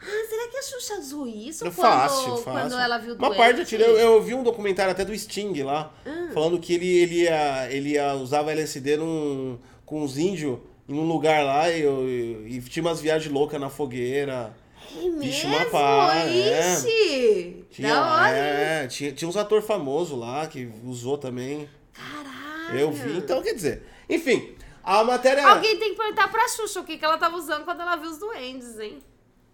Ah, 0.00 0.26
será 0.28 0.37
que 0.58 0.74
a 0.74 0.80
Xuxa 0.80 0.94
usou 0.98 1.26
isso 1.26 1.64
quando, 1.64 1.72
fácil, 1.74 2.36
fácil. 2.38 2.44
quando 2.44 2.78
ela 2.78 2.98
viu 2.98 3.14
Uma 3.14 3.28
doente? 3.28 3.36
parte 3.38 3.60
eu 3.60 3.64
tirei. 3.66 3.86
Eu, 3.86 3.96
eu 3.98 4.22
vi 4.22 4.34
um 4.34 4.42
documentário 4.42 4.92
até 4.92 5.04
do 5.04 5.16
Sting 5.16 5.62
lá, 5.62 5.92
Ah. 6.06 6.30
falando 6.34 6.58
que 6.58 6.74
ele, 6.74 6.86
ele, 6.86 7.14
ia, 7.22 7.68
ele 7.72 7.90
ia, 7.90 8.14
usava 8.14 8.50
LSD 8.52 8.96
num, 8.96 9.58
com 9.86 10.02
os 10.02 10.18
índios 10.18 10.58
em 10.88 10.94
um 10.94 11.06
lugar 11.06 11.44
lá 11.44 11.70
e, 11.70 11.82
e- 11.84 12.56
e 12.56 12.60
tinha 12.62 12.82
umas 12.82 13.00
viagens 13.00 13.32
loucas 13.32 13.60
na 13.60 13.68
fogueira. 13.70 14.54
É 14.96 15.10
Vixe, 15.18 15.46
mesmo? 15.46 15.48
uma 15.56 15.64
pá, 15.66 16.14
é. 16.16 16.76
Tinha, 17.70 17.94
da 17.94 18.10
hora. 18.14 18.36
é, 18.36 18.86
tinha, 18.86 19.12
tinha 19.12 19.28
uns 19.28 19.36
ator 19.36 19.60
famoso 19.62 20.16
lá 20.16 20.46
que 20.46 20.70
usou 20.84 21.18
também. 21.18 21.68
Caralho. 21.92 22.78
Eu 22.80 22.90
vi, 22.90 23.18
então 23.18 23.42
quer 23.42 23.52
dizer. 23.54 23.82
Enfim, 24.08 24.54
a 24.82 25.04
matéria. 25.04 25.46
Alguém 25.46 25.78
tem 25.78 25.90
que 25.90 25.96
perguntar 25.96 26.28
pra 26.28 26.48
Xuxa 26.48 26.80
o 26.80 26.84
que, 26.84 26.96
que 26.96 27.04
ela 27.04 27.18
tava 27.18 27.36
usando 27.36 27.64
quando 27.64 27.82
ela 27.82 27.96
viu 27.96 28.10
os 28.10 28.18
duendes, 28.18 28.78
hein? 28.78 28.98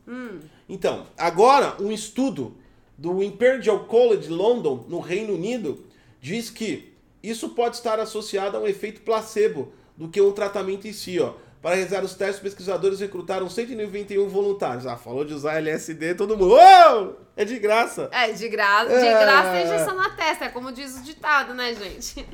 Hum. 0.06 0.38
Então, 0.68 1.06
agora 1.16 1.76
um 1.80 1.90
estudo 1.92 2.56
do 2.96 3.22
Imperial 3.22 3.80
College 3.80 4.28
London, 4.28 4.84
no 4.88 5.00
Reino 5.00 5.34
Unido, 5.34 5.84
diz 6.20 6.48
que 6.50 6.92
isso 7.22 7.50
pode 7.50 7.76
estar 7.76 7.98
associado 7.98 8.56
a 8.56 8.60
um 8.60 8.66
efeito 8.66 9.00
placebo 9.02 9.72
do 9.96 10.08
que 10.08 10.20
um 10.20 10.32
tratamento 10.32 10.86
em 10.86 10.92
si, 10.92 11.18
ó. 11.20 11.32
Para 11.60 11.76
realizar 11.76 12.04
os 12.04 12.12
testes, 12.14 12.36
os 12.36 12.42
pesquisadores 12.42 13.00
recrutaram 13.00 13.48
191 13.48 14.28
voluntários. 14.28 14.86
Ah, 14.86 14.98
falou 14.98 15.24
de 15.24 15.32
usar 15.32 15.54
LSD, 15.56 16.14
todo 16.14 16.36
mundo. 16.36 16.50
Uou! 16.50 17.18
É 17.34 17.44
de 17.44 17.58
graça. 17.58 18.08
É, 18.12 18.30
de 18.32 18.48
graça, 18.50 18.90
de 18.90 19.06
É. 19.06 19.18
graça 19.24 19.50
tem 19.52 19.64
injeção 19.64 19.96
na 19.96 20.10
testa, 20.10 20.44
é 20.44 20.48
como 20.50 20.70
diz 20.70 20.98
o 20.98 21.02
ditado, 21.02 21.54
né, 21.54 21.74
gente? 21.74 22.26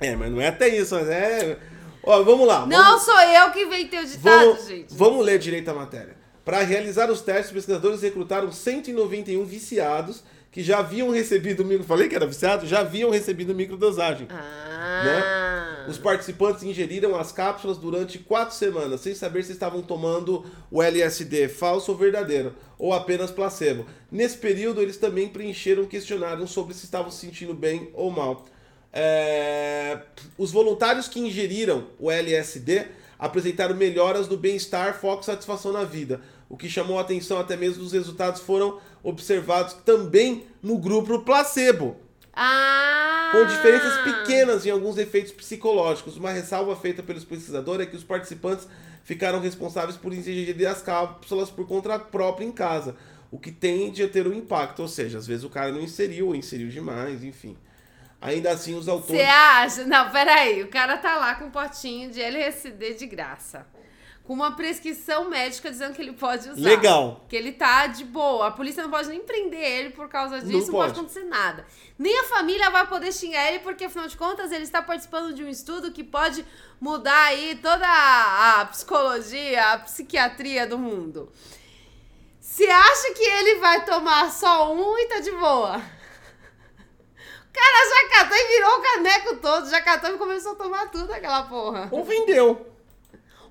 É, 0.00 0.16
mas 0.16 0.32
não 0.32 0.40
é 0.40 0.48
até 0.48 0.66
isso, 0.68 0.94
mas 0.94 1.06
é. 1.10 1.58
Ó, 2.02 2.22
vamos 2.22 2.46
lá. 2.46 2.64
Não 2.64 2.82
vamos... 2.82 3.02
sou 3.02 3.20
eu 3.20 3.50
que 3.50 3.60
inventei 3.64 4.00
o 4.02 4.06
ditado, 4.06 4.22
Vamos, 4.46 4.66
gente. 4.66 4.94
vamos 4.94 5.26
ler 5.26 5.38
direito 5.38 5.70
a 5.70 5.74
matéria. 5.74 6.16
Para 6.44 6.62
realizar 6.62 7.10
os 7.10 7.20
testes, 7.20 7.46
os 7.46 7.52
pesquisadores 7.52 8.02
recrutaram 8.02 8.50
191 8.50 9.44
viciados 9.44 10.22
que 10.50 10.62
já 10.62 10.80
haviam 10.80 11.10
recebido 11.10 11.64
micro. 11.64 11.84
Falei 11.84 12.08
que 12.08 12.14
era 12.16 12.26
viciado? 12.26 12.66
Já 12.66 12.80
haviam 12.80 13.10
recebido 13.10 13.54
microdosagem. 13.54 14.26
Ah. 14.30 15.02
Né? 15.04 15.86
Os 15.88 15.98
participantes 15.98 16.62
ingeriram 16.62 17.16
as 17.16 17.32
cápsulas 17.32 17.78
durante 17.78 18.18
quatro 18.18 18.54
semanas, 18.54 19.00
sem 19.00 19.14
saber 19.14 19.44
se 19.44 19.52
estavam 19.52 19.82
tomando 19.82 20.44
o 20.70 20.82
LSD 20.82 21.48
falso 21.48 21.92
ou 21.92 21.98
verdadeiro, 21.98 22.54
ou 22.78 22.92
apenas 22.92 23.30
placebo. 23.30 23.86
Nesse 24.10 24.36
período, 24.36 24.80
eles 24.80 24.96
também 24.96 25.28
preencheram 25.28 25.84
um 25.84 25.86
questionário 25.86 26.46
sobre 26.46 26.74
se 26.74 26.84
estavam 26.84 27.10
se 27.10 27.18
sentindo 27.18 27.54
bem 27.54 27.90
ou 27.94 28.10
mal. 28.10 28.44
É, 28.92 30.00
Os 30.36 30.50
voluntários 30.50 31.06
que 31.06 31.20
ingeriram 31.20 31.86
o 31.98 32.10
LSD 32.10 32.86
apresentaram 33.20 33.76
melhoras 33.76 34.26
no 34.26 34.36
bem-estar, 34.38 34.98
foco 34.98 35.22
e 35.22 35.26
satisfação 35.26 35.72
na 35.72 35.84
vida. 35.84 36.22
O 36.48 36.56
que 36.56 36.68
chamou 36.70 36.98
a 36.98 37.02
atenção 37.02 37.38
até 37.38 37.54
mesmo 37.54 37.84
os 37.84 37.92
resultados 37.92 38.40
foram 38.40 38.80
observados 39.02 39.74
também 39.84 40.46
no 40.62 40.78
grupo 40.78 41.20
placebo 41.20 41.96
Ah. 42.32 43.28
com 43.32 43.44
diferenças 43.44 43.98
pequenas 43.98 44.64
em 44.64 44.70
alguns 44.70 44.96
efeitos 44.96 45.32
psicológicos. 45.32 46.16
Uma 46.16 46.30
ressalva 46.30 46.74
feita 46.74 47.02
pelos 47.02 47.24
pesquisadores 47.24 47.86
é 47.86 47.90
que 47.90 47.96
os 47.96 48.02
participantes 48.04 48.66
ficaram 49.04 49.38
responsáveis 49.40 49.96
por 49.96 50.12
ingerir 50.14 50.66
as 50.66 50.80
cápsulas 50.80 51.50
por 51.50 51.66
conta 51.66 51.98
própria 51.98 52.44
em 52.44 52.52
casa, 52.52 52.96
o 53.30 53.38
que 53.38 53.52
tende 53.52 54.02
a 54.02 54.08
ter 54.08 54.26
um 54.26 54.32
impacto, 54.32 54.80
ou 54.80 54.88
seja, 54.88 55.18
às 55.18 55.26
vezes 55.26 55.44
o 55.44 55.50
cara 55.50 55.70
não 55.70 55.80
inseriu 55.80 56.28
ou 56.28 56.34
inseriu 56.34 56.68
demais, 56.68 57.22
enfim. 57.22 57.56
Ainda 58.20 58.52
assim, 58.52 58.74
os 58.74 58.84
Você 58.84 58.90
autores... 58.90 59.28
acha? 59.28 59.84
Não, 59.84 60.10
peraí. 60.10 60.62
O 60.62 60.68
cara 60.68 60.98
tá 60.98 61.16
lá 61.16 61.34
com 61.36 61.46
um 61.46 61.50
potinho 61.50 62.10
de 62.10 62.20
LSD 62.20 62.94
de 62.94 63.06
graça. 63.06 63.66
Com 64.24 64.34
uma 64.34 64.54
prescrição 64.54 65.28
médica 65.28 65.70
dizendo 65.70 65.94
que 65.94 66.02
ele 66.02 66.12
pode 66.12 66.50
usar. 66.50 66.60
Legal. 66.60 67.24
Que 67.28 67.34
ele 67.34 67.50
tá 67.50 67.86
de 67.86 68.04
boa. 68.04 68.48
A 68.48 68.50
polícia 68.50 68.82
não 68.82 68.90
pode 68.90 69.08
nem 69.08 69.20
prender 69.20 69.58
ele 69.58 69.90
por 69.90 70.08
causa 70.08 70.38
disso, 70.40 70.66
não, 70.70 70.78
pode. 70.78 70.88
pode 70.88 70.92
acontecer 70.92 71.24
nada. 71.24 71.66
Nem 71.98 72.16
a 72.20 72.24
família 72.24 72.70
vai 72.70 72.86
poder 72.86 73.10
xingar 73.10 73.48
ele, 73.48 73.60
porque 73.60 73.86
afinal 73.86 74.06
de 74.06 74.16
contas 74.16 74.52
ele 74.52 74.64
está 74.64 74.82
participando 74.82 75.34
de 75.34 75.42
um 75.42 75.48
estudo 75.48 75.90
que 75.90 76.04
pode 76.04 76.44
mudar 76.80 77.24
aí 77.24 77.58
toda 77.60 77.86
a, 77.86 78.60
a 78.60 78.66
psicologia, 78.66 79.72
a 79.72 79.78
psiquiatria 79.78 80.66
do 80.66 80.78
mundo. 80.78 81.32
Você 82.40 82.66
acha 82.66 83.14
que 83.14 83.22
ele 83.22 83.60
vai 83.60 83.84
tomar 83.84 84.30
só 84.30 84.72
um 84.72 84.96
e 84.98 85.06
tá 85.06 85.20
de 85.20 85.30
boa? 85.32 85.82
O 87.50 87.52
cara 87.52 87.88
já 87.88 88.18
catou 88.18 88.36
e 88.36 88.48
virou 88.48 88.78
o 88.78 88.82
caneco 88.82 89.36
todo, 89.36 89.68
já 89.68 89.80
catou 89.80 90.14
e 90.14 90.18
começou 90.18 90.52
a 90.52 90.56
tomar 90.56 90.90
tudo 90.90 91.12
aquela 91.12 91.42
porra. 91.42 91.88
Ou 91.90 92.04
vendeu. 92.04 92.66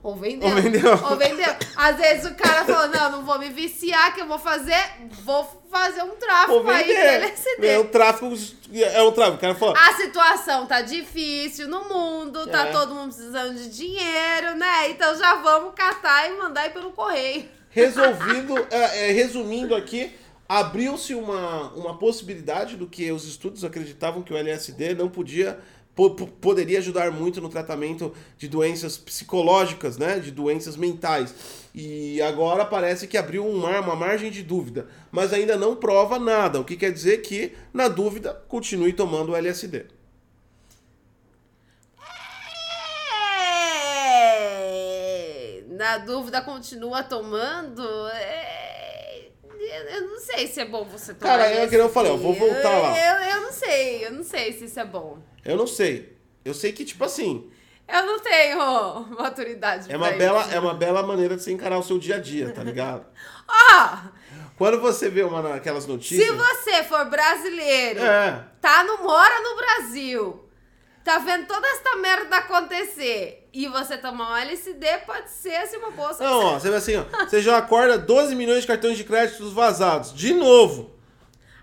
Ou 0.02 0.16
vendeu. 0.16 0.48
Ou 0.48 0.56
vendeu. 0.56 0.92
Ou 1.10 1.18
vendeu. 1.18 1.56
Às 1.76 1.98
vezes 1.98 2.32
o 2.32 2.36
cara 2.36 2.64
falou, 2.64 2.88
não, 2.88 3.12
não 3.12 3.26
vou 3.26 3.38
me 3.38 3.50
viciar, 3.50 4.16
que 4.16 4.22
eu 4.22 4.28
vou 4.28 4.40
fazer, 4.40 4.82
vou 5.26 5.46
fazer 5.70 6.02
um 6.04 6.16
tráfico 6.16 6.70
aí 6.70 6.86
de. 6.86 6.94
LSD. 6.94 7.68
É 7.68 7.80
um 7.80 7.88
tráfico... 7.88 8.34
É 8.72 9.04
um 9.04 9.12
tráfico. 9.12 9.38
O 9.38 9.42
cara 9.42 9.56
falou... 9.56 9.76
A 9.78 9.94
situação 9.96 10.66
tá 10.66 10.82
difícil 10.82 11.68
no 11.68 11.84
mundo, 11.90 12.48
tá 12.48 12.68
É. 12.68 12.72
todo 12.72 12.96
mundo 12.96 13.14
precisando 13.14 13.56
de 13.56 13.70
dinheiro, 13.70 14.56
né? 14.56 14.90
Então 14.90 15.14
já 15.18 15.36
vamos 15.36 15.74
catar 15.76 16.30
e 16.30 16.38
mandar 16.38 16.62
aí 16.62 16.70
pelo 16.70 16.92
correio. 16.92 17.50
Resolvido, 17.70 18.58
é, 18.72 19.10
é, 19.10 19.12
resumindo 19.12 19.76
aqui, 19.76 20.18
abriu-se 20.50 21.14
uma, 21.14 21.72
uma 21.74 21.98
possibilidade 21.98 22.76
do 22.76 22.88
que 22.88 23.12
os 23.12 23.24
estudos 23.26 23.64
acreditavam 23.64 24.24
que 24.24 24.34
o 24.34 24.38
LSD 24.38 24.96
não 24.96 25.08
podia, 25.08 25.60
po- 25.96 26.10
po- 26.16 26.26
poderia 26.28 26.80
ajudar 26.80 27.12
muito 27.12 27.40
no 27.40 27.48
tratamento 27.50 28.12
de 28.36 28.48
doenças 28.48 28.98
psicológicas, 28.98 29.98
né, 30.00 30.20
de 30.20 30.32
doenças 30.32 30.76
mentais. 30.76 31.36
E 31.76 32.20
agora 32.24 32.66
parece 32.66 33.08
que 33.08 33.16
abriu 33.18 33.46
um 33.46 33.58
mar, 33.60 33.80
uma 33.82 33.96
margem 33.96 34.32
de 34.32 34.42
dúvida, 34.42 34.88
mas 35.12 35.32
ainda 35.32 35.56
não 35.56 35.76
prova 35.76 36.18
nada, 36.18 36.60
o 36.60 36.66
que 36.66 36.76
quer 36.76 36.92
dizer 36.92 37.20
que, 37.20 37.54
na 37.72 37.88
dúvida, 37.88 38.34
continue 38.48 38.92
tomando 38.92 39.34
o 39.34 39.36
LSD. 39.36 39.86
É, 44.32 45.64
Na 45.70 45.98
dúvida, 46.00 46.42
continua 46.42 47.04
tomando. 47.04 47.82
É, 48.10 48.79
Eu 49.60 50.08
não 50.08 50.20
sei 50.20 50.48
se 50.48 50.62
é 50.62 50.66
bom 50.66 50.86
você 50.86 51.14
tomar. 51.14 51.38
Cara, 51.38 51.50
é 51.50 51.68
que 51.68 51.76
eu 51.76 51.90
falei, 51.90 52.12
eu 52.12 52.18
vou 52.18 52.34
voltar 52.34 52.78
lá. 52.80 52.98
Eu, 52.98 53.36
eu 53.36 53.42
não 53.42 53.52
sei, 53.52 54.06
eu 54.06 54.12
não 54.14 54.24
sei 54.24 54.54
se 54.54 54.66
isso 54.66 54.80
é 54.80 54.86
bom. 54.86 55.18
Eu 55.44 55.58
não 55.58 55.68
sei. 55.68 56.18
Eu 56.46 56.54
sei 56.54 56.72
que, 56.72 56.86
tipo 56.86 57.04
assim, 57.04 57.50
Eu 57.88 58.06
não 58.06 58.20
tenho 58.20 58.58
maturidade 59.20 59.92
é 59.92 59.98
uma, 59.98 60.12
bela, 60.12 60.42
isso. 60.42 60.54
é 60.54 60.60
uma 60.60 60.74
bela 60.74 61.04
maneira 61.04 61.36
de 61.36 61.44
você 61.44 61.52
encarar 61.52 61.78
o 61.78 61.84
seu 61.84 62.00
dia 62.00 62.16
a 62.16 62.20
dia, 62.20 62.52
tá 62.52 62.64
ligado? 62.64 63.06
Ó, 63.48 63.98
Quando 64.58 64.80
você 64.80 65.10
vê 65.10 65.24
uma 65.24 65.56
aquelas 65.56 65.86
notícias. 65.86 66.26
se 66.26 66.32
você 66.34 66.84
for 66.84 67.06
brasileiro, 67.06 68.02
É. 68.02 68.46
tá 68.62 68.84
no 68.84 69.00
mora 69.04 69.42
no 69.42 69.56
Brasil, 69.58 70.49
tá 71.12 71.18
vendo 71.18 71.48
toda 71.48 71.68
essa 71.68 71.96
merda 71.96 72.38
acontecer 72.38 73.50
e 73.52 73.68
você 73.68 73.98
tomar 73.98 74.34
um 74.34 74.36
LSD, 74.38 74.86
pode 75.08 75.32
ser 75.32 75.56
assim 75.56 75.78
uma 75.78 75.92
solução. 75.92 76.26
Não, 76.28 76.46
ó, 76.46 76.60
você 76.60 76.70
vê 76.70 76.76
assim, 76.76 76.96
ó. 76.98 77.04
Você 77.26 77.42
já 77.42 77.58
acorda 77.58 77.98
12 77.98 78.36
milhões 78.36 78.62
de 78.62 78.68
cartões 78.68 78.96
de 78.96 79.04
crédito 79.04 79.50
vazados. 79.50 80.14
De 80.14 80.34
novo. 80.36 80.92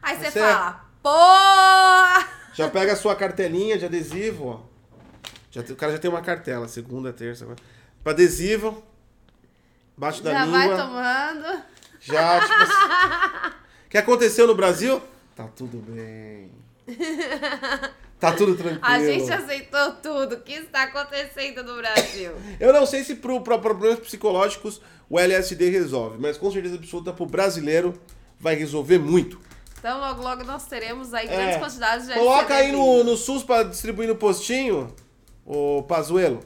Aí 0.03 0.17
você 0.17 0.33
Você- 0.33 0.41
fala, 0.41 0.85
pô! 1.01 2.27
Já 2.55 2.69
pega 2.69 2.95
a 2.95 2.97
sua 2.97 3.15
cartelinha 3.15 3.79
de 3.79 3.85
adesivo, 3.85 4.49
ó. 4.49 4.61
Já 5.53 5.61
o 5.61 5.77
cara 5.77 5.93
já 5.93 5.99
tem 5.99 6.11
uma 6.11 6.23
cartela, 6.23 6.67
segunda, 6.67 7.13
terça. 7.13 7.47
Pra 8.03 8.13
adesivo. 8.13 8.83
Baixo 9.97 10.23
da 10.25 10.33
Já 10.33 10.45
língua. 10.45 10.59
vai 10.59 10.77
tomando. 10.77 11.63
Já, 12.01 12.41
tipo 12.41 12.63
assim. 12.63 13.57
O 13.87 13.89
que 13.89 13.99
aconteceu 13.99 14.49
no 14.49 14.55
Brasil? 14.57 15.01
Tá 15.37 15.45
tudo 15.47 15.79
bem. 15.79 16.51
Tá 18.19 18.33
tudo 18.33 18.57
tranquilo. 18.57 18.81
A 18.83 18.99
gente 18.99 19.31
aceitou 19.31 19.93
tudo. 20.03 20.37
O 20.37 20.41
que 20.41 20.55
está 20.55 20.85
acontecendo 20.85 21.63
no 21.63 21.77
Brasil? 21.77 22.33
Eu 22.59 22.73
não 22.73 22.87
sei 22.87 23.05
se 23.05 23.17
pro, 23.17 23.41
pra 23.43 23.59
problemas 23.59 23.99
psicológicos 24.01 24.81
o 25.09 25.19
LSD 25.21 25.69
resolve, 25.71 26.17
mas 26.19 26.37
com 26.37 26.51
certeza 26.51 26.77
absoluta 26.77 27.13
pro 27.13 27.27
brasileiro 27.27 27.95
vai 28.41 28.55
resolver 28.55 28.99
muito. 28.99 29.41
Então, 29.79 30.01
logo, 30.01 30.23
logo 30.23 30.45
nós 30.45 30.67
teremos 30.67 31.15
aí 31.15 31.27
É. 31.29 31.37
grandes 31.37 31.59
quantidades 31.59 32.07
de 32.09 32.15
Coloca 32.15 32.55
aí 32.55 32.73
no, 32.73 33.05
no 33.05 33.17
SUS 33.17 33.45
pra 33.45 33.63
distribuir 33.63 34.09
no 34.09 34.17
postinho, 34.17 34.93
ô 35.45 35.83
Pazuelo. 35.83 36.41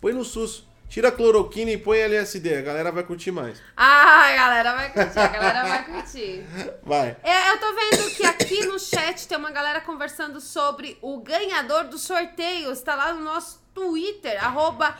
Põe 0.00 0.12
no 0.12 0.24
SUS. 0.24 0.65
Tira 0.88 1.08
a 1.08 1.12
cloroquina 1.12 1.70
e 1.72 1.78
põe 1.78 1.98
LSD. 1.98 2.56
A 2.56 2.62
galera 2.62 2.92
vai 2.92 3.02
curtir 3.02 3.30
mais. 3.32 3.60
Ah, 3.76 4.26
a 4.28 4.34
galera 4.36 4.74
vai 4.74 4.92
curtir, 4.92 5.18
a 5.18 5.26
galera 5.28 5.64
vai 5.64 5.84
curtir. 5.84 6.44
Vai. 6.82 7.16
É, 7.22 7.50
eu 7.50 7.58
tô 7.58 7.74
vendo 7.74 8.10
que 8.14 8.24
aqui 8.24 8.64
no 8.66 8.78
chat 8.78 9.26
tem 9.26 9.36
uma 9.36 9.50
galera 9.50 9.80
conversando 9.80 10.40
sobre 10.40 10.96
o 11.02 11.18
ganhador 11.18 11.84
do 11.84 11.98
sorteio. 11.98 12.70
Está 12.72 12.94
lá 12.94 13.12
no 13.12 13.22
nosso 13.22 13.60
Twitter, 13.74 14.42
arroba 14.42 14.96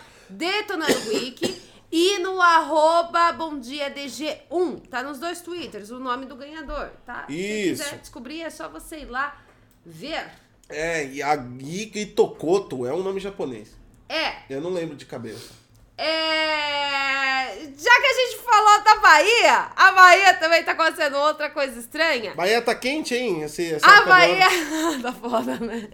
e 1.91 2.19
no 2.19 2.41
arroba 2.43 3.33
Bom 3.33 3.59
Dia 3.59 3.91
DG1. 3.91 4.89
Tá 4.89 5.03
nos 5.03 5.19
dois 5.19 5.41
Twitters 5.41 5.91
o 5.91 6.01
nome 6.01 6.27
do 6.27 6.35
ganhador, 6.35 6.91
tá? 7.05 7.27
Se 7.29 7.35
Isso. 7.35 7.85
quiser 7.85 7.99
descobrir, 7.99 8.43
é 8.43 8.51
só 8.51 8.69
você 8.69 8.99
ir 8.99 9.07
lá 9.07 9.41
ver. 9.85 10.27
É, 10.69 11.07
e 11.07 11.23
a 11.23 11.37
Giki 11.37 12.07
Tokoto 12.07 12.85
é 12.85 12.93
um 12.93 13.03
nome 13.03 13.21
japonês. 13.21 13.77
É, 14.09 14.43
Eu 14.51 14.61
não 14.61 14.71
lembro 14.71 14.97
de 14.97 15.07
cabeça. 15.07 15.66
É... 15.99 17.67
Já 17.77 18.01
que 18.01 18.07
a 18.07 18.15
gente 18.15 18.39
falou 18.43 18.83
da 18.83 18.97
Bahia, 18.97 19.69
a 19.77 19.93
Bahia 19.93 20.35
também 20.35 20.63
tá 20.63 20.73
acontecendo 20.73 21.17
outra 21.17 21.51
coisa 21.51 21.79
estranha. 21.79 22.35
Bahia 22.35 22.61
tá 22.63 22.75
quente, 22.75 23.15
hein? 23.15 23.43
Esse, 23.43 23.75
essa 23.75 23.87
A. 23.87 24.05
Bahia. 24.05 24.47
tá 25.03 25.13
foda, 25.13 25.57
né? 25.59 25.89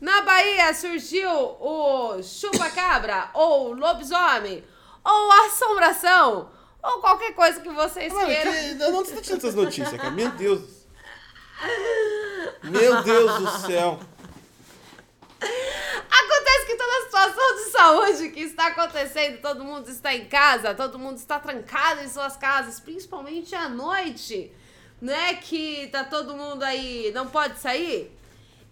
Na 0.00 0.22
Bahia 0.22 0.74
surgiu 0.74 1.30
o 1.30 2.20
chupa-cabra, 2.22 3.30
ou 3.34 3.72
lobisomem, 3.72 4.64
ou 5.04 5.32
assombração, 5.46 6.50
ou 6.82 7.00
qualquer 7.00 7.34
coisa 7.34 7.60
que 7.60 7.68
vocês 7.68 8.12
Mano, 8.12 8.26
queiram. 8.26 8.52
que, 8.52 8.84
onde 8.84 9.08
você 9.08 9.14
tá 9.14 9.20
tirando 9.22 9.38
essas 9.38 9.54
notícias, 9.54 9.92
cara? 9.92 10.10
Meu 10.10 10.30
Deus. 10.30 10.62
Meu 12.64 13.02
Deus 13.02 13.32
do 13.38 13.66
céu. 13.66 14.00
Acontece 16.10 16.66
que 16.66 16.76
toda 16.76 16.92
a 16.98 17.02
situação 17.04 17.56
de 17.56 17.70
saúde 17.70 18.28
que 18.30 18.40
está 18.40 18.66
acontecendo, 18.68 19.40
todo 19.40 19.64
mundo 19.64 19.88
está 19.88 20.14
em 20.14 20.26
casa, 20.26 20.74
todo 20.74 20.98
mundo 20.98 21.16
está 21.16 21.38
trancado 21.38 22.02
em 22.02 22.08
suas 22.08 22.36
casas, 22.36 22.78
principalmente 22.80 23.54
à 23.54 23.68
noite, 23.68 24.52
né? 25.00 25.34
Que 25.34 25.88
tá 25.88 26.04
todo 26.04 26.36
mundo 26.36 26.62
aí, 26.62 27.10
não 27.14 27.26
pode 27.28 27.58
sair. 27.58 28.16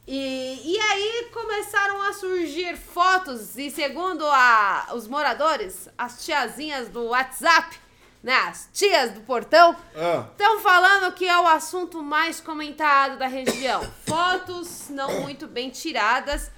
E, 0.07 0.61
e 0.65 0.79
aí 0.81 1.29
começaram 1.33 2.03
a 2.03 2.13
surgir 2.13 2.77
fotos, 2.77 3.57
e 3.57 3.71
segundo 3.71 4.25
a, 4.27 4.89
os 4.95 5.07
moradores, 5.07 5.89
as 5.97 6.25
tiazinhas 6.25 6.89
do 6.89 7.05
WhatsApp, 7.07 7.79
né? 8.23 8.35
As 8.35 8.69
tias 8.73 9.13
do 9.13 9.21
portão, 9.21 9.75
Ah, 9.95 10.27
Estão 10.33 10.61
falando 10.61 11.13
que 11.15 11.27
é 11.27 11.39
o 11.39 11.47
assunto 11.47 12.03
mais 12.03 12.41
comentado 12.41 13.19
da 13.19 13.27
região. 13.27 13.83
Fotos 14.07 14.89
não 14.91 15.21
muito 15.23 15.47
bem 15.47 15.71
tiradas 15.71 16.51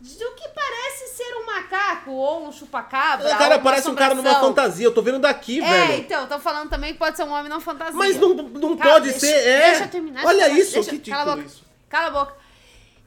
do 0.00 0.30
que 0.34 0.48
parece 0.48 1.08
ser 1.16 1.36
um 1.36 1.46
macaco 1.46 2.10
ou 2.10 2.48
um 2.48 2.52
chupacabra. 2.52 3.26
o 3.34 3.38
cara 3.38 3.58
parece 3.58 3.88
um 3.88 3.94
cara 3.94 4.14
numa 4.14 4.40
fantasia. 4.40 4.86
Eu 4.86 4.94
tô 4.94 5.02
vendo 5.02 5.18
daqui, 5.18 5.60
É, 5.62 5.86
velho. 5.86 6.00
então, 6.00 6.22
estão 6.22 6.40
falando 6.40 6.70
também 6.70 6.92
que 6.94 6.98
pode 6.98 7.16
ser 7.16 7.24
um 7.24 7.30
homem 7.32 7.48
não 7.50 7.60
fantasia. 7.60 7.94
Mas 7.94 8.16
não, 8.16 8.34
não 8.34 8.76
Cala- 8.76 8.92
pode 8.94 9.04
deixa- 9.10 9.20
ser. 9.20 9.34
É. 9.46 9.70
Deixa 9.70 9.84
eu 9.84 9.88
terminar. 9.88 10.24
Olha 10.24 10.48
isso, 10.48 10.72
deixa- 10.72 10.90
que 10.90 11.10
cala 11.10 11.32
a 11.32 11.36
boca. 11.36 11.46
isso. 11.46 11.62
Cala 11.88 12.06
a 12.06 12.10
boca. 12.10 12.39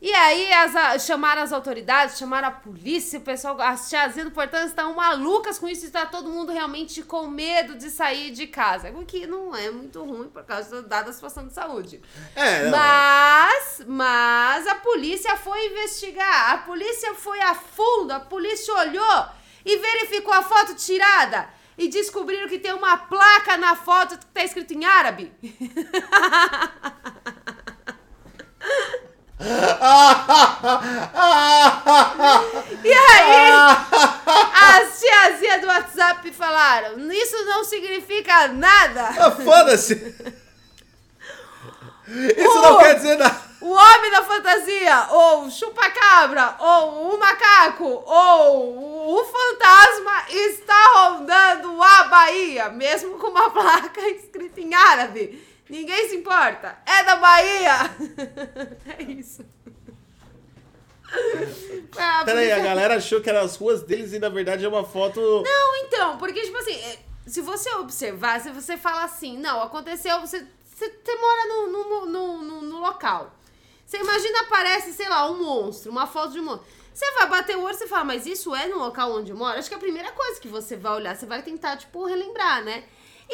E 0.03 0.13
aí 0.13 0.51
as, 0.51 1.05
chamaram 1.05 1.41
as 1.41 1.53
autoridades, 1.53 2.17
chamaram 2.17 2.49
a 2.49 2.51
polícia, 2.51 3.19
o 3.19 3.21
pessoal, 3.21 3.61
as 3.61 3.89
tiazinhas 3.89 4.27
do 4.27 4.33
portão 4.33 4.61
estão 4.65 4.93
malucas 4.95 5.57
com 5.57 5.65
isso, 5.65 5.85
está 5.85 6.05
todo 6.05 6.29
mundo 6.29 6.51
realmente 6.51 7.01
com 7.01 7.25
medo 7.25 7.75
de 7.75 7.89
sair 7.89 8.31
de 8.31 8.45
casa. 8.45 8.91
O 8.91 9.05
que 9.05 9.25
não 9.25 9.55
é 9.55 9.71
muito 9.71 10.03
ruim 10.03 10.27
por 10.27 10.43
causa 10.43 10.81
da 10.81 10.97
dada 10.97 11.13
situação 11.13 11.47
de 11.47 11.53
saúde. 11.53 12.01
É. 12.35 12.69
Mas, 12.69 13.81
mas 13.87 14.67
a 14.67 14.75
polícia 14.75 15.37
foi 15.37 15.67
investigar, 15.67 16.51
a 16.51 16.57
polícia 16.57 17.13
foi 17.13 17.39
a 17.39 17.55
fundo, 17.55 18.11
a 18.11 18.19
polícia 18.19 18.73
olhou 18.73 19.25
e 19.63 19.77
verificou 19.77 20.33
a 20.33 20.43
foto 20.43 20.75
tirada 20.75 21.47
e 21.77 21.87
descobriram 21.87 22.49
que 22.49 22.59
tem 22.59 22.73
uma 22.73 22.97
placa 22.97 23.55
na 23.55 23.73
foto 23.73 24.17
que 24.19 24.25
tá 24.25 24.43
escrito 24.43 24.73
em 24.73 24.83
árabe. 24.83 25.31
E 32.83 32.93
aí, 32.93 33.51
as 34.71 34.99
tiazinhas 34.99 35.61
do 35.61 35.67
WhatsApp 35.67 36.31
falaram: 36.31 37.11
Isso 37.11 37.45
não 37.45 37.63
significa 37.63 38.47
nada. 38.49 39.09
Ah, 39.17 39.31
Foda-se. 39.31 39.93
Isso 42.07 42.61
não 42.61 42.75
Uh! 42.75 42.79
quer 42.79 42.95
dizer 42.95 43.17
nada. 43.17 43.41
O 43.61 43.71
homem 43.71 44.11
da 44.11 44.21
fantasia, 44.23 45.07
ou 45.09 45.45
o 45.45 45.51
chupacabra, 45.51 46.55
ou 46.59 47.13
o 47.13 47.17
macaco, 47.19 47.85
ou 48.05 49.17
o 49.19 49.23
fantasma 49.23 50.23
está 50.29 50.85
rondando 50.95 51.81
a 51.81 52.03
Bahia, 52.03 52.69
mesmo 52.69 53.17
com 53.17 53.27
uma 53.27 53.49
placa 53.51 54.01
escrita 54.11 54.59
em 54.59 54.73
árabe. 54.75 55.41
Ninguém 55.69 56.09
se 56.09 56.15
importa. 56.15 56.77
É 56.85 57.03
da 57.03 57.15
Bahia. 57.15 57.75
É 58.97 59.03
isso. 59.03 59.45
Ah, 61.95 62.23
Pera 62.25 62.39
aí, 62.39 62.51
a 62.51 62.59
galera 62.59 62.95
achou 62.95 63.21
que 63.21 63.29
eram 63.29 63.41
as 63.41 63.55
ruas 63.55 63.83
deles 63.83 64.13
e 64.13 64.19
na 64.19 64.29
verdade 64.29 64.65
é 64.65 64.67
uma 64.67 64.83
foto. 64.83 65.21
Não, 65.43 65.75
então, 65.85 66.17
porque, 66.17 66.41
tipo 66.41 66.57
assim, 66.57 66.73
é, 66.73 66.97
se 67.27 67.39
você 67.39 67.69
observar, 67.75 68.41
se 68.41 68.49
você 68.49 68.77
fala 68.77 69.03
assim, 69.03 69.37
não, 69.37 69.61
aconteceu, 69.61 70.19
você, 70.19 70.39
você, 70.65 70.89
você 70.89 71.15
mora 71.15 71.47
no, 71.47 71.67
no, 71.67 72.05
no, 72.07 72.37
no, 72.41 72.61
no 72.61 72.79
local. 72.79 73.31
Você 73.85 73.97
imagina, 73.97 74.41
aparece, 74.41 74.91
sei 74.93 75.07
lá, 75.07 75.29
um 75.29 75.43
monstro, 75.43 75.91
uma 75.91 76.07
foto 76.07 76.31
de 76.33 76.39
um 76.39 76.45
monstro. 76.45 76.65
Você 76.93 77.11
vai 77.11 77.27
bater 77.27 77.57
o 77.57 77.61
olho 77.63 77.77
e 77.79 77.87
fala, 77.87 78.03
mas 78.03 78.25
isso 78.25 78.55
é 78.55 78.67
no 78.67 78.77
local 78.79 79.13
onde 79.13 79.31
eu 79.31 79.37
moro? 79.37 79.57
Acho 79.57 79.67
que 79.67 79.73
é 79.75 79.77
a 79.77 79.81
primeira 79.81 80.11
coisa 80.11 80.39
que 80.39 80.47
você 80.47 80.75
vai 80.75 80.93
olhar, 80.93 81.15
você 81.15 81.25
vai 81.25 81.41
tentar, 81.41 81.77
tipo, 81.77 82.05
relembrar, 82.05 82.63
né? 82.63 82.83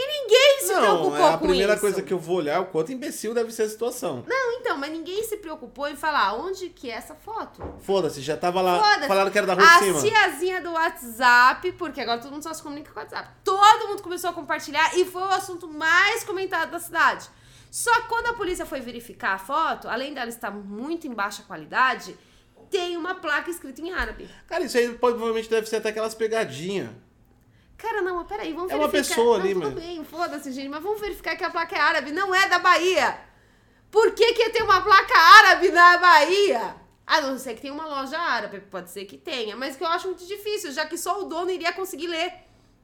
E 0.02 0.08
ninguém 0.22 0.60
se 0.62 0.74
Não, 0.74 0.82
preocupou 0.82 1.18
é 1.18 1.34
a 1.34 1.38
com 1.38 1.47
primeira 1.47 1.74
isso. 1.74 1.82
coisa 1.82 2.02
que 2.02 2.14
eu 2.14 2.18
vou 2.20 2.38
olhar 2.38 2.54
é 2.56 2.60
o 2.60 2.68
quanto 2.68 2.89
imbecil 2.93 3.34
deve 3.34 3.52
ser 3.52 3.64
a 3.64 3.70
situação. 3.70 4.24
Não, 4.26 4.52
então, 4.54 4.78
mas 4.78 4.91
ninguém 4.91 5.22
se 5.26 5.36
preocupou 5.38 5.89
em 5.89 5.95
falar 5.97 6.36
onde 6.36 6.70
que 6.70 6.89
é 6.89 6.93
essa 6.93 7.16
foto. 7.16 7.62
Foda-se, 7.82 8.22
já 8.22 8.38
tava 8.38 8.62
lá. 8.62 8.82
Falaram 9.08 9.30
que 9.30 9.38
era 9.38 9.45
da 9.45 9.56
rua 9.56 9.66
a 9.66 9.80
de 9.80 9.86
cima. 9.86 10.02
tiazinha 10.02 10.62
do 10.62 10.72
WhatsApp, 10.72 11.74
porque 11.74 12.00
agora 12.00 12.22
todo 12.22 12.32
mundo 12.32 12.43
só 12.43 12.54
se 12.54 12.64
comunica 12.64 12.91
com 12.93 13.00
o 13.00 13.04
WhatsApp. 13.04 13.30
Todo 13.43 13.88
mundo 13.89 14.02
começou 14.02 14.30
a 14.30 14.34
compartilhar 14.34 14.97
e 14.97 15.04
foi 15.04 15.22
o 15.22 15.26
assunto 15.30 15.68
mais 15.68 16.24
comentado 16.24 16.72
da 16.72 16.80
cidade. 16.80 17.30
Só 17.70 17.93
que 18.02 18.08
quando 18.08 18.28
a 18.28 18.34
polícia 18.34 18.66
foi 18.66 18.80
verificar 18.80 19.34
a 19.34 19.38
foto, 19.38 19.89
além 19.89 20.14
dela 20.14 20.30
estar 20.30 20.50
muito 20.52 21.08
em 21.08 21.14
baixa 21.14 21.43
qualidade, 21.43 22.16
tem 22.72 22.95
uma 22.95 23.16
placa 23.16 23.50
escrita 23.50 23.82
em 23.82 23.91
árabe. 23.91 24.30
Cara, 24.47 24.64
isso 24.64 24.78
aí 24.78 24.93
provavelmente 24.93 25.50
deve 25.50 25.68
ser 25.68 25.76
até 25.78 25.89
aquelas 25.89 26.16
pegadinhas. 26.16 26.89
Cara, 27.80 28.01
não, 28.01 28.17
mas 28.17 28.27
peraí, 28.27 28.51
vamos 28.53 28.71
É 28.71 28.75
uma 28.75 28.88
verificar. 28.89 29.15
pessoa 29.15 29.38
não, 29.38 29.43
ali, 29.45 29.53
tudo 29.53 29.63
mano. 29.63 29.75
bem, 29.80 30.03
foda-se, 30.03 30.51
gente, 30.51 30.67
mas 30.69 30.84
vamos 30.84 30.99
verificar 30.99 31.36
que 31.38 31.43
a 31.45 31.49
placa 31.49 31.75
é 31.75 31.80
árabe, 31.80 32.11
não 32.11 32.36
é 32.36 32.47
da 32.47 32.59
Bahia. 32.59 33.17
Por 33.89 34.11
que 34.13 34.34
que 34.34 34.49
tem 34.49 34.61
uma 34.63 34.82
placa 34.82 35.17
árabe 35.17 35.69
na 35.69 35.97
Bahia? 35.97 36.75
A 37.07 37.21
não 37.21 37.39
ser 37.39 37.55
que 37.55 37.61
tenha 37.61 37.73
uma 37.73 37.86
loja 37.88 38.19
árabe, 38.19 38.59
pode 38.59 38.91
ser 38.91 39.05
que 39.05 39.17
tenha, 39.17 39.55
mas 39.55 39.75
que 39.75 39.84
eu 39.84 39.88
acho 39.88 40.07
muito 40.07 40.25
difícil, 40.27 40.71
já 40.71 40.86
que 40.86 40.97
só 40.97 41.21
o 41.21 41.25
dono 41.25 41.49
iria 41.49 41.73
conseguir 41.73 42.07
ler 42.07 42.32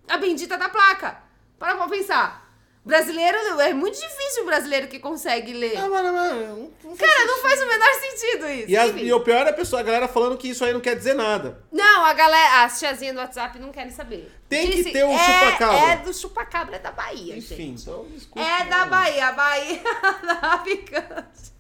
a 0.08 0.18
bendita 0.18 0.58
da 0.58 0.70
placa. 0.70 1.22
Para 1.60 1.76
pra 1.76 1.88
pensar. 1.88 2.45
Brasileiro, 2.86 3.60
é 3.62 3.74
muito 3.74 4.00
difícil 4.00 4.44
o 4.44 4.46
brasileiro 4.46 4.88
que 4.88 5.00
consegue 5.00 5.54
ler. 5.54 5.76
Ah, 5.76 5.90
mano, 5.90 6.14
mano. 6.14 6.72
não 6.84 6.96
faz 6.96 7.12
Cara, 7.12 7.26
não 7.26 7.42
faz 7.42 7.62
o 7.62 7.68
menor 7.68 7.94
sentido 7.96 8.48
isso. 8.48 8.70
E, 8.70 8.78
Enfim. 8.78 9.06
e 9.06 9.14
o 9.14 9.20
pior 9.22 9.48
é 9.48 9.50
a 9.50 9.54
pessoa, 9.54 9.80
a 9.80 9.84
galera 9.84 10.08
falando 10.08 10.38
que 10.38 10.50
isso 10.50 10.64
aí 10.64 10.72
não 10.72 10.80
quer 10.80 10.96
dizer 10.96 11.16
nada. 11.16 11.58
Não, 11.72 12.06
a 12.06 12.14
galera, 12.14 12.64
as 12.64 12.78
tiazinhas 12.78 13.16
do 13.16 13.22
WhatsApp 13.22 13.58
não 13.58 13.72
querem 13.72 13.90
saber. 13.92 14.32
Tem 14.48 14.70
que 14.70 14.92
ter 14.92 15.04
um 15.04 15.12
é, 15.12 15.18
chupacabra." 15.18 15.92
É 15.94 15.98
do 15.98 16.14
chupacabra, 16.14 16.76
é 16.76 16.80
da 16.80 16.92
Bahia, 16.92 17.36
Enfim, 17.36 17.56
gente. 17.56 17.82
então 17.82 18.06
desculpa. 18.14 18.48
É 18.48 18.66
da. 18.66 18.86
Bahia, 18.86 19.28
a 19.30 19.32
Bahia 19.32 19.82
da 20.42 20.58
picante. 20.60 21.56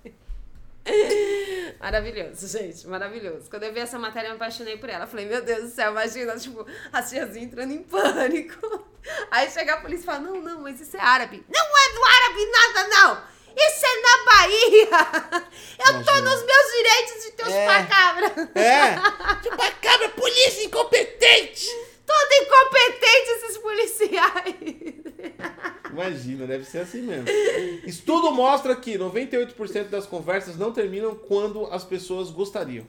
Maravilhoso, 1.79 2.47
gente, 2.47 2.87
maravilhoso. 2.87 3.49
Quando 3.49 3.63
eu 3.63 3.73
vi 3.73 3.79
essa 3.79 3.99
matéria, 3.99 4.27
eu 4.27 4.31
me 4.31 4.35
apaixonei 4.37 4.77
por 4.77 4.89
ela. 4.89 5.05
Falei, 5.07 5.25
meu 5.25 5.41
Deus 5.43 5.63
do 5.63 5.69
céu, 5.69 5.91
imagina, 5.91 6.37
tipo, 6.37 6.65
a 6.91 7.01
tiazinha 7.01 7.45
entrando 7.45 7.71
em 7.73 7.83
pânico. 7.83 8.85
Aí 9.31 9.49
chega 9.49 9.73
a 9.75 9.77
polícia 9.81 10.03
e 10.03 10.05
fala, 10.05 10.19
não, 10.19 10.41
não, 10.41 10.61
mas 10.61 10.79
isso 10.79 10.95
é 10.97 10.99
árabe. 11.01 11.43
Não 11.49 11.61
é 11.65 11.93
do 11.93 12.03
árabe 12.05 12.45
nada, 12.51 12.87
não! 12.89 13.35
Isso 13.57 13.85
é 13.85 14.01
na 14.01 14.25
Bahia! 14.25 15.45
Eu 15.87 16.03
tô 16.03 16.13
nos 16.21 16.45
meus 16.45 16.71
direitos 16.71 17.23
de 17.23 17.31
ter 17.31 17.43
um 17.45 17.49
É. 17.49 17.83
chupacabra! 17.83 18.49
É. 18.55 18.95
Chupacabra, 19.43 20.09
polícia 20.09 20.63
incompetente! 20.65 21.69
Todo 22.05 22.31
incompetente 22.41 23.29
esses 23.37 23.57
policiais! 23.57 24.55
Imagina, 25.91 26.45
deve 26.45 26.65
ser 26.65 26.79
assim 26.79 27.01
mesmo. 27.01 27.25
Estudo 27.85 28.31
mostra 28.31 28.75
que 28.75 28.97
98% 28.97 29.89
das 29.89 30.05
conversas 30.05 30.57
não 30.57 30.71
terminam 30.71 31.15
quando 31.15 31.65
as 31.67 31.83
pessoas 31.83 32.29
gostariam. 32.29 32.85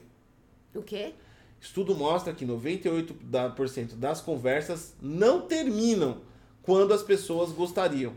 O 0.75 0.81
quê? 0.81 1.13
Estudo 1.59 1.95
mostra 1.95 2.33
que 2.33 2.45
98% 2.45 3.13
da- 3.23 3.49
por 3.49 3.67
cento 3.69 3.95
das 3.95 4.21
conversas 4.21 4.95
não 5.01 5.41
terminam 5.41 6.21
quando 6.61 6.93
as 6.93 7.01
pessoas 7.01 7.51
gostariam. 7.51 8.13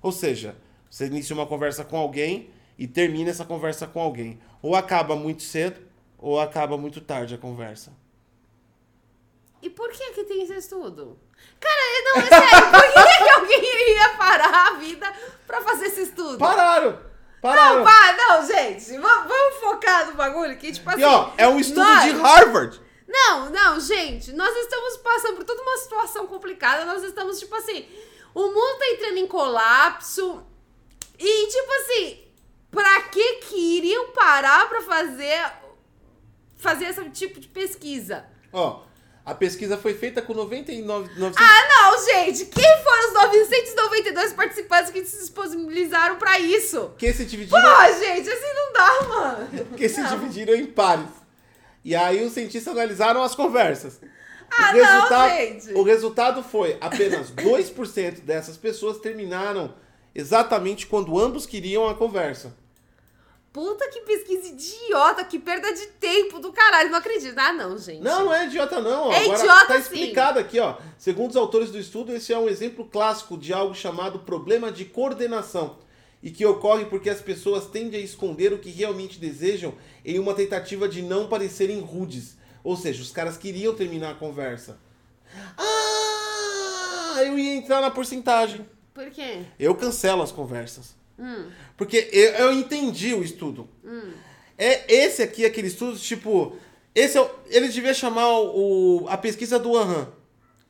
Ou 0.00 0.12
seja, 0.12 0.56
você 0.88 1.06
inicia 1.06 1.34
uma 1.34 1.46
conversa 1.46 1.84
com 1.84 1.96
alguém 1.96 2.50
e 2.78 2.86
termina 2.86 3.30
essa 3.30 3.44
conversa 3.44 3.86
com 3.86 4.00
alguém. 4.00 4.38
Ou 4.62 4.74
acaba 4.74 5.16
muito 5.16 5.42
cedo, 5.42 5.80
ou 6.16 6.38
acaba 6.40 6.78
muito 6.78 7.00
tarde 7.00 7.34
a 7.34 7.38
conversa. 7.38 7.92
E 9.64 9.70
por 9.70 9.90
que 9.90 10.10
que 10.12 10.24
tem 10.24 10.42
esse 10.42 10.54
estudo? 10.58 11.18
Cara, 11.58 11.80
não, 12.04 12.20
é 12.20 12.26
sério, 12.26 12.70
por 12.70 12.82
que, 12.92 13.24
que 13.24 13.30
alguém 13.30 13.64
iria 13.80 14.08
parar 14.10 14.66
a 14.68 14.72
vida 14.74 15.10
pra 15.46 15.62
fazer 15.62 15.86
esse 15.86 16.02
estudo? 16.02 16.36
Pararam! 16.36 17.00
Pararam! 17.40 17.76
Não, 17.78 17.84
pá, 17.84 18.12
não, 18.14 18.46
gente, 18.46 18.98
vamos, 18.98 19.56
focar 19.60 20.06
no 20.06 20.16
bagulho 20.16 20.58
que, 20.58 20.70
tipo 20.70 20.90
assim... 20.90 21.00
E 21.00 21.04
ó, 21.04 21.30
é 21.38 21.48
um 21.48 21.58
estudo 21.58 21.80
nós- 21.82 22.04
de 22.04 22.10
Harvard. 22.10 22.78
Não, 23.08 23.48
não, 23.48 23.80
gente, 23.80 24.32
nós 24.32 24.54
estamos 24.54 24.98
passando 24.98 25.36
por 25.36 25.44
toda 25.44 25.62
uma 25.62 25.78
situação 25.78 26.26
complicada, 26.26 26.84
nós 26.84 27.02
estamos, 27.02 27.38
tipo 27.38 27.54
assim, 27.54 27.88
o 28.34 28.48
mundo 28.48 28.78
tá 28.78 28.86
entrando 28.88 29.16
em 29.16 29.26
colapso 29.26 30.44
e, 31.18 31.46
tipo 31.48 31.72
assim, 31.72 32.22
pra 32.70 33.00
que 33.04 33.36
que 33.36 33.56
iriam 33.78 34.10
parar 34.10 34.68
pra 34.68 34.82
fazer, 34.82 35.52
fazer 36.58 36.84
esse 36.86 37.08
tipo 37.10 37.40
de 37.40 37.48
pesquisa? 37.48 38.26
Ó, 38.52 38.82
a 39.24 39.34
pesquisa 39.34 39.76
foi 39.78 39.94
feita 39.94 40.20
com 40.20 40.34
99... 40.34 41.08
900 41.18 41.36
Ah, 41.38 41.68
não, 41.68 42.04
gente! 42.04 42.44
Quem 42.46 42.82
foram 42.82 43.08
os 43.08 43.14
992 43.14 44.32
participantes 44.34 44.90
que 44.90 45.04
se 45.04 45.18
disponibilizaram 45.18 46.16
pra 46.16 46.38
isso? 46.38 46.92
que 46.98 47.12
se 47.12 47.24
dividiram, 47.24 47.60
Pô, 47.60 47.92
gente, 47.98 48.28
assim 48.28 48.52
não 48.54 48.72
dá, 48.72 49.08
mano. 49.08 49.66
que 49.76 49.88
se 49.88 50.00
Não. 50.00 50.10
dividiram 50.10 50.54
em 50.54 50.66
pares. 50.66 51.08
E 51.84 51.94
aí 51.94 52.24
os 52.24 52.32
cientistas 52.32 52.72
analisaram 52.74 53.22
as 53.22 53.34
conversas. 53.34 54.00
Ah, 54.50 54.72
o, 54.72 54.76
não, 54.78 55.28
gente. 55.30 55.72
o 55.74 55.82
resultado 55.82 56.42
foi 56.42 56.76
apenas 56.80 57.30
2% 57.32 58.20
dessas 58.20 58.56
pessoas 58.56 58.98
terminaram 58.98 59.74
exatamente 60.14 60.86
quando 60.86 61.18
ambos 61.18 61.44
queriam 61.44 61.88
a 61.88 61.94
conversa. 61.94 62.54
Puta 63.54 63.88
que 63.88 64.00
pesquisa 64.00 64.48
idiota, 64.48 65.24
que 65.24 65.38
perda 65.38 65.72
de 65.72 65.86
tempo 65.86 66.40
do 66.40 66.52
caralho. 66.52 66.90
Não 66.90 66.98
acredito. 66.98 67.38
Ah, 67.38 67.52
não, 67.52 67.78
gente. 67.78 68.02
Não, 68.02 68.24
não 68.24 68.34
é 68.34 68.46
idiota 68.46 68.80
não. 68.80 69.12
É 69.12 69.20
Agora 69.20 69.38
idiota, 69.38 69.66
tá 69.66 69.74
sim. 69.74 69.80
explicado 69.80 70.40
aqui, 70.40 70.58
ó. 70.58 70.76
Segundo 70.98 71.30
os 71.30 71.36
autores 71.36 71.70
do 71.70 71.78
estudo, 71.78 72.12
esse 72.12 72.32
é 72.32 72.38
um 72.38 72.48
exemplo 72.48 72.84
clássico 72.84 73.38
de 73.38 73.52
algo 73.52 73.72
chamado 73.72 74.18
problema 74.18 74.72
de 74.72 74.84
coordenação 74.84 75.78
e 76.20 76.32
que 76.32 76.44
ocorre 76.44 76.86
porque 76.86 77.08
as 77.08 77.20
pessoas 77.20 77.68
tendem 77.68 78.00
a 78.00 78.04
esconder 78.04 78.52
o 78.52 78.58
que 78.58 78.70
realmente 78.70 79.20
desejam 79.20 79.72
em 80.04 80.18
uma 80.18 80.34
tentativa 80.34 80.88
de 80.88 81.00
não 81.00 81.28
parecerem 81.28 81.78
rudes. 81.78 82.36
Ou 82.64 82.76
seja, 82.76 83.02
os 83.02 83.12
caras 83.12 83.36
queriam 83.36 83.72
terminar 83.72 84.10
a 84.10 84.14
conversa. 84.14 84.80
Ah, 85.56 87.22
eu 87.24 87.38
ia 87.38 87.54
entrar 87.54 87.80
na 87.80 87.90
porcentagem. 87.92 88.68
Por 88.92 89.08
quê? 89.10 89.44
Eu 89.60 89.76
cancelo 89.76 90.22
as 90.22 90.32
conversas. 90.32 91.03
Hum, 91.18 91.46
Porque 91.76 92.08
eu, 92.12 92.32
eu 92.34 92.52
entendi 92.52 93.14
o 93.14 93.22
estudo. 93.22 93.68
É 94.58 94.92
esse 94.92 95.22
aqui, 95.22 95.44
aquele 95.44 95.68
estudo, 95.68 95.98
tipo. 95.98 96.56
Esse 96.94 97.18
é 97.18 97.20
o, 97.20 97.28
ele 97.48 97.68
devia 97.68 97.92
chamar 97.94 98.28
o, 98.28 99.02
o- 99.04 99.08
a 99.08 99.16
pesquisa 99.16 99.58
do 99.58 99.76
Aham. 99.76 100.08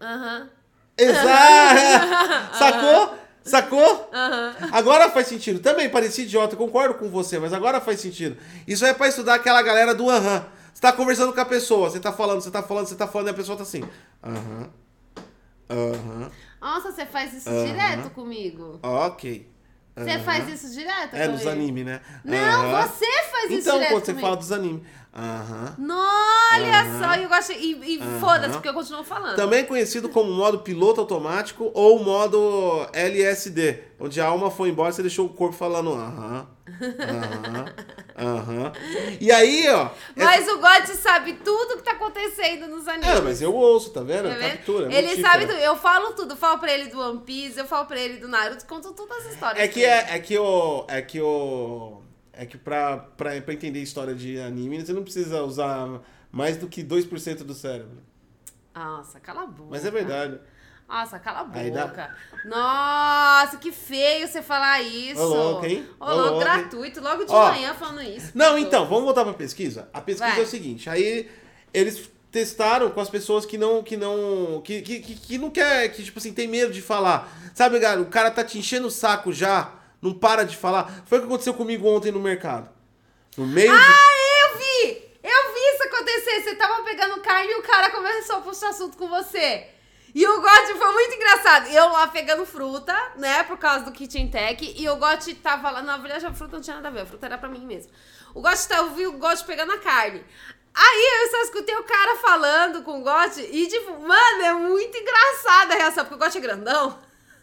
aham, 0.01 0.49
Exato! 0.97 2.57
Sacou? 2.59 3.15
Sacou? 3.45 4.11
aham. 4.13 4.55
Agora 4.73 5.11
faz 5.11 5.27
sentido. 5.27 5.61
Também 5.61 5.91
parecia 5.91 6.25
idiota, 6.25 6.57
concordo 6.57 6.95
com 6.95 7.11
você, 7.11 7.39
mas 7.39 7.53
agora 7.53 7.81
faz 7.81 8.01
sentido. 8.01 8.37
Isso 8.67 8.87
é 8.87 8.95
pra 8.95 9.09
estudar 9.09 9.35
aquela 9.35 9.61
galera 9.63 9.95
do 9.95 10.09
aham. 10.09 10.47
Você 10.73 10.81
tá 10.81 10.93
conversando 10.93 11.33
com 11.33 11.41
a 11.41 11.45
pessoa, 11.45 11.91
você 11.91 12.01
tá 12.01 12.13
falando, 12.13 12.41
você 12.41 12.51
tá 12.51 12.63
falando, 12.63 12.87
você 12.87 12.95
tá 12.97 13.07
falando, 13.07 13.29
e 13.29 13.31
a 13.31 13.35
pessoa 13.35 13.57
tá 13.57 13.63
assim. 13.65 13.83
Aham. 14.23 14.71
Aham. 15.71 16.31
Nossa, 16.61 16.91
você 16.93 17.05
faz 17.07 17.35
isso 17.35 17.51
direto 17.51 18.11
comigo. 18.11 18.79
Ok. 18.83 19.47
Você 19.97 20.11
Aham. 20.11 20.25
faz 20.25 20.49
isso 20.49 20.75
direto 20.75 21.15
É, 21.15 21.29
nos 21.29 21.47
animes, 21.47 21.85
né? 21.87 22.01
Não, 22.25 22.37
Aham. 22.37 22.87
você 22.89 23.07
faz 23.31 23.45
isso 23.51 23.61
Então, 23.61 23.75
direto 23.79 23.91
quando 23.93 24.05
você 24.05 24.13
comigo. 24.13 24.27
fala 24.27 24.37
dos 24.37 24.51
animes. 24.53 24.83
Aham. 25.17 25.77
Olha 25.79 26.81
Aham. 26.81 26.99
só, 26.99 27.15
eu 27.15 27.29
gosto. 27.29 27.53
E, 27.53 27.95
e 27.95 28.01
Aham. 28.01 28.21
foda-se, 28.21 28.53
porque 28.55 28.69
eu 28.69 28.75
continuo 28.75 29.05
falando. 29.05 29.37
Também 29.37 29.65
conhecido 29.65 30.09
como 30.09 30.33
modo 30.33 30.59
piloto 30.59 31.01
automático 31.01 31.71
ou 31.73 32.03
modo 32.03 32.85
LSD, 32.93 33.79
onde 34.01 34.21
a 34.21 34.27
alma 34.27 34.51
foi 34.51 34.71
embora 34.71 34.91
e 34.91 34.93
você 34.93 35.03
deixou 35.03 35.27
o 35.27 35.29
corpo 35.29 35.55
falando 35.55 35.93
aham, 35.93 36.49
aham, 36.99 37.75
aham. 38.19 38.73
E 39.21 39.31
aí, 39.31 39.69
ó. 39.69 39.91
Mas 40.17 40.49
o 40.49 40.59
God 40.59 40.85
sabe 40.87 41.35
tudo 41.35 41.77
que 41.77 41.85
tá 41.85 41.93
acontecendo 41.93 42.67
nos 42.67 42.89
animes. 42.89 43.09
É, 43.09 43.21
mas 43.21 43.41
eu 43.41 43.55
ouço, 43.55 43.91
tá 43.91 44.03
vendo? 44.03 44.29
Tá 44.29 44.35
vendo? 44.35 44.51
Captura. 44.51 44.93
é 44.93 44.99
ele 44.99 45.23
sabe 45.23 45.47
tudo. 45.47 45.59
Eu 45.59 45.77
falo 45.77 46.13
tudo. 46.15 46.33
Eu 46.33 46.37
falo 46.37 46.59
pra 46.59 46.73
ele 46.73 46.91
do 46.91 46.99
One 47.01 47.21
Piece, 47.21 47.59
eu 47.59 47.67
falo 47.67 47.87
pra 47.87 48.01
ele 48.01 48.19
do 48.19 48.27
Naruto, 48.27 48.67
conto 48.67 48.93
todas 48.93 49.19
as 49.27 49.35
histórias. 49.35 49.63
É 49.63 49.69
que 49.69 49.85
é, 49.85 50.17
é 50.17 50.19
que 50.19 50.37
o. 50.37 50.85
É 50.89 51.01
que 51.01 51.21
o. 51.21 52.03
É 52.37 52.45
que 52.47 52.57
pra, 52.59 52.97
pra, 52.99 53.41
pra 53.41 53.55
entender 53.55 53.81
história 53.81 54.15
de 54.15 54.39
anime, 54.41 54.85
você 54.85 54.93
não 54.93 55.03
precisa 55.03 55.43
usar 55.43 56.01
mais 56.33 56.57
do 56.57 56.67
que 56.67 56.83
2% 56.83 57.39
do 57.45 57.55
cérebro. 57.55 58.03
Nossa, 58.75 59.21
cala 59.21 59.43
a 59.43 59.47
boca. 59.47 59.69
Mas 59.71 59.85
é 59.85 59.91
verdade. 59.91 60.41
Nossa, 60.89 61.19
cala 61.19 61.49
a 61.51 61.59
Aí 61.59 61.71
dá- 61.71 61.87
boca. 61.87 62.15
Nossa, 62.45 63.57
que 63.59 63.71
feio 63.73 64.27
você 64.27 64.43
falar 64.43 64.83
isso. 64.83 65.21
Ô, 65.21 65.27
louco, 65.27 65.67
hein? 65.67 65.89
Ô, 65.99 66.05
louco, 66.07 66.21
louco, 66.23 66.41
gratuito, 66.41 67.01
logo 67.01 67.25
de 67.25 67.33
Ó, 67.33 67.51
manhã 67.53 67.73
falando 67.75 68.03
isso. 68.03 68.33
Não, 68.35 68.59
então, 68.59 68.85
vamos 68.87 69.05
voltar 69.05 69.25
pra 69.25 69.33
pesquisa. 69.33 69.89
A 69.93 70.01
pesquisa 70.01 70.31
Vai. 70.33 70.41
é 70.41 70.43
o 70.43 70.47
seguinte, 70.47 70.91
aí 70.91 71.31
eles 71.73 72.11
testaram 72.31 72.91
com 72.91 73.01
as 73.01 73.09
pessoas 73.09 73.47
que 73.47 73.57
não 73.57 73.81
que 73.83 73.97
não 73.97 74.61
que, 74.65 74.83
que, 74.83 74.99
que, 75.01 75.15
que 75.15 75.39
não 75.39 75.51
quer, 75.51 75.89
que 75.91 76.03
tipo 76.03 76.19
assim, 76.19 76.33
tem 76.35 76.49
medo 76.49 76.73
de 76.73 76.83
falar. 76.83 77.33
Sabe, 77.55 77.79
cara, 77.81 78.01
o 78.03 78.07
cara 78.07 78.31
tá 78.31 78.43
te 78.43 78.59
enchendo 78.59 78.89
o 78.89 78.91
saco 78.91 79.33
já, 79.33 79.73
não 80.05 80.13
para 80.13 80.45
de 80.45 80.57
falar. 80.57 81.03
Foi 81.07 81.19
o 81.19 81.23
que 81.23 81.27
aconteceu 81.27 81.55
comigo 81.55 81.89
ontem 81.89 82.13
no 82.13 82.21
mercado. 82.21 82.69
No 83.37 83.47
meio 83.47 83.73
de 83.73 83.77
Ah, 83.77 84.13
eu 84.43 84.59
vi! 84.59 85.05
Eu 85.23 85.55
vi 85.55 85.61
isso 85.75 85.83
acontecer. 85.85 86.43
Você 86.43 86.55
tava 86.55 86.83
pegando 86.83 87.21
carne 87.23 87.51
e 87.51 87.57
o 87.57 87.63
cara 87.63 87.91
começou 87.91 88.37
a 88.37 88.41
puxar 88.43 88.69
assunto 88.69 88.99
com 88.99 89.09
você. 89.09 89.67
E 90.15 90.25
o 90.29 90.41
Gotti 90.41 90.75
foi 90.79 90.93
muito 90.93 91.15
engraçado. 91.15 91.69
Eu 91.69 91.89
lá 91.89 92.07
pegando 92.07 92.45
fruta, 92.45 92.95
né? 93.17 93.43
Por 93.45 93.57
causa 93.57 93.87
do 93.87 93.93
Kitchen 93.93 94.29
Tech. 94.29 94.75
E 94.79 94.89
o 94.89 94.97
Gotti 94.97 95.35
tava 95.35 95.71
lá. 95.71 95.83
Na 95.83 95.97
verdade, 95.97 96.27
a 96.27 96.33
fruta 96.33 96.57
não 96.57 96.63
tinha 96.63 96.77
nada 96.77 96.89
a 96.89 96.93
ver. 96.93 97.01
A 97.01 97.07
fruta 97.07 97.27
era 97.27 97.39
pra 97.39 97.49
mim 97.49 97.65
mesmo. 97.65 97.91
O 98.35 98.43
Gotti 98.43 98.69
tava, 98.69 98.83
eu 98.83 98.95
vi 98.95 99.07
o 99.07 99.13
Gotti 99.13 99.43
pegando 99.45 99.73
a 99.73 99.79
carne. 99.79 100.23
Aí 100.75 101.23
eu 101.23 101.31
só 101.31 101.41
escutei 101.43 101.75
o 101.77 101.85
cara 101.85 102.17
falando 102.17 102.83
com 102.83 103.01
o 103.01 103.03
Gotti. 103.03 103.41
E, 103.41 103.67
tipo, 103.67 103.93
mano, 103.99 104.43
é 104.43 104.53
muito 104.53 104.97
engraçada 104.97 105.75
a 105.75 105.79
reação. 105.79 106.05
Porque 106.05 106.15
o 106.15 106.19
Gotti 106.19 106.39
é 106.39 106.41
grandão. 106.43 106.99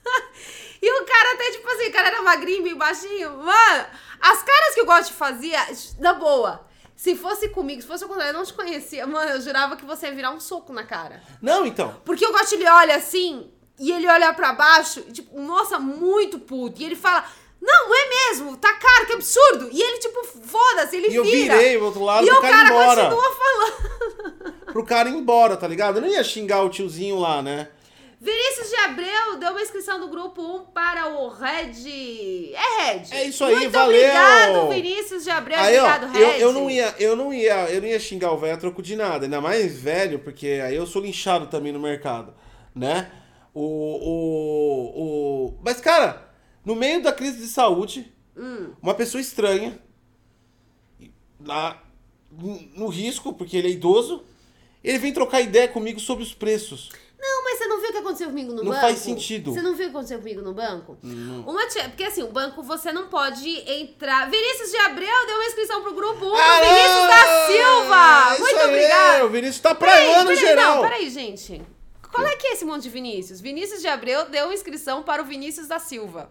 E 0.81 1.01
o 1.01 1.05
cara 1.05 1.33
até, 1.33 1.51
tipo 1.51 1.69
assim, 1.69 1.87
o 1.87 1.91
cara 1.91 2.07
era 2.07 2.21
magrinho, 2.21 2.63
bem 2.63 2.75
baixinho. 2.75 3.29
Mano, 3.37 3.85
as 4.19 4.41
caras 4.43 4.73
que 4.73 4.81
o 4.81 4.85
Gotti 4.85 5.13
fazia, 5.13 5.59
na 5.99 6.13
boa. 6.13 6.65
Se 6.95 7.15
fosse 7.15 7.49
comigo, 7.49 7.81
se 7.81 7.87
fosse 7.87 8.03
o 8.05 8.07
contrário, 8.07 8.31
eu 8.33 8.37
não 8.37 8.45
te 8.45 8.53
conhecia. 8.53 9.05
Mano, 9.07 9.31
eu 9.31 9.41
jurava 9.41 9.75
que 9.75 9.85
você 9.85 10.07
ia 10.07 10.13
virar 10.13 10.31
um 10.31 10.39
soco 10.39 10.71
na 10.73 10.83
cara. 10.83 11.21
Não, 11.41 11.65
então. 11.65 11.95
Porque 12.05 12.25
o 12.25 12.31
Gotti, 12.31 12.55
ele 12.55 12.67
olha 12.69 12.95
assim, 12.95 13.51
e 13.79 13.91
ele 13.91 14.07
olha 14.07 14.33
pra 14.33 14.53
baixo, 14.53 14.99
e, 15.07 15.11
tipo, 15.11 15.39
nossa, 15.39 15.79
muito 15.79 16.37
puto. 16.39 16.81
E 16.81 16.85
ele 16.85 16.95
fala, 16.95 17.25
não, 17.59 17.93
é 17.95 18.09
mesmo, 18.09 18.57
tá 18.57 18.73
caro, 18.73 19.05
que 19.07 19.13
absurdo. 19.13 19.69
E 19.71 19.81
ele, 19.81 19.97
tipo, 19.99 20.23
foda-se, 20.23 20.95
ele 20.95 21.09
E 21.09 21.15
eu 21.15 21.23
vira. 21.23 21.57
virei 21.57 21.77
pro 21.77 21.85
outro 21.87 22.03
lado 22.03 22.25
e 22.25 22.31
o 22.31 22.41
cara, 22.41 22.53
cara 22.53 22.69
embora. 22.69 23.01
continua 23.03 23.35
falando. 23.35 24.53
Pro 24.71 24.85
cara 24.85 25.09
ir 25.09 25.13
embora, 25.13 25.57
tá 25.57 25.67
ligado? 25.67 25.97
Eu 25.97 26.01
não 26.01 26.07
ia 26.09 26.23
xingar 26.23 26.63
o 26.63 26.69
tiozinho 26.69 27.19
lá, 27.19 27.41
né? 27.41 27.69
Vinícius 28.23 28.69
de 28.69 28.75
Abreu 28.75 29.37
deu 29.39 29.49
uma 29.49 29.61
inscrição 29.63 29.99
do 29.99 30.07
grupo 30.07 30.41
1 30.43 30.65
para 30.65 31.07
o 31.09 31.27
Red. 31.27 32.53
É 32.53 32.83
Red. 32.93 33.03
É 33.09 33.25
isso 33.25 33.43
aí, 33.43 33.55
Muito 33.55 33.71
valeu. 33.71 33.95
obrigado, 33.97 34.69
Vinícius 34.69 35.23
de 35.23 35.31
Abreu. 35.31 35.57
Aí, 35.57 35.75
ó, 35.79 35.85
obrigado, 35.87 36.15
eu, 36.17 36.27
Red. 36.31 36.39
eu 36.39 36.53
não 36.53 36.69
ia, 36.69 36.95
eu 36.99 37.15
não 37.15 37.33
ia, 37.33 37.69
eu 37.71 37.81
não 37.81 37.87
ia 37.87 37.99
xingar 37.99 38.31
o 38.31 38.37
velho 38.37 38.53
a 38.53 38.57
troco 38.57 38.79
de 38.83 38.95
nada, 38.95 39.25
ainda 39.25 39.41
mais 39.41 39.75
velho, 39.81 40.19
porque 40.19 40.61
aí 40.63 40.75
eu 40.75 40.85
sou 40.85 41.01
linchado 41.01 41.47
também 41.47 41.71
no 41.73 41.79
mercado, 41.79 42.31
né? 42.75 43.11
O, 43.55 43.63
o, 43.63 45.01
o... 45.49 45.59
Mas, 45.63 45.81
cara, 45.81 46.29
no 46.63 46.75
meio 46.75 47.01
da 47.01 47.11
crise 47.11 47.39
de 47.39 47.47
saúde, 47.47 48.13
Hum. 48.37 48.71
uma 48.81 48.93
pessoa 48.93 49.19
estranha, 49.19 49.77
na, 51.39 51.75
no 52.75 52.87
risco, 52.87 53.33
porque 53.33 53.57
ele 53.57 53.67
é 53.67 53.71
idoso, 53.71 54.23
ele 54.83 54.99
vem 54.99 55.11
trocar 55.11 55.41
ideia 55.41 55.67
comigo 55.67 55.99
sobre 55.99 56.23
os 56.23 56.33
preços. 56.33 56.89
Não, 57.21 57.43
mas 57.43 57.57
você 57.59 57.67
não 57.67 57.79
viu 57.79 57.89
o 57.89 57.91
que 57.91 57.97
aconteceu 57.99 58.27
comigo 58.29 58.51
no 58.51 58.63
Não 58.63 58.71
banco? 58.71 58.81
faz 58.81 58.97
sentido. 58.99 59.53
Você 59.53 59.61
não 59.61 59.75
viu 59.75 59.85
o 59.87 59.89
que 59.91 59.95
aconteceu 59.95 60.17
comigo 60.17 60.41
no 60.41 60.53
banco? 60.53 60.97
Uma 61.03 61.67
tia, 61.67 61.83
porque 61.89 62.03
assim, 62.03 62.23
o 62.23 62.27
banco 62.31 62.63
você 62.63 62.91
não 62.91 63.07
pode 63.09 63.47
entrar. 63.71 64.29
Vinícius 64.29 64.71
de 64.71 64.77
Abreu 64.77 65.25
deu 65.27 65.35
uma 65.35 65.45
inscrição 65.45 65.81
pro 65.83 65.93
grupo 65.93 66.25
1 66.25 66.29
do 66.29 66.35
Ah, 66.35 66.59
Vinícius 66.61 67.07
da 67.07 67.47
Silva. 67.47 68.31
isso 68.33 68.41
Muito 68.41 68.59
aí, 68.59 68.67
obrigado. 68.67 69.25
O 69.25 69.29
Vinícius 69.29 69.59
tá 69.59 69.75
praiando 69.75 70.29
peraí, 70.29 70.39
geral. 70.39 70.75
Não, 70.77 70.81
peraí, 70.81 71.09
gente. 71.09 71.61
Qual 72.11 72.25
é 72.27 72.35
que 72.35 72.47
é 72.47 72.53
esse 72.53 72.65
monte 72.65 72.83
de 72.83 72.89
Vinícius? 72.89 73.39
Vinícius 73.39 73.81
de 73.81 73.87
Abreu 73.87 74.25
deu 74.25 74.45
uma 74.45 74.53
inscrição 74.53 75.01
para 75.03 75.21
o 75.21 75.25
Vinícius 75.25 75.67
da 75.67 75.79
Silva. 75.79 76.29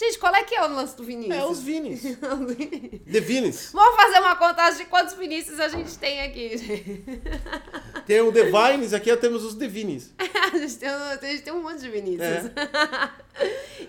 Gente, 0.00 0.18
qual 0.18 0.34
é 0.34 0.42
que 0.44 0.54
é 0.54 0.64
o 0.64 0.68
lance 0.74 0.96
do 0.96 1.04
Vinícius? 1.04 1.36
É 1.36 1.44
os 1.44 1.60
Vinis. 1.60 2.00
The 3.12 3.20
Vinis. 3.20 3.70
Vamos 3.70 3.96
fazer 4.00 4.18
uma 4.20 4.34
contagem 4.34 4.78
de 4.78 4.84
quantos 4.86 5.12
Vinícius 5.14 5.60
a 5.60 5.68
gente 5.68 5.98
tem 5.98 6.22
aqui, 6.22 6.56
gente. 6.56 7.22
Tem 8.06 8.22
o 8.22 8.32
The 8.32 8.44
Vines, 8.50 8.94
aqui 8.94 9.14
temos 9.18 9.44
os 9.44 9.54
The 9.56 9.68
Vinis. 9.68 10.14
a, 10.18 10.56
gente 10.56 10.76
tem, 10.76 10.88
um- 10.88 11.02
a 11.02 11.16
gente 11.26 11.42
tem 11.42 11.52
um 11.52 11.62
monte 11.62 11.80
de 11.80 11.90
Vinícius. 11.90 12.22
É. 12.22 12.50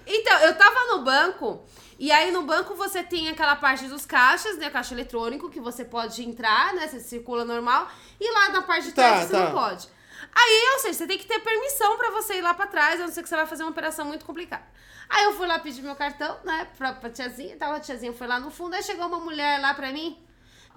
então, 0.06 0.38
eu 0.40 0.54
tava 0.56 0.98
no 0.98 1.04
banco, 1.04 1.64
e 1.98 2.12
aí 2.12 2.30
no 2.30 2.42
banco 2.42 2.76
você 2.76 3.02
tem 3.04 3.30
aquela 3.30 3.56
parte 3.56 3.86
dos 3.88 4.06
caixas, 4.06 4.58
né? 4.58 4.70
Caixa 4.70 4.94
eletrônico, 4.94 5.50
que 5.50 5.62
você 5.62 5.86
pode 5.86 6.22
entrar, 6.24 6.74
né? 6.74 6.90
Você 6.90 7.00
circula 7.00 7.46
normal. 7.46 7.88
E 8.20 8.30
lá 8.34 8.50
na 8.50 8.62
parte 8.64 8.88
de 8.88 8.92
Tá, 8.94 9.02
trás 9.04 9.28
você 9.28 9.32
tá. 9.32 9.46
não 9.46 9.52
pode. 9.54 9.88
Aí, 10.34 10.70
ou 10.74 10.80
seja, 10.80 11.00
você 11.00 11.08
tem 11.08 11.18
que 11.18 11.26
ter 11.26 11.40
permissão 11.40 11.98
pra 11.98 12.12
você 12.12 12.36
ir 12.36 12.42
lá 12.42 12.54
pra 12.54 12.68
trás, 12.68 13.00
a 13.00 13.06
não 13.06 13.12
ser 13.12 13.24
que 13.24 13.30
você 13.30 13.36
vai 13.36 13.46
fazer 13.46 13.64
uma 13.64 13.72
operação 13.72 14.06
muito 14.06 14.26
complicada. 14.26 14.64
Aí 15.10 15.26
eu 15.26 15.34
fui 15.34 15.46
lá 15.46 15.60
pedir 15.60 15.82
meu 15.82 15.96
cartão, 15.96 16.40
né, 16.44 16.68
pra, 16.78 16.94
pra 16.94 17.10
tiazinha, 17.10 17.58
tava 17.58 17.76
a 17.76 17.80
tiazinha 17.80 18.14
foi 18.14 18.28
lá 18.28 18.40
no 18.40 18.50
fundo, 18.50 18.76
aí 18.76 18.84
chegou 18.84 19.08
uma 19.08 19.20
mulher 19.20 19.60
lá 19.60 19.74
pra 19.74 19.92
mim. 19.92 20.18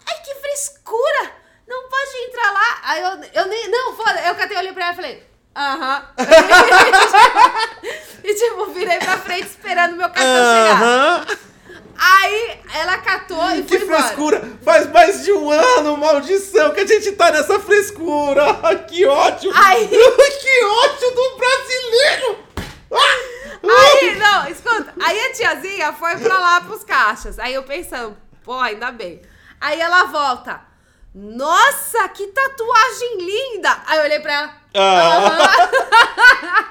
Ai, 0.06 0.22
que 0.22 0.34
frescura! 0.34 1.44
Não 1.66 1.88
pode 1.88 2.16
entrar 2.28 2.52
lá. 2.52 2.78
Aí 2.82 3.02
eu, 3.02 3.42
eu 3.42 3.48
nem. 3.48 3.70
Não, 3.70 3.96
foda. 3.96 4.20
Eu 4.20 4.34
catei, 4.34 4.54
olhei 4.56 4.72
pra 4.72 4.84
ela 4.84 4.92
e 4.92 4.96
falei. 4.96 5.26
Aham. 5.56 6.08
e 8.24 8.34
tipo, 8.34 8.66
virei 8.66 8.98
pra 8.98 9.18
frente 9.18 9.46
esperando 9.46 9.96
meu 9.96 10.10
cartão 10.10 10.24
chegar. 10.24 11.26
Aí 11.98 12.60
ela 12.74 12.98
catou 12.98 13.50
e 13.50 13.62
Que 13.62 13.78
foi 13.78 13.86
embora. 13.86 14.02
frescura! 14.02 14.52
Faz 14.64 14.90
mais 14.90 15.24
de 15.24 15.32
um 15.32 15.50
ano, 15.50 15.96
maldição, 15.96 16.72
que 16.72 16.80
a 16.80 16.86
gente 16.86 17.12
tá 17.12 17.30
nessa 17.30 17.58
frescura! 17.60 18.44
que 18.88 19.04
ódio! 19.06 19.52
Ai. 19.54 19.86
que 19.88 20.64
ódio 20.64 21.10
do 21.14 21.36
brasileiro! 21.36 22.38
Aí, 23.66 24.16
não, 24.18 24.46
escuta. 24.48 24.92
Aí 25.02 25.18
a 25.26 25.32
tiazinha 25.32 25.92
foi 25.94 26.16
pra 26.16 26.38
lá 26.38 26.60
pros 26.60 26.84
caixas. 26.84 27.38
Aí 27.38 27.54
eu 27.54 27.62
pensando, 27.62 28.16
pô, 28.44 28.54
ainda 28.60 28.92
bem. 28.92 29.22
Aí 29.60 29.80
ela 29.80 30.04
volta. 30.04 30.60
Nossa, 31.14 32.06
que 32.08 32.26
tatuagem 32.26 33.18
linda! 33.18 33.82
Aí 33.86 33.98
eu 33.98 34.04
olhei 34.04 34.20
pra 34.20 34.32
ela. 34.32 34.54
Ah. 34.74 36.64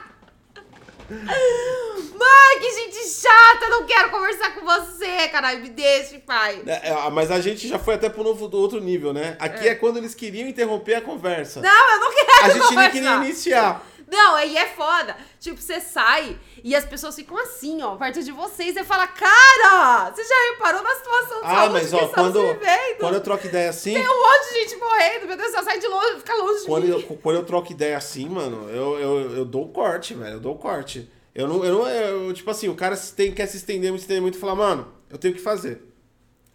Mãe, 1.10 2.60
que 2.60 2.72
gente 2.72 3.10
chata, 3.10 3.68
não 3.70 3.86
quero 3.86 4.10
conversar 4.10 4.56
com 4.56 4.66
você, 4.66 5.28
caralho, 5.30 5.62
me 5.62 5.70
deixe, 5.70 6.20
pai. 6.20 6.62
É, 6.66 6.90
é, 6.90 7.10
mas 7.10 7.32
a 7.32 7.42
gente 7.42 7.68
já 7.68 7.78
foi 7.78 7.96
até 7.96 8.10
pro 8.10 8.24
novo, 8.24 8.48
do 8.48 8.58
outro 8.58 8.80
nível, 8.80 9.14
né? 9.14 9.36
Aqui 9.40 9.68
é. 9.68 9.76
quando 9.76 9.98
eles 9.98 10.16
queriam 10.16 10.48
interromper 10.48 10.96
a 10.96 11.02
conversa. 11.02 11.62
Não, 11.62 11.92
eu 11.94 12.00
não 12.00 12.12
quero 12.14 12.32
A 12.32 12.50
gente 12.50 12.60
nem 12.60 12.70
conversar. 12.70 12.92
queria 12.92 13.16
iniciar. 13.16 13.88
Não, 14.14 14.36
aí 14.36 14.56
é 14.56 14.68
foda. 14.68 15.18
Tipo, 15.40 15.60
você 15.60 15.82
sai 15.82 16.38
e 16.64 16.74
as 16.76 16.86
pessoas 16.86 17.14
ficam 17.16 17.38
assim, 17.38 17.82
ó, 17.82 17.96
perto 17.98 18.24
de 18.24 18.32
você. 18.32 18.64
E 18.64 18.84
fala, 18.86 19.06
cara, 19.06 20.12
você 20.12 20.24
já 20.24 20.52
reparou 20.54 20.82
na 20.82 20.96
situação 20.96 21.42
de 21.42 21.48
Ah, 21.48 21.70
mas 21.70 21.94
ó, 21.94 22.08
quando, 22.08 22.42
vivendo? 22.42 22.98
quando 23.00 23.16
eu 23.16 23.22
troco 23.22 23.46
ideia 23.46 23.70
assim. 23.70 23.94
Tem 23.94 24.08
um 24.08 24.22
monte 24.22 24.54
de 24.54 24.60
gente 24.62 24.76
morrendo, 24.78 25.28
meu 25.28 25.36
Deus 25.38 25.50
do 25.50 25.54
céu, 25.56 25.64
sai 25.64 25.80
de 25.80 25.88
longe, 25.88 26.18
fica 26.20 26.34
longe 26.36 26.66
Quando 26.66 26.86
de 26.86 26.92
eu, 26.92 27.00
mim. 27.00 27.20
quando 27.22 27.36
eu 27.36 27.44
troco 27.46 27.72
ideia 27.72 27.98
assim, 27.98 28.30
mano, 28.30 28.70
eu, 28.70 28.98
eu, 28.98 29.38
eu 29.38 29.46
dou 29.46 29.66
o 29.66 29.70
corte, 29.70 30.14
velho. 30.14 30.36
Eu 30.36 30.40
dou 30.40 30.54
o 30.54 30.58
corte. 30.58 31.10
Eu 31.36 31.48
não, 31.48 31.66
eu 31.66 31.74
não, 31.80 31.88
eu, 31.90 32.34
tipo 32.34 32.50
assim, 32.50 32.70
o 32.70 32.76
cara 32.76 32.96
tem, 32.96 33.34
quer 33.34 33.48
se 33.48 33.58
estender 33.58 33.90
muito, 33.90 34.02
se 34.02 34.06
estender 34.06 34.22
muito 34.22 34.38
e 34.38 34.40
falar, 34.40 34.56
mano, 34.56 34.88
eu 35.10 35.18
tenho 35.18 35.34
o 35.34 35.38
que 35.38 35.44
fazer. 35.44 35.82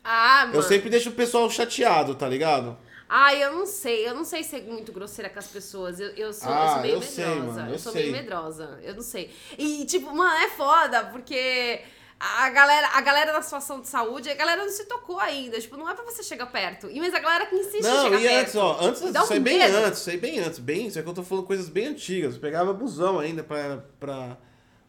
Ah, 0.02 0.44
mano. 0.46 0.54
Eu 0.58 0.62
sempre 0.62 0.88
deixo 0.88 1.10
o 1.10 1.12
pessoal 1.12 1.50
chateado, 1.50 2.14
tá 2.14 2.26
ligado? 2.28 2.78
Ai, 3.08 3.42
eu 3.42 3.52
não 3.54 3.64
sei. 3.66 4.06
Eu 4.06 4.14
não 4.14 4.24
sei 4.24 4.42
ser 4.44 4.62
muito 4.64 4.92
grosseira 4.92 5.30
com 5.30 5.38
as 5.38 5.46
pessoas. 5.46 5.98
Eu, 5.98 6.08
eu, 6.10 6.32
sou, 6.32 6.48
eu 6.50 6.54
Ah, 6.54 6.72
sou 6.74 6.82
meio 6.82 6.94
eu 6.94 7.02
sei, 7.02 7.24
medrosa. 7.24 7.46
mano, 7.52 7.68
eu, 7.68 7.72
eu 7.72 7.78
sou 7.78 7.92
sei. 7.92 8.02
meio 8.02 8.12
medrosa. 8.14 8.80
Eu 8.82 8.94
não 8.94 9.02
sei. 9.02 9.30
E, 9.56 9.84
tipo, 9.86 10.14
mano, 10.14 10.36
é 10.44 10.50
foda, 10.50 11.04
porque 11.06 11.80
a 12.20 12.50
galera, 12.50 12.88
a 12.94 13.00
galera 13.00 13.32
da 13.32 13.40
situação 13.40 13.80
de 13.80 13.88
saúde, 13.88 14.28
a 14.28 14.34
galera 14.34 14.62
não 14.62 14.70
se 14.70 14.84
tocou 14.84 15.18
ainda. 15.20 15.58
Tipo, 15.60 15.76
não 15.76 15.88
é 15.88 15.94
pra 15.94 16.04
você 16.04 16.22
chegar 16.22 16.46
perto. 16.46 16.90
E, 16.90 16.98
mas 17.00 17.14
a 17.14 17.18
galera 17.20 17.46
que 17.46 17.54
insiste 17.56 17.78
em 17.80 17.82
Não, 17.82 18.04
chegar 18.04 18.20
e 18.20 18.24
perto. 18.28 18.40
antes, 18.42 18.56
ó, 18.56 18.78
antes, 18.82 19.00
Dá 19.12 19.20
isso 19.22 19.32
um 19.32 19.36
aí 19.36 19.40
bem 19.40 19.58
medo. 19.58 19.76
antes, 19.78 20.00
isso 20.00 20.10
aí 20.10 20.16
bem 20.18 20.38
antes, 20.40 20.58
bem, 20.58 20.86
isso 20.88 20.98
é 20.98 21.02
que 21.02 21.08
eu 21.08 21.14
tô 21.14 21.22
falando 21.22 21.46
coisas 21.46 21.68
bem 21.68 21.86
antigas. 21.86 22.34
Eu 22.34 22.40
pegava 22.40 22.72
busão 22.74 23.18
ainda 23.18 23.42
pra, 23.42 23.84
pra, 23.98 24.36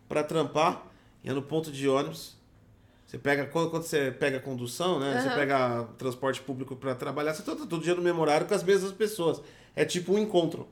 pra 0.09 0.23
trampar, 0.23 0.83
ia 1.23 1.33
no 1.33 1.41
ponto 1.41 1.71
de 1.71 1.87
ônibus. 1.87 2.37
Você 3.09 3.17
pega, 3.17 3.47
quando, 3.47 3.71
quando 3.71 3.81
você 3.81 4.11
pega 4.11 4.39
condução, 4.39 4.99
né? 4.99 5.19
Você 5.19 5.29
Aham. 5.29 5.35
pega 5.35 5.83
transporte 5.97 6.41
público 6.41 6.75
pra 6.75 6.93
trabalhar, 6.93 7.33
você 7.33 7.41
tá 7.41 7.55
todo 7.55 7.79
dia 7.79 7.95
no 7.95 8.03
mesmo 8.03 8.21
horário 8.21 8.45
com 8.45 8.53
as 8.53 8.61
mesmas 8.61 8.91
pessoas. 8.91 9.41
É 9.75 9.83
tipo 9.83 10.13
um 10.13 10.19
encontro, 10.19 10.67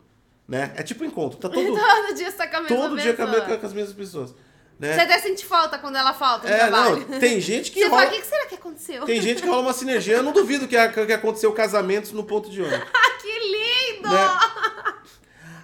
né? 0.48 0.72
É 0.76 0.84
tipo 0.84 1.04
um 1.04 1.08
encontro. 1.08 1.40
Tá 1.40 1.50
todo, 1.50 1.66
Todo 1.66 2.14
dia 2.16 2.30
você 2.30 2.38
tá 2.38 2.48
com 2.48 2.58
a 2.58 2.62
mesma 2.62 2.78
todo 2.78 2.96
dia 3.02 3.16
com, 3.16 3.26
pessoa. 3.26 3.58
com 3.58 3.66
as 3.66 3.74
mesmas 3.74 3.96
pessoas. 3.96 4.36
Né? 4.78 4.94
Você 4.94 5.02
até 5.02 5.18
sente 5.18 5.44
falta 5.48 5.80
quando 5.80 5.96
ela 5.96 6.14
falta 6.14 6.48
no 6.48 6.54
É, 6.54 6.58
trabalho. 6.60 7.08
não, 7.10 7.20
tem 7.20 7.42
gente 7.42 7.72
que 7.72 7.80
Você 7.80 7.88
rola, 7.88 8.04
fala, 8.04 8.12
o 8.12 8.16
que, 8.16 8.22
que 8.22 8.28
será 8.28 8.46
que 8.46 8.54
aconteceu? 8.54 9.06
tem 9.06 9.20
gente 9.20 9.42
que 9.42 9.48
rola 9.50 9.62
uma 9.64 9.74
sinergia. 9.74 10.18
Eu 10.18 10.22
não 10.22 10.32
duvido 10.32 10.68
que, 10.68 10.76
que 11.08 11.14
aconteceu 11.14 11.52
casamentos 11.54 12.12
no 12.12 12.24
ponto 12.24 12.52
de 12.52 12.62
ônibus. 12.62 12.88
Ah, 12.94 13.20
que 13.20 13.40
lindo! 13.40 14.10
Né? 14.10 14.94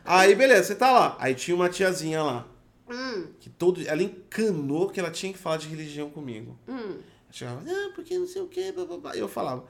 Aí, 0.03 0.34
beleza, 0.34 0.63
você 0.63 0.76
tá 0.76 0.91
lá. 0.91 1.15
Aí 1.19 1.36
tinha 1.36 1.53
uma 1.53 1.69
tiazinha 1.69 2.24
lá. 2.24 2.45
Hum, 2.90 3.28
Que 3.40 3.50
todo, 3.50 3.82
ela 3.88 4.04
encanou 4.04 4.90
que 4.90 5.00
ela 5.00 5.10
tinha 5.12 5.32
que 5.32 5.40
falar 5.40 5.58
de 5.58 5.68
religião 5.68 6.10
comigo. 6.10 6.58
hum. 6.68 6.98
Ela 6.98 7.32
chegava, 7.32 7.62
não, 7.62 7.94
porque 7.94 8.18
não 8.18 8.28
sei 8.28 8.42
o 8.42 8.48
quê, 8.48 8.72
blá, 8.72 8.86
blá, 8.86 8.98
blá. 8.98 9.16
E 9.16 9.20
eu 9.20 9.28
falava, 9.28 9.64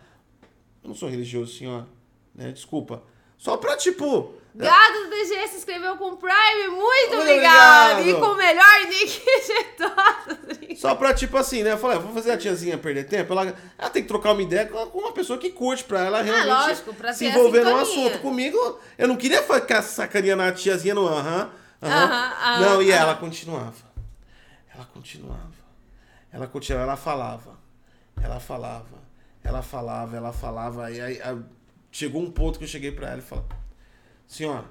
eu 0.83 0.89
não 0.89 0.95
sou 0.95 1.07
religioso, 1.09 1.53
senhora. 1.55 1.87
Né? 2.35 2.51
Desculpa. 2.51 3.03
Só 3.37 3.57
pra, 3.57 3.75
tipo... 3.77 4.33
Gado 4.55 5.03
do 5.05 5.09
DG 5.09 5.47
se 5.47 5.57
inscreveu 5.57 5.97
com 5.97 6.11
o 6.11 6.17
Prime, 6.17 6.67
muito 6.69 7.15
obrigado! 7.19 7.99
obrigado. 7.99 8.07
E 8.07 8.13
com 8.13 8.33
o 8.33 8.35
melhor 8.37 8.87
nick 8.87 9.19
de 9.25 9.63
todos. 10.67 10.79
Só 10.79 10.93
pra, 10.93 11.11
tipo 11.13 11.35
assim, 11.37 11.63
né? 11.63 11.71
Eu 11.73 11.77
falei, 11.77 11.97
ah, 11.97 11.99
vou 11.99 12.13
fazer 12.13 12.31
a 12.31 12.37
tiazinha 12.37 12.77
perder 12.77 13.05
tempo. 13.07 13.33
Ela, 13.33 13.55
ela 13.77 13.89
tem 13.89 14.03
que 14.03 14.07
trocar 14.07 14.31
uma 14.31 14.41
ideia 14.43 14.67
com 14.67 14.99
uma 14.99 15.11
pessoa 15.11 15.39
que 15.39 15.49
curte, 15.49 15.83
pra 15.83 16.05
ela 16.05 16.21
realmente 16.21 16.49
Ah, 16.49 16.67
lógico, 16.67 16.93
pra 16.93 17.13
se 17.13 17.25
envolver 17.25 17.63
num 17.63 17.75
assunto. 17.77 18.19
Comigo, 18.19 18.79
eu 18.97 19.07
não 19.07 19.15
queria 19.15 19.41
ficar 19.41 19.81
sacaneando 19.81 20.43
a 20.43 20.51
tiazinha 20.51 20.93
no 20.93 21.07
aham, 21.07 21.19
aham. 21.19 21.49
Aham, 21.87 22.33
aham, 22.33 22.59
Não, 22.61 22.81
e 22.81 22.91
aham. 22.91 23.01
ela 23.01 23.15
continuava. 23.15 23.93
Ela 24.73 24.85
continuava. 24.85 25.63
Ela 26.31 26.47
continuava, 26.47 26.87
ela 26.87 26.97
falava. 26.97 27.59
Ela 28.21 28.39
falava. 28.39 29.03
Ela 29.43 29.61
falava, 29.61 30.17
ela 30.17 30.33
falava. 30.33 30.91
E 30.91 30.99
aí, 31.01 31.21
aí 31.21 31.37
chegou 31.91 32.21
um 32.21 32.31
ponto 32.31 32.57
que 32.57 32.65
eu 32.65 32.69
cheguei 32.69 32.91
pra 32.91 33.09
ela 33.09 33.19
e 33.19 33.21
falei, 33.21 33.45
senhora, 34.25 34.65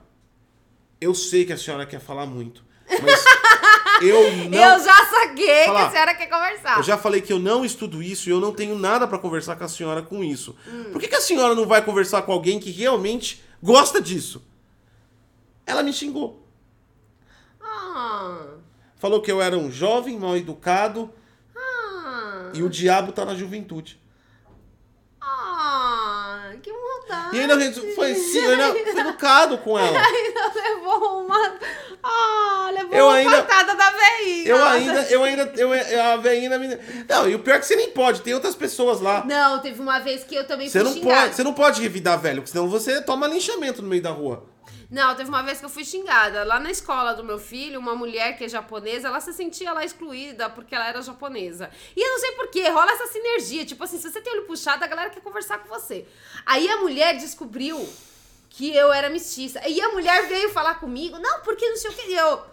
eu 1.00 1.14
sei 1.14 1.44
que 1.44 1.52
a 1.52 1.56
senhora 1.58 1.86
quer 1.86 2.00
falar 2.00 2.26
muito, 2.26 2.64
mas 3.02 3.24
eu 4.02 4.48
não... 4.48 4.58
Eu 4.58 4.84
já 4.84 4.96
saquei 5.06 5.64
que 5.64 5.70
a 5.70 5.90
senhora 5.90 6.14
quer 6.14 6.26
conversar. 6.26 6.78
Eu 6.78 6.82
já 6.82 6.98
falei 6.98 7.20
que 7.20 7.32
eu 7.32 7.38
não 7.38 7.64
estudo 7.64 8.02
isso 8.02 8.28
e 8.28 8.32
eu 8.32 8.40
não 8.40 8.52
tenho 8.52 8.76
nada 8.76 9.06
pra 9.06 9.18
conversar 9.18 9.54
com 9.56 9.64
a 9.64 9.68
senhora 9.68 10.02
com 10.02 10.24
isso. 10.24 10.56
Hum. 10.66 10.90
Por 10.92 11.00
que, 11.00 11.06
que 11.08 11.14
a 11.14 11.20
senhora 11.20 11.54
não 11.54 11.66
vai 11.66 11.84
conversar 11.84 12.22
com 12.22 12.32
alguém 12.32 12.58
que 12.58 12.70
realmente 12.70 13.42
gosta 13.62 14.00
disso? 14.00 14.44
Ela 15.64 15.82
me 15.82 15.92
xingou. 15.92 16.41
Ah, 18.02 18.46
Falou 18.96 19.20
que 19.20 19.30
eu 19.32 19.40
era 19.42 19.56
um 19.56 19.70
jovem 19.70 20.18
mal 20.18 20.36
educado 20.36 21.12
ah, 21.56 22.50
e 22.54 22.62
o 22.62 22.68
diabo 22.68 23.12
tá 23.12 23.24
na 23.24 23.34
juventude. 23.34 24.00
ah, 25.20 26.52
que 26.62 26.70
maldade. 26.72 27.36
E 27.36 27.40
ainda 27.40 27.72
foi, 27.94 28.14
sim, 28.14 28.40
ainda 28.44 28.72
fui 28.72 29.00
educado 29.00 29.58
com 29.58 29.78
ela. 29.78 29.98
Ainda 30.02 30.52
levou 30.54 31.24
uma... 31.24 31.58
Ah, 32.02 32.70
levou 32.74 32.92
Eu 32.94 33.06
uma 33.06 33.14
ainda- 33.14 33.42
patada 33.42 33.74
da 33.76 33.90
veinha. 33.90 34.48
Eu 34.48 34.64
ainda, 34.64 35.02
eu 35.10 35.22
ainda, 35.24 35.52
eu, 35.56 35.72
a 35.72 36.28
ainda 36.28 36.58
me... 36.58 36.68
Não, 37.08 37.28
e 37.28 37.34
o 37.34 37.38
pior 37.38 37.54
é 37.54 37.58
que 37.60 37.66
você 37.66 37.76
nem 37.76 37.90
pode, 37.90 38.22
tem 38.22 38.34
outras 38.34 38.54
pessoas 38.56 39.00
lá. 39.00 39.24
Não, 39.24 39.60
teve 39.60 39.80
uma 39.80 39.98
vez 40.00 40.24
que 40.24 40.34
eu 40.34 40.46
também 40.46 40.68
Você 40.68 40.80
fui 40.80 40.88
não 40.88 40.94
xingada. 40.96 41.20
pode, 41.22 41.34
você 41.36 41.44
não 41.44 41.54
pode 41.54 41.80
revidar 41.82 42.18
velho, 42.20 42.42
porque 42.42 42.50
senão 42.52 42.68
você 42.68 43.00
toma 43.02 43.26
linchamento 43.28 43.80
no 43.82 43.88
meio 43.88 44.02
da 44.02 44.10
rua. 44.10 44.44
Não, 44.92 45.16
teve 45.16 45.30
uma 45.30 45.42
vez 45.42 45.58
que 45.58 45.64
eu 45.64 45.70
fui 45.70 45.86
xingada. 45.86 46.44
Lá 46.44 46.60
na 46.60 46.70
escola 46.70 47.14
do 47.14 47.24
meu 47.24 47.38
filho, 47.38 47.80
uma 47.80 47.94
mulher 47.94 48.36
que 48.36 48.44
é 48.44 48.48
japonesa, 48.48 49.08
ela 49.08 49.22
se 49.22 49.32
sentia 49.32 49.72
lá 49.72 49.82
excluída 49.82 50.50
porque 50.50 50.74
ela 50.74 50.86
era 50.86 51.00
japonesa. 51.00 51.70
E 51.96 52.06
eu 52.06 52.10
não 52.10 52.18
sei 52.18 52.32
porquê, 52.32 52.68
rola 52.68 52.92
essa 52.92 53.06
sinergia. 53.06 53.64
Tipo 53.64 53.82
assim, 53.84 53.96
se 53.96 54.10
você 54.12 54.20
tem 54.20 54.30
olho 54.34 54.44
puxado, 54.44 54.84
a 54.84 54.86
galera 54.86 55.08
quer 55.08 55.22
conversar 55.22 55.60
com 55.60 55.68
você. 55.70 56.06
Aí 56.44 56.68
a 56.68 56.76
mulher 56.76 57.16
descobriu 57.16 57.88
que 58.50 58.76
eu 58.76 58.92
era 58.92 59.08
mestiça. 59.08 59.66
E 59.66 59.80
a 59.80 59.88
mulher 59.92 60.28
veio 60.28 60.50
falar 60.50 60.74
comigo, 60.74 61.18
não, 61.18 61.40
porque 61.40 61.66
não 61.70 61.76
sei 61.78 61.90
o 61.90 61.94
que. 61.94 62.12
Eu, 62.12 62.44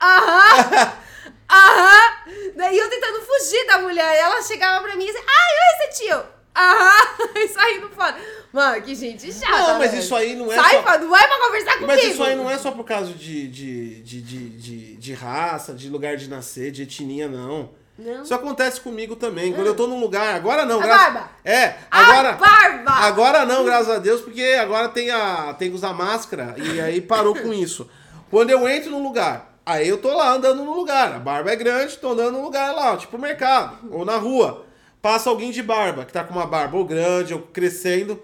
aham, 0.00 0.92
aham. 1.50 2.16
Daí 2.54 2.78
eu 2.78 2.88
tentando 2.88 3.22
fugir 3.22 3.66
da 3.66 3.80
mulher. 3.80 4.14
E 4.14 4.18
ela 4.18 4.40
chegava 4.42 4.84
pra 4.84 4.94
mim 4.94 5.02
e 5.02 5.06
dizia, 5.08 5.24
ai, 5.26 5.80
oi, 5.80 5.88
esse 5.88 6.04
tio. 6.04 6.22
Aham, 6.54 7.16
e 7.34 7.48
saindo 7.48 7.90
fora. 7.90 8.16
Mano, 8.52 8.80
que 8.82 8.94
gente 8.94 9.30
chata. 9.32 9.52
Não, 9.72 9.78
mas 9.78 9.90
velho. 9.90 10.02
isso 10.02 10.14
aí 10.16 10.34
não 10.34 10.50
é 10.52 10.56
Sai, 10.56 10.76
só- 10.76 10.82
pra- 10.82 10.98
não 10.98 11.16
é 11.16 11.26
pra 11.26 11.38
conversar 11.38 11.72
comigo. 11.74 11.86
Mas 11.86 12.04
isso 12.04 12.22
aí 12.22 12.34
não 12.36 12.50
é 12.50 12.56
só 12.58 12.70
por 12.70 12.84
causa 12.84 13.12
de, 13.12 13.46
de, 13.48 14.02
de, 14.02 14.22
de, 14.22 14.48
de, 14.50 14.96
de 14.96 15.12
raça, 15.14 15.74
de 15.74 15.88
lugar 15.90 16.16
de 16.16 16.28
nascer, 16.28 16.70
de 16.70 16.82
etnia, 16.82 17.28
não. 17.28 17.70
Não. 17.98 18.22
Isso 18.22 18.32
acontece 18.32 18.80
comigo 18.80 19.16
também. 19.16 19.52
Quando 19.52 19.66
eu 19.66 19.74
tô 19.74 19.86
num 19.88 19.98
lugar, 20.00 20.34
agora 20.36 20.64
não, 20.64 20.78
A 20.80 20.82
graças 20.84 21.12
barba. 21.14 21.30
É, 21.44 21.74
A 21.90 22.00
agora. 22.00 22.32
barba! 22.34 22.90
Agora 22.92 23.44
não, 23.44 23.64
graças 23.64 23.90
a 23.90 23.98
Deus, 23.98 24.20
porque 24.20 24.40
agora 24.60 24.88
tem, 24.88 25.10
a, 25.10 25.52
tem 25.58 25.68
que 25.68 25.74
usar 25.74 25.92
máscara 25.92 26.54
e 26.56 26.80
aí 26.80 27.00
parou 27.00 27.34
com 27.34 27.52
isso. 27.52 27.90
Quando 28.30 28.50
eu 28.50 28.68
entro 28.68 28.90
num 28.90 29.02
lugar, 29.02 29.58
aí 29.66 29.88
eu 29.88 29.98
tô 29.98 30.14
lá 30.16 30.30
andando 30.32 30.62
no 30.64 30.72
lugar. 30.74 31.12
A 31.12 31.18
barba 31.18 31.50
é 31.50 31.56
grande, 31.56 31.96
tô 31.98 32.10
andando 32.12 32.32
no 32.38 32.42
lugar 32.42 32.72
lá, 32.72 32.96
tipo 32.96 33.18
mercado, 33.18 33.76
ou 33.90 34.04
na 34.04 34.16
rua. 34.16 34.64
Passa 35.02 35.28
alguém 35.28 35.50
de 35.50 35.62
barba, 35.62 36.04
que 36.04 36.12
tá 36.12 36.22
com 36.22 36.32
uma 36.34 36.46
barba 36.46 36.76
ou 36.76 36.84
grande, 36.84 37.34
ou 37.34 37.40
crescendo. 37.40 38.20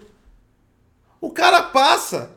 O 1.25 1.31
cara 1.31 1.63
passa. 1.63 2.29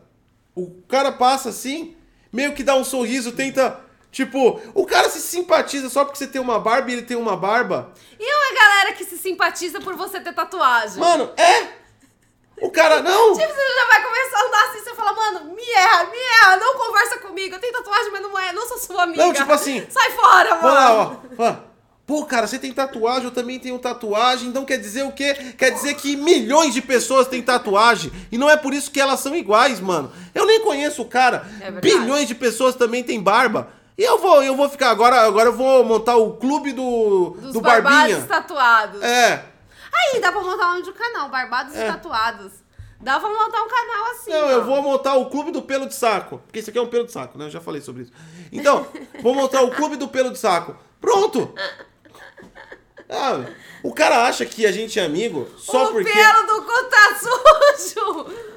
O 0.55 0.83
cara 0.89 1.13
passa 1.13 1.51
assim, 1.51 1.95
meio 2.33 2.55
que 2.55 2.63
dá 2.63 2.75
um 2.75 2.85
sorriso, 2.85 3.33
tenta. 3.33 3.79
Tipo, 4.11 4.59
o 4.75 4.87
cara 4.87 5.11
se 5.11 5.21
simpatiza 5.21 5.91
só 5.91 6.05
porque 6.05 6.17
você 6.17 6.27
tem 6.27 6.41
uma 6.41 6.59
barba 6.59 6.91
e 6.91 6.95
ele 6.95 7.03
tem 7.03 7.17
uma 7.17 7.37
barba. 7.37 7.93
E 8.19 8.25
a 8.27 8.55
galera 8.55 8.93
que 8.95 9.05
se 9.05 9.19
simpatiza 9.19 9.79
por 9.81 9.95
você 9.95 10.19
ter 10.21 10.33
tatuagem? 10.33 10.99
Mano, 10.99 11.31
é! 11.37 11.69
O 12.63 12.71
cara, 12.71 13.03
não! 13.03 13.35
Tipo, 13.35 13.53
você 13.55 13.75
já 13.75 13.87
vai 13.87 14.03
começar 14.03 14.39
a 14.39 14.47
andar 14.47 14.65
assim, 14.71 14.79
você 14.85 14.95
fala, 14.95 15.13
mano, 15.13 15.55
me 15.55 15.71
erra, 15.71 16.05
me 16.05 16.19
erra, 16.19 16.57
não 16.57 16.75
conversa 16.79 17.19
comigo. 17.19 17.55
Eu 17.55 17.61
tenho 17.61 17.73
tatuagem, 17.75 18.11
mas 18.11 18.23
não 18.23 18.39
é, 18.39 18.53
não 18.55 18.67
sou 18.67 18.79
sua 18.79 19.03
amiga. 19.03 19.23
Não, 19.23 19.33
tipo 19.35 19.53
assim- 19.53 19.87
Sai 19.91 20.11
fora, 20.13 20.51
mano. 20.57 20.63
Vou 20.63 20.73
lá, 20.73 20.95
ó. 20.95 21.37
Fala, 21.37 21.65
Pô, 22.09 22.25
cara, 22.25 22.47
você 22.47 22.59
tem 22.59 22.73
tatuagem, 22.73 23.25
eu 23.25 23.31
também 23.31 23.59
tenho 23.59 23.79
tatuagem, 23.79 24.49
então 24.49 24.65
quer 24.65 24.79
dizer 24.79 25.03
o 25.05 25.13
quê? 25.13 25.35
Quer 25.59 25.73
dizer 25.73 25.93
que 25.95 26.17
milhões 26.17 26.73
de 26.73 26.81
pessoas 26.81 27.29
têm 27.29 27.43
tatuagem. 27.43 28.11
E 28.33 28.39
não 28.39 28.49
é 28.49 28.57
por 28.57 28.73
isso 28.73 28.91
que 28.91 28.99
elas 28.99 29.21
são 29.21 29.37
iguais, 29.37 29.79
mano. 29.79 30.11
Eu 30.35 30.47
nem 30.47 30.63
conheço 30.63 31.03
o 31.03 31.05
cara. 31.05 31.47
É. 31.61 31.71
Bilhões 31.71 32.27
de 32.27 32.35
pessoas 32.35 32.75
também 32.75 33.05
têm 33.05 33.21
barba. 33.23 33.69
E 33.99 34.03
eu 34.03 34.19
vou, 34.19 34.43
eu 34.43 34.57
vou 34.57 34.71
ficar 34.71 34.89
agora, 34.91 35.21
agora 35.21 35.51
eu 35.51 35.53
vou 35.53 35.85
montar 35.85 36.17
o 36.17 36.33
clube 36.39 36.73
do, 36.73 37.37
Dos 37.43 37.53
do 37.53 37.61
barbados 37.61 38.15
Barbinha. 38.15 38.27
tatuados. 38.27 39.03
É. 39.03 39.45
Aí, 39.93 40.19
dá 40.21 40.33
pra 40.33 40.41
montar 40.41 40.65
o 40.67 40.71
nome 40.71 40.83
de 40.85 40.89
um 40.91 40.95
canal, 40.95 41.29
Barbados 41.29 41.75
É. 41.77 41.85
e 41.85 41.93
Tatuados. 41.93 42.53
Dá 43.03 43.21
pra 43.21 43.29
montar 43.29 43.63
um 43.63 43.69
canal 43.69 44.11
assim, 44.13 44.31
Não, 44.31 44.47
ó. 44.47 44.51
eu 44.51 44.65
vou 44.65 44.81
montar 44.83 45.15
o 45.17 45.27
clube 45.27 45.51
do 45.51 45.61
pelo 45.61 45.87
de 45.87 45.95
saco. 45.95 46.39
Porque 46.47 46.61
isso 46.61 46.71
aqui 46.71 46.79
é 46.79 46.83
um 46.83 46.87
pelo 46.87 47.05
de 47.05 47.13
saco, 47.13 47.37
né? 47.37 47.45
Eu 47.45 47.51
já 47.51 47.61
falei 47.61 47.83
sobre 47.83 48.05
isso. 48.05 48.13
Então, 48.51 48.87
vou 49.23 49.35
montar 49.35 49.61
o 49.63 49.71
clube 49.73 49.97
do 49.97 50.09
pelo 50.09 50.31
de 50.31 50.39
saco. 50.39 50.75
Pronto! 51.01 51.53
Ah, 53.09 53.47
o 53.83 53.93
cara 53.93 54.27
acha 54.27 54.45
que 54.45 54.67
a 54.67 54.73
gente 54.73 54.99
é 54.99 55.05
amigo 55.05 55.49
só 55.57 55.87
o 55.87 55.93
porque. 55.93 56.13
pelo 56.13 56.47
do 56.47 56.63
cu 56.63 56.85
tá 56.85 57.19
sujo! 57.19 58.49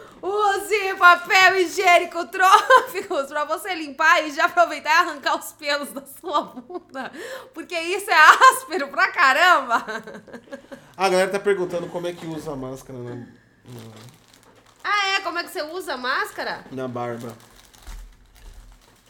papel 1.02 1.58
higiênico 1.58 2.26
tróficos 2.28 3.26
pra 3.28 3.44
você 3.44 3.74
limpar 3.74 4.24
e 4.26 4.32
já 4.32 4.46
aproveitar 4.46 4.90
e 4.90 5.10
arrancar 5.10 5.38
os 5.38 5.52
pelos 5.54 5.92
da 5.92 6.04
sua 6.06 6.44
bunda. 6.44 7.12
Porque 7.54 7.76
isso 7.76 8.10
é 8.10 8.14
áspero 8.54 8.88
pra 8.90 9.12
caramba. 9.12 9.84
A 10.96 11.10
galera 11.10 11.32
tá 11.32 11.40
perguntando 11.40 11.88
como 11.88 12.06
é 12.06 12.14
que 12.14 12.28
usa 12.28 12.52
a 12.52 12.56
máscara 12.56 13.00
na, 13.00 13.26
Ah, 14.84 15.08
é? 15.16 15.20
Como 15.22 15.40
é 15.40 15.44
que 15.44 15.50
você 15.50 15.64
usa 15.64 15.96
a 15.96 15.98
máscara? 15.98 16.64
na 16.72 16.88
barba. 16.88 17.36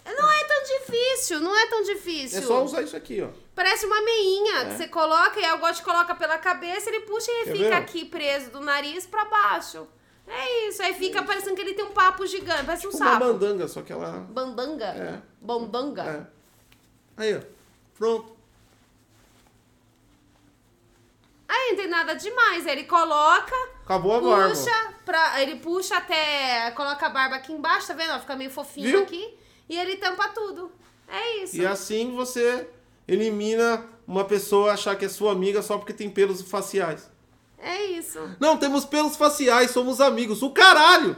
Não 0.05 0.31
é 0.31 0.43
tão 0.45 0.63
difícil, 0.63 1.39
não 1.41 1.55
é 1.57 1.67
tão 1.67 1.83
difícil. 1.83 2.39
É 2.39 2.41
só 2.41 2.63
usar 2.63 2.81
isso 2.83 2.95
aqui, 2.95 3.21
ó. 3.21 3.29
Parece 3.53 3.85
uma 3.85 4.01
meinha 4.01 4.61
É. 4.61 4.65
que 4.65 4.77
você 4.77 4.87
coloca 4.87 5.39
e 5.39 5.43
aí 5.43 5.51
o 5.53 5.59
gosto 5.59 5.83
coloca 5.83 6.15
pela 6.15 6.37
cabeça, 6.37 6.89
ele 6.89 7.01
puxa 7.01 7.29
e 7.31 7.43
Quer 7.43 7.51
fica 7.51 7.63
ver? 7.69 7.73
aqui 7.73 8.05
preso 8.05 8.49
do 8.51 8.61
nariz 8.61 9.05
pra 9.05 9.25
baixo. 9.25 9.87
É 10.27 10.67
isso, 10.69 10.81
aí 10.81 10.93
fica 10.93 11.21
parecendo 11.23 11.55
que 11.55 11.61
ele 11.61 11.73
tem 11.73 11.83
um 11.83 11.91
papo 11.91 12.25
gigante, 12.25 12.63
parece 12.63 12.87
um 12.87 12.91
Tipo 12.91 13.03
uma 13.03 13.11
sapo. 13.13 13.25
bandanga, 13.25 13.67
só 13.67 13.81
que 13.81 13.91
ela. 13.91 14.11
Bandanga? 14.29 14.85
É. 14.85 15.21
Bandanga? 15.41 16.03
É. 17.17 17.21
Aí, 17.21 17.35
ó. 17.35 17.41
Pronto. 17.97 18.37
Aí 21.47 21.69
não 21.71 21.75
tem 21.75 21.87
nada 21.87 22.13
demais, 22.15 22.65
aí 22.65 22.71
ele 22.73 22.83
coloca, 22.85 23.53
Acabou 23.83 24.15
a 24.15 24.21
barba. 24.21 24.49
puxa, 24.55 24.93
pra, 25.03 25.41
ele 25.41 25.57
puxa 25.57 25.97
até, 25.97 26.71
coloca 26.71 27.05
a 27.05 27.09
barba 27.09 27.35
aqui 27.35 27.51
embaixo, 27.51 27.87
tá 27.87 27.93
vendo? 27.93 28.13
Ó, 28.13 28.19
Fica 28.19 28.35
meio 28.37 28.49
fofinho 28.49 28.87
Viu? 28.87 29.01
aqui, 29.03 29.37
e 29.67 29.77
ele 29.77 29.97
tampa 29.97 30.29
tudo. 30.29 30.71
É 31.09 31.37
isso. 31.43 31.57
E 31.57 31.65
assim 31.65 32.15
você 32.15 32.69
elimina 33.07 33.85
uma 34.07 34.25
pessoa 34.25 34.73
achar 34.73 34.95
que 34.95 35.05
é 35.05 35.09
sua 35.09 35.31
amiga 35.31 35.61
só 35.61 35.77
porque 35.77 35.93
tem 35.93 36.09
pelos 36.09 36.41
faciais. 36.41 37.09
É 37.57 37.83
isso. 37.85 38.19
Não, 38.39 38.57
temos 38.57 38.85
pelos 38.85 39.15
faciais, 39.15 39.71
somos 39.71 40.01
amigos. 40.01 40.41
O 40.41 40.49
caralho! 40.49 41.15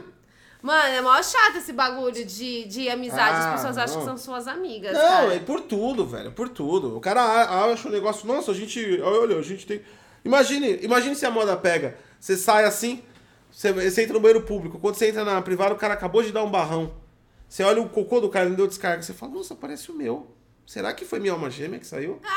Mano, 0.62 0.88
é 0.94 1.00
mó 1.00 1.22
chato 1.22 1.56
esse 1.56 1.72
bagulho 1.74 2.24
de, 2.24 2.64
de 2.64 2.88
amizade. 2.88 3.36
As 3.36 3.44
Ah, 3.46 3.52
pessoas 3.52 3.78
acham 3.78 3.94
não. 3.96 4.00
que 4.00 4.06
são 4.06 4.16
suas 4.16 4.46
amigas. 4.48 4.92
Não, 4.94 5.00
cara. 5.00 5.34
é 5.34 5.38
por 5.38 5.60
tudo, 5.60 6.06
velho, 6.06 6.32
por 6.32 6.48
tudo. 6.48 6.96
O 6.96 7.00
cara 7.00 7.22
acha 7.70 7.88
um 7.88 7.90
negócio, 7.90 8.26
nossa, 8.26 8.50
a 8.50 8.54
gente, 8.54 9.00
olha, 9.02 9.38
a 9.38 9.42
gente 9.42 9.66
tem... 9.66 9.82
Imagine, 10.24 10.78
imagine 10.82 11.14
se 11.14 11.26
a 11.26 11.30
moda 11.30 11.54
pega, 11.54 11.98
você 12.18 12.34
sai 12.34 12.64
assim, 12.64 13.02
você, 13.50 13.70
você 13.74 14.02
entra 14.04 14.14
no 14.14 14.20
banheiro 14.20 14.40
público, 14.42 14.78
quando 14.78 14.94
você 14.94 15.08
entra 15.10 15.22
na 15.22 15.42
privada, 15.42 15.74
o 15.74 15.76
cara 15.76 15.92
acabou 15.92 16.22
de 16.22 16.32
dar 16.32 16.42
um 16.42 16.50
barrão. 16.50 16.94
Você 17.46 17.62
olha 17.62 17.82
o 17.82 17.88
cocô 17.90 18.18
do 18.20 18.30
cara, 18.30 18.46
ele 18.46 18.56
deu 18.56 18.66
descarga, 18.66 19.02
você 19.02 19.12
fala, 19.12 19.32
nossa, 19.32 19.54
parece 19.54 19.90
o 19.90 19.94
meu. 19.94 20.26
Será 20.66 20.92
que 20.92 21.04
foi 21.04 21.20
minha 21.20 21.32
alma 21.32 21.50
gêmea 21.50 21.78
que 21.78 21.86
saiu? 21.86 22.20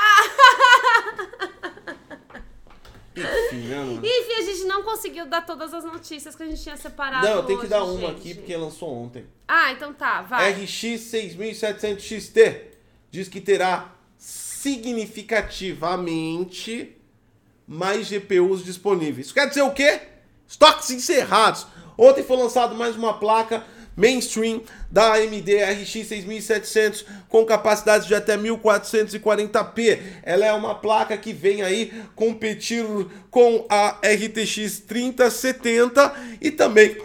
Enfim, 3.18 3.68
né, 3.68 3.84
enfim, 4.04 4.34
a 4.34 4.42
gente 4.44 4.66
não 4.66 4.84
conseguiu 4.84 5.26
dar 5.26 5.42
todas 5.42 5.74
as 5.74 5.84
notícias 5.84 6.36
que 6.36 6.44
a 6.44 6.46
gente 6.46 6.62
tinha 6.62 6.78
separado. 6.78 7.28
Não, 7.28 7.44
tem 7.44 7.56
que 7.56 7.62
hoje, 7.62 7.70
dar 7.70 7.84
uma 7.84 8.10
gente. 8.10 8.12
aqui 8.12 8.36
porque 8.36 8.56
lançou 8.56 8.94
ontem. 8.94 9.26
Ah, 9.48 9.72
então 9.72 9.92
tá, 9.92 10.22
vai. 10.22 10.52
RX 10.52 11.02
6700 11.02 12.04
XT 12.04 12.62
diz 13.10 13.28
que 13.28 13.42
terá 13.42 13.92
significativamente 14.18 16.96
mais 17.68 18.08
GPUs 18.08 18.64
disponíveis. 18.64 19.26
Isso 19.28 19.34
quer 19.34 19.50
dizer 19.50 19.64
o 19.64 19.72
quê? 19.72 20.00
Estoques 20.48 20.92
encerrados. 20.92 21.66
Ontem 21.98 22.24
foi 22.24 22.38
lançado 22.38 22.76
mais 22.76 22.96
uma 22.96 23.18
placa 23.18 23.66
mainstream 23.98 24.62
da 24.92 25.16
AMD 25.16 25.58
RX 25.64 25.90
6700 26.08 27.06
com 27.28 27.44
capacidade 27.44 28.08
de 28.08 28.14
até 28.16 28.38
1440p. 28.38 30.00
Ela 30.24 30.46
é 30.46 30.54
uma 30.54 30.76
placa 30.76 31.18
que 31.18 31.34
vem 31.34 31.64
aí 31.64 31.92
competir 32.16 32.86
com 33.32 33.66
a 33.68 33.98
RTX 34.06 34.80
3070 34.88 36.14
e 36.40 36.52
também 36.52 36.96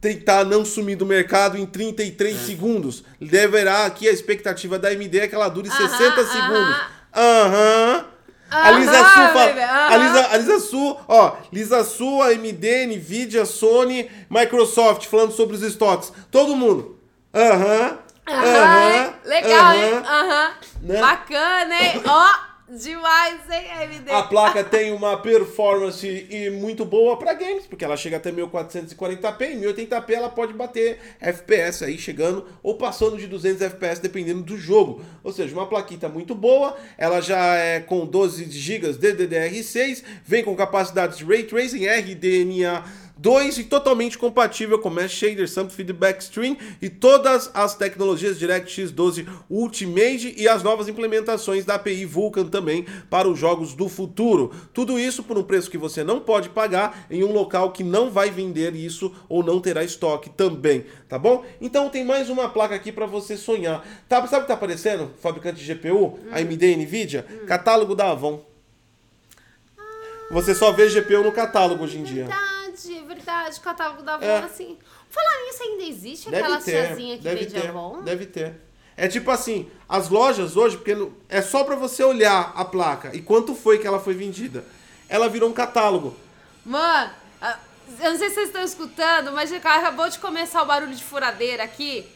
tentar 0.00 0.44
não 0.44 0.64
sumir 0.64 0.96
do 0.96 1.04
mercado 1.04 1.58
em 1.58 1.66
33 1.66 2.36
segundos. 2.38 3.04
Deverá 3.20 3.84
aqui 3.84 4.08
a 4.08 4.12
expectativa 4.12 4.78
da 4.78 4.88
AMD 4.88 5.18
é 5.18 5.28
que 5.28 5.34
ela 5.34 5.48
dure 5.48 5.68
Aham, 5.68 5.88
60 5.88 6.20
aham. 6.20 6.32
segundos. 6.32 6.76
Aham. 7.14 8.09
A 8.50 8.70
Lisa 8.72 8.90
Aham, 9.00 9.04
Su 9.04 9.32
fala, 9.32 9.46
baby, 9.46 9.60
aham. 9.60 9.92
a 9.92 9.96
Lisa, 9.96 10.30
a 10.32 10.36
Lisa 10.38 10.60
Su, 10.60 10.96
ó, 11.08 11.32
Lisa 11.52 11.84
Su, 11.84 12.22
AMD, 12.22 12.64
Nvidia, 12.88 13.44
Sony, 13.46 14.08
Microsoft 14.28 15.06
falando 15.06 15.32
sobre 15.32 15.56
os 15.56 15.62
estoques. 15.62 16.12
Todo 16.30 16.56
mundo. 16.56 16.98
Aham. 17.32 17.98
Aham, 18.26 18.44
Aham. 18.44 19.14
legal, 19.24 19.74
hein? 19.74 19.94
aham. 19.94 20.04
Aham. 20.04 20.50
Né? 20.82 21.00
Bacana, 21.00 21.74
hein? 21.80 22.02
Ó, 22.06 22.49
demais, 22.70 23.40
hein, 23.50 23.64
MD? 23.82 24.10
A 24.10 24.22
placa 24.22 24.62
tem 24.62 24.92
uma 24.92 25.16
performance 25.16 26.06
e 26.30 26.50
muito 26.50 26.84
boa 26.84 27.16
para 27.16 27.34
games, 27.34 27.66
porque 27.66 27.84
ela 27.84 27.96
chega 27.96 28.16
até 28.16 28.30
1440p, 28.30 29.42
em 29.52 29.60
1080p 29.60 30.10
ela 30.10 30.28
pode 30.28 30.52
bater 30.52 30.98
FPS 31.20 31.84
aí 31.84 31.98
chegando 31.98 32.46
ou 32.62 32.76
passando 32.76 33.16
de 33.16 33.26
200 33.26 33.62
FPS 33.62 34.00
dependendo 34.00 34.42
do 34.42 34.56
jogo. 34.56 35.04
Ou 35.24 35.32
seja, 35.32 35.52
uma 35.54 35.66
plaquita 35.66 36.08
muito 36.08 36.34
boa, 36.34 36.76
ela 36.96 37.20
já 37.20 37.56
é 37.56 37.80
com 37.80 38.06
12 38.06 38.50
GB 38.50 38.92
de 38.92 39.12
DDR6, 39.12 40.02
vem 40.24 40.44
com 40.44 40.54
capacidade 40.54 41.18
de 41.18 41.24
Ray 41.24 41.44
Tracing, 41.44 41.86
RDNA 41.86 42.84
2 43.20 43.58
e 43.58 43.64
totalmente 43.64 44.16
compatível 44.16 44.78
com 44.78 44.88
Mesh 44.88 45.12
Shader, 45.12 45.46
Sample 45.46 45.74
Feedback 45.74 46.22
Stream 46.22 46.56
e 46.80 46.88
todas 46.88 47.50
as 47.52 47.74
tecnologias 47.74 48.38
DirectX 48.38 48.90
12 48.90 49.26
Ultimate 49.50 50.34
e 50.38 50.48
as 50.48 50.62
novas 50.62 50.88
implementações 50.88 51.66
da 51.66 51.74
API 51.74 52.06
Vulkan 52.06 52.46
também 52.46 52.86
para 53.10 53.28
os 53.28 53.38
jogos 53.38 53.74
do 53.74 53.90
futuro. 53.90 54.50
Tudo 54.72 54.98
isso 54.98 55.22
por 55.22 55.36
um 55.36 55.42
preço 55.42 55.70
que 55.70 55.76
você 55.76 56.02
não 56.02 56.18
pode 56.18 56.48
pagar 56.48 57.06
em 57.10 57.22
um 57.22 57.30
local 57.30 57.72
que 57.72 57.84
não 57.84 58.10
vai 58.10 58.30
vender 58.30 58.74
isso 58.74 59.14
ou 59.28 59.42
não 59.42 59.60
terá 59.60 59.84
estoque 59.84 60.30
também, 60.30 60.86
tá 61.06 61.18
bom? 61.18 61.44
Então 61.60 61.90
tem 61.90 62.04
mais 62.04 62.30
uma 62.30 62.48
placa 62.48 62.74
aqui 62.74 62.90
para 62.90 63.04
você 63.04 63.36
sonhar. 63.36 63.86
Tá, 64.08 64.26
sabe 64.26 64.38
o 64.38 64.40
que 64.42 64.48
tá 64.48 64.54
aparecendo? 64.54 65.10
Fabricante 65.20 65.62
de 65.62 65.74
GPU, 65.74 66.18
AMD 66.32 66.72
e 66.72 66.76
Nvidia, 66.76 67.26
catálogo 67.46 67.94
da 67.94 68.12
Avon. 68.12 68.42
Você 70.30 70.54
só 70.54 70.72
vê 70.72 70.88
GPU 70.88 71.22
no 71.22 71.32
catálogo 71.32 71.84
hoje 71.84 71.98
em 71.98 72.04
dia. 72.04 72.26
O 73.58 73.60
catálogo 73.60 74.02
da 74.02 74.14
Avon, 74.14 74.24
É. 74.24 74.38
assim. 74.38 74.78
Falar 75.08 75.44
nisso, 75.46 75.62
ainda 75.62 75.82
existe 75.84 76.28
aquela 76.28 76.56
Deve 76.58 76.64
ter, 76.64 76.86
tiazinha 76.86 77.16
que 77.18 77.22
deve 77.24 77.40
vende 77.44 77.52
ter, 77.60 77.68
Avon? 77.68 78.02
deve 78.02 78.26
ter. 78.26 78.60
É 78.96 79.08
tipo 79.08 79.30
assim, 79.30 79.70
as 79.88 80.08
lojas 80.08 80.56
hoje, 80.56 80.76
porque 80.76 80.94
é 81.28 81.40
só 81.40 81.64
pra 81.64 81.74
você 81.74 82.02
olhar 82.04 82.52
a 82.54 82.64
placa 82.64 83.10
e 83.14 83.22
quanto 83.22 83.54
foi 83.54 83.78
que 83.78 83.86
ela 83.86 83.98
foi 83.98 84.14
vendida. 84.14 84.64
Ela 85.08 85.28
virou 85.28 85.48
um 85.48 85.52
catálogo. 85.52 86.14
Mano, 86.64 87.10
eu 87.98 88.10
não 88.10 88.18
sei 88.18 88.28
se 88.28 88.34
vocês 88.34 88.46
estão 88.48 88.62
escutando, 88.62 89.32
mas 89.32 89.52
acabou 89.52 90.08
de 90.08 90.18
começar 90.18 90.62
o 90.62 90.66
barulho 90.66 90.94
de 90.94 91.02
furadeira 91.02 91.62
aqui. 91.64 92.06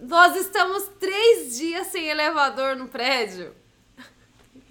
Nós 0.00 0.34
estamos 0.34 0.88
três 0.98 1.56
dias 1.56 1.86
sem 1.88 2.08
elevador 2.08 2.74
no 2.76 2.88
prédio. 2.88 3.54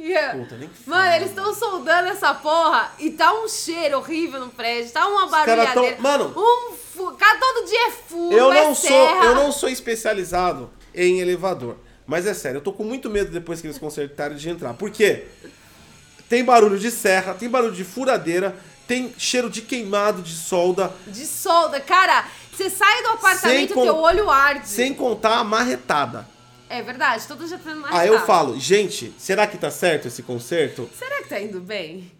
E, 0.03 0.17
ah, 0.17 0.31
Puta, 0.31 0.57
nem 0.57 0.67
Mano, 0.87 1.01
fala. 1.03 1.15
eles 1.15 1.29
estão 1.29 1.53
soldando 1.53 2.07
essa 2.09 2.33
porra 2.33 2.91
e 2.97 3.11
tá 3.11 3.31
um 3.33 3.47
cheiro 3.47 3.97
horrível 3.99 4.39
no 4.39 4.49
prédio, 4.49 4.91
tá 4.91 5.05
uma 5.07 5.29
caras 5.29 5.65
tão- 5.73 5.83
barulhadeira. 5.83 6.01
Mano, 6.01 6.33
um 6.35 6.73
fu... 6.75 7.11
Cada 7.13 7.39
todo 7.39 7.67
dia 7.67 7.87
é 7.87 7.91
furo, 7.91 8.35
Eu 8.35 8.51
é 8.51 8.63
não 8.63 8.73
sou, 8.75 8.89
serra. 8.89 9.25
eu 9.25 9.35
não 9.35 9.51
sou 9.51 9.69
especializado 9.69 10.69
em 10.95 11.19
elevador. 11.19 11.75
Mas 12.07 12.25
é 12.25 12.33
sério, 12.33 12.57
eu 12.57 12.61
tô 12.61 12.73
com 12.73 12.83
muito 12.83 13.09
medo 13.09 13.31
depois 13.31 13.61
que 13.61 13.67
eles 13.67 13.77
consertarem 13.77 14.35
de 14.37 14.49
entrar. 14.49 14.73
Por 14.73 14.89
quê? 14.89 15.25
Tem 16.27 16.43
barulho 16.43 16.79
de 16.79 16.89
serra, 16.89 17.33
tem 17.33 17.47
barulho 17.49 17.73
de 17.73 17.83
furadeira, 17.83 18.55
tem 18.87 19.13
cheiro 19.17 19.49
de 19.49 19.61
queimado 19.61 20.21
de 20.21 20.33
solda, 20.33 20.91
De 21.07 21.25
solda. 21.25 21.79
Cara, 21.79 22.25
você 22.51 22.69
sai 22.69 23.03
do 23.03 23.09
apartamento 23.09 23.73
com- 23.73 23.83
teu 23.83 23.95
olho 23.97 24.29
arde. 24.29 24.67
sem 24.67 24.93
contar 24.93 25.37
a 25.37 25.43
marretada. 25.43 26.27
É 26.71 26.81
verdade, 26.81 27.27
todos 27.27 27.49
já 27.49 27.57
tendo 27.57 27.81
mais 27.81 27.93
Aí 27.95 28.07
eu 28.07 28.19
falo, 28.25 28.57
gente, 28.59 29.13
será 29.17 29.45
que 29.45 29.57
tá 29.57 29.69
certo 29.69 30.07
esse 30.07 30.23
conserto? 30.23 30.89
Será 30.93 31.21
que 31.23 31.29
tá 31.29 31.39
indo 31.39 31.59
bem? 31.59 32.11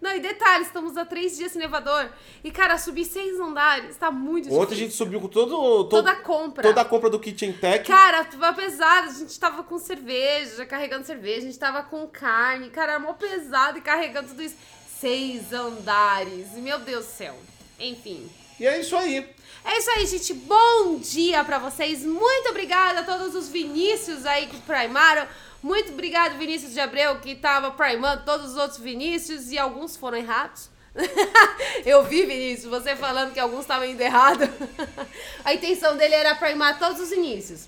Não, 0.00 0.14
e 0.14 0.20
detalhe, 0.20 0.62
estamos 0.62 0.96
há 0.96 1.04
três 1.04 1.36
dias 1.36 1.50
sem 1.50 1.60
elevador. 1.60 2.08
E, 2.44 2.52
cara, 2.52 2.78
subir 2.78 3.04
seis 3.04 3.40
andares 3.40 3.96
tá 3.96 4.12
muito 4.12 4.44
difícil. 4.44 4.62
Ontem 4.62 4.74
a 4.74 4.78
gente 4.78 4.94
subiu 4.94 5.20
com 5.20 5.26
todo, 5.26 5.50
todo- 5.56 5.88
Toda 5.88 6.12
a 6.12 6.16
compra. 6.16 6.62
toda 6.62 6.80
a 6.80 6.84
compra 6.84 7.10
do 7.10 7.18
Kitchen 7.18 7.52
Tech. 7.52 7.84
Cara, 7.84 8.22
tava 8.24 8.52
pesado. 8.52 9.08
A 9.10 9.12
gente 9.12 9.40
tava 9.40 9.64
com 9.64 9.76
cerveja, 9.76 10.64
carregando 10.64 11.04
cerveja. 11.04 11.38
A 11.38 11.50
gente 11.50 11.58
tava 11.58 11.82
com 11.82 12.06
carne. 12.06 12.70
Cara, 12.70 12.92
era 12.92 13.00
mó 13.00 13.12
pesado 13.14 13.78
e 13.78 13.80
carregando 13.80 14.28
tudo 14.28 14.40
isso. 14.42 14.54
Seis 15.00 15.52
andares. 15.52 16.52
Meu 16.52 16.78
Deus 16.78 17.04
do 17.04 17.10
céu. 17.10 17.36
Enfim. 17.80 18.30
E 18.58 18.66
é 18.66 18.80
isso 18.80 18.96
aí. 18.96 19.26
É 19.64 19.78
isso 19.78 19.90
aí, 19.90 20.06
gente. 20.06 20.34
Bom 20.34 20.98
dia 20.98 21.44
pra 21.44 21.58
vocês. 21.58 22.04
Muito 22.04 22.48
obrigada 22.50 23.00
a 23.00 23.04
todos 23.04 23.34
os 23.34 23.48
Vinícius 23.48 24.24
aí 24.26 24.46
que 24.46 24.56
primaram. 24.62 25.26
Muito 25.62 25.92
obrigado, 25.92 26.38
Vinícius 26.38 26.72
de 26.72 26.80
Abreu, 26.80 27.18
que 27.18 27.34
tava 27.34 27.70
primando 27.72 28.24
todos 28.24 28.52
os 28.52 28.56
outros 28.56 28.78
Vinícius 28.78 29.50
e 29.50 29.58
alguns 29.58 29.96
foram 29.96 30.18
errados. 30.18 30.70
Eu 31.84 32.04
vi, 32.04 32.24
Vinícius, 32.24 32.70
você 32.70 32.96
falando 32.96 33.32
que 33.32 33.40
alguns 33.40 33.60
estavam 33.60 33.84
indo 33.86 34.00
errado. 34.00 34.48
A 35.44 35.52
intenção 35.54 35.96
dele 35.96 36.14
era 36.14 36.34
primar 36.34 36.78
todos 36.78 37.00
os 37.00 37.12
inícios. 37.12 37.66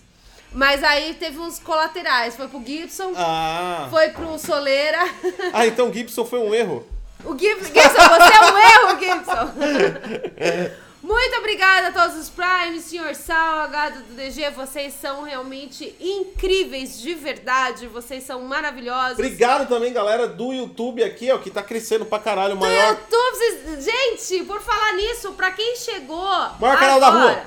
Mas 0.52 0.82
aí 0.82 1.14
teve 1.14 1.38
uns 1.38 1.58
colaterais. 1.60 2.34
Foi 2.36 2.48
pro 2.48 2.64
Gibson, 2.64 3.12
Ah. 3.16 3.86
foi 3.90 4.08
pro 4.10 4.36
Soleira. 4.38 4.98
Ah, 5.52 5.66
então 5.66 5.92
Gibson 5.92 6.24
foi 6.24 6.40
um 6.40 6.52
erro. 6.54 6.84
O 7.24 7.36
Gibson, 7.38 7.72
Gibson, 7.72 8.08
você 8.08 8.34
é 8.34 8.52
um 8.52 8.58
erro, 8.58 9.00
Gibson. 9.00 10.80
Muito 11.02 11.36
obrigada 11.38 11.88
a 11.88 11.92
todos 11.92 12.16
os 12.16 12.28
Prime, 12.28 12.78
Senhor 12.78 13.14
Sal, 13.14 13.60
H 13.60 13.90
do 13.90 14.14
DG. 14.14 14.50
Vocês 14.50 14.92
são 14.92 15.22
realmente 15.22 15.96
incríveis, 15.98 17.00
de 17.00 17.14
verdade. 17.14 17.86
Vocês 17.86 18.22
são 18.22 18.42
maravilhosos. 18.42 19.14
Obrigado 19.14 19.66
também, 19.66 19.92
galera 19.92 20.28
do 20.28 20.52
YouTube 20.52 21.02
aqui, 21.02 21.30
ó, 21.32 21.38
que 21.38 21.50
tá 21.50 21.62
crescendo 21.62 22.04
pra 22.04 22.18
caralho. 22.18 22.52
O 22.52 22.56
Do 22.56 22.60
maior. 22.60 22.90
YouTube, 22.90 23.80
gente, 23.80 24.44
por 24.44 24.60
falar 24.60 24.92
nisso, 24.92 25.32
pra 25.32 25.50
quem 25.50 25.74
chegou. 25.76 26.28
Maior 26.60 26.78
canal 26.78 27.00
da 27.00 27.08
rua. 27.08 27.42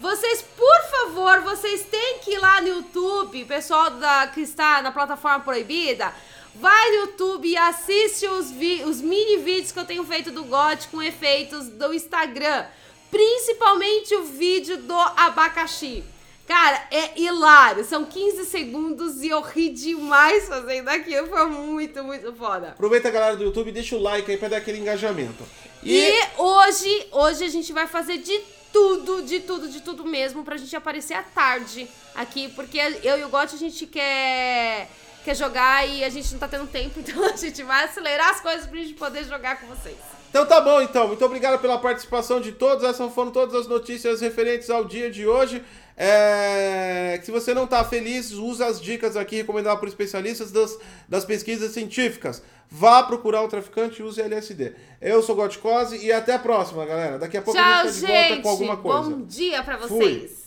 Vocês, 0.00 0.44
por 0.56 0.82
favor, 0.90 1.40
vocês 1.40 1.84
têm 1.86 2.18
que 2.20 2.32
ir 2.34 2.38
lá 2.38 2.60
no 2.60 2.68
YouTube, 2.68 3.44
pessoal 3.46 3.90
da, 3.90 4.28
que 4.28 4.42
está 4.42 4.80
na 4.80 4.92
plataforma 4.92 5.40
proibida. 5.40 6.12
Vai 6.60 6.90
no 6.90 6.96
YouTube 6.96 7.48
e 7.48 7.56
assiste 7.56 8.26
os, 8.26 8.50
os 8.86 9.00
mini 9.00 9.36
vídeos 9.36 9.70
que 9.70 9.78
eu 9.78 9.84
tenho 9.84 10.02
feito 10.04 10.32
do 10.32 10.44
GOT 10.44 10.88
com 10.88 11.00
efeitos 11.00 11.68
do 11.68 11.94
Instagram. 11.94 12.66
Principalmente 13.10 14.14
o 14.16 14.24
vídeo 14.24 14.76
do 14.78 14.98
abacaxi. 15.16 16.02
Cara, 16.48 16.82
é 16.90 17.20
hilário. 17.20 17.84
São 17.84 18.04
15 18.04 18.44
segundos 18.46 19.22
e 19.22 19.28
eu 19.28 19.40
ri 19.40 19.68
demais 19.68 20.48
fazendo 20.48 20.88
aquilo. 20.88 21.28
Foi 21.28 21.46
muito, 21.46 22.02
muito 22.02 22.32
foda. 22.32 22.70
Aproveita, 22.70 23.10
galera 23.10 23.36
do 23.36 23.44
YouTube, 23.44 23.70
deixa 23.70 23.94
o 23.94 24.02
like 24.02 24.28
aí 24.28 24.36
pra 24.36 24.48
dar 24.48 24.56
aquele 24.56 24.78
engajamento. 24.78 25.44
E, 25.84 26.10
hoje, 26.36 27.06
hoje 27.12 27.44
a 27.44 27.48
gente 27.48 27.72
vai 27.72 27.86
fazer 27.86 28.18
de 28.18 28.40
tudo, 28.72 29.22
de 29.22 29.40
tudo, 29.40 29.68
de 29.68 29.80
tudo 29.80 30.04
mesmo, 30.04 30.42
pra 30.42 30.56
gente 30.56 30.74
aparecer 30.74 31.14
à 31.14 31.22
tarde 31.22 31.88
aqui, 32.14 32.48
porque 32.48 32.78
eu 33.02 33.18
e 33.18 33.24
o 33.24 33.28
Gotti 33.28 33.54
a 33.54 33.58
gente 33.58 33.86
quer, 33.86 34.90
quer 35.28 35.34
jogar 35.34 35.86
e 35.86 36.02
a 36.02 36.08
gente 36.08 36.32
não 36.32 36.38
tá 36.38 36.48
tendo 36.48 36.66
tempo, 36.66 36.98
então 37.00 37.22
a 37.22 37.36
gente 37.36 37.62
vai 37.62 37.84
acelerar 37.84 38.30
as 38.30 38.40
coisas 38.40 38.66
pra 38.66 38.78
gente 38.78 38.94
poder 38.94 39.24
jogar 39.24 39.60
com 39.60 39.66
vocês. 39.66 39.96
Então 40.30 40.46
tá 40.46 40.60
bom, 40.60 40.80
então. 40.80 41.08
Muito 41.08 41.24
obrigado 41.24 41.58
pela 41.60 41.78
participação 41.78 42.40
de 42.40 42.52
todos. 42.52 42.84
Essas 42.84 43.12
foram 43.14 43.30
todas 43.30 43.54
as 43.54 43.66
notícias 43.66 44.20
referentes 44.20 44.68
ao 44.68 44.84
dia 44.84 45.10
de 45.10 45.26
hoje. 45.26 45.62
É... 45.96 47.18
Se 47.22 47.30
você 47.30 47.54
não 47.54 47.66
tá 47.66 47.82
feliz, 47.82 48.32
usa 48.32 48.66
as 48.66 48.78
dicas 48.78 49.16
aqui 49.16 49.36
recomendadas 49.36 49.80
por 49.80 49.88
especialistas 49.88 50.52
das, 50.52 50.78
das 51.08 51.24
pesquisas 51.24 51.72
científicas. 51.72 52.42
Vá 52.70 53.02
procurar 53.02 53.42
o 53.42 53.48
traficante 53.48 54.00
e 54.00 54.04
use 54.04 54.20
LSD. 54.20 54.74
Eu 55.00 55.22
sou 55.22 55.34
o 55.34 55.38
Goticose 55.38 55.96
e 55.96 56.12
até 56.12 56.34
a 56.34 56.38
próxima, 56.38 56.84
galera. 56.84 57.18
Daqui 57.18 57.38
a 57.38 57.42
pouco 57.42 57.58
a 57.58 57.62
Tchau, 57.62 57.88
gente 57.88 58.00
tá 58.00 58.06
de 58.06 58.12
volta 58.12 58.28
gente! 58.34 58.42
com 58.42 58.48
alguma 58.50 58.76
coisa. 58.76 59.10
Bom 59.10 59.22
dia 59.22 59.62
pra 59.62 59.78
Fui. 59.78 59.88
vocês! 59.88 60.37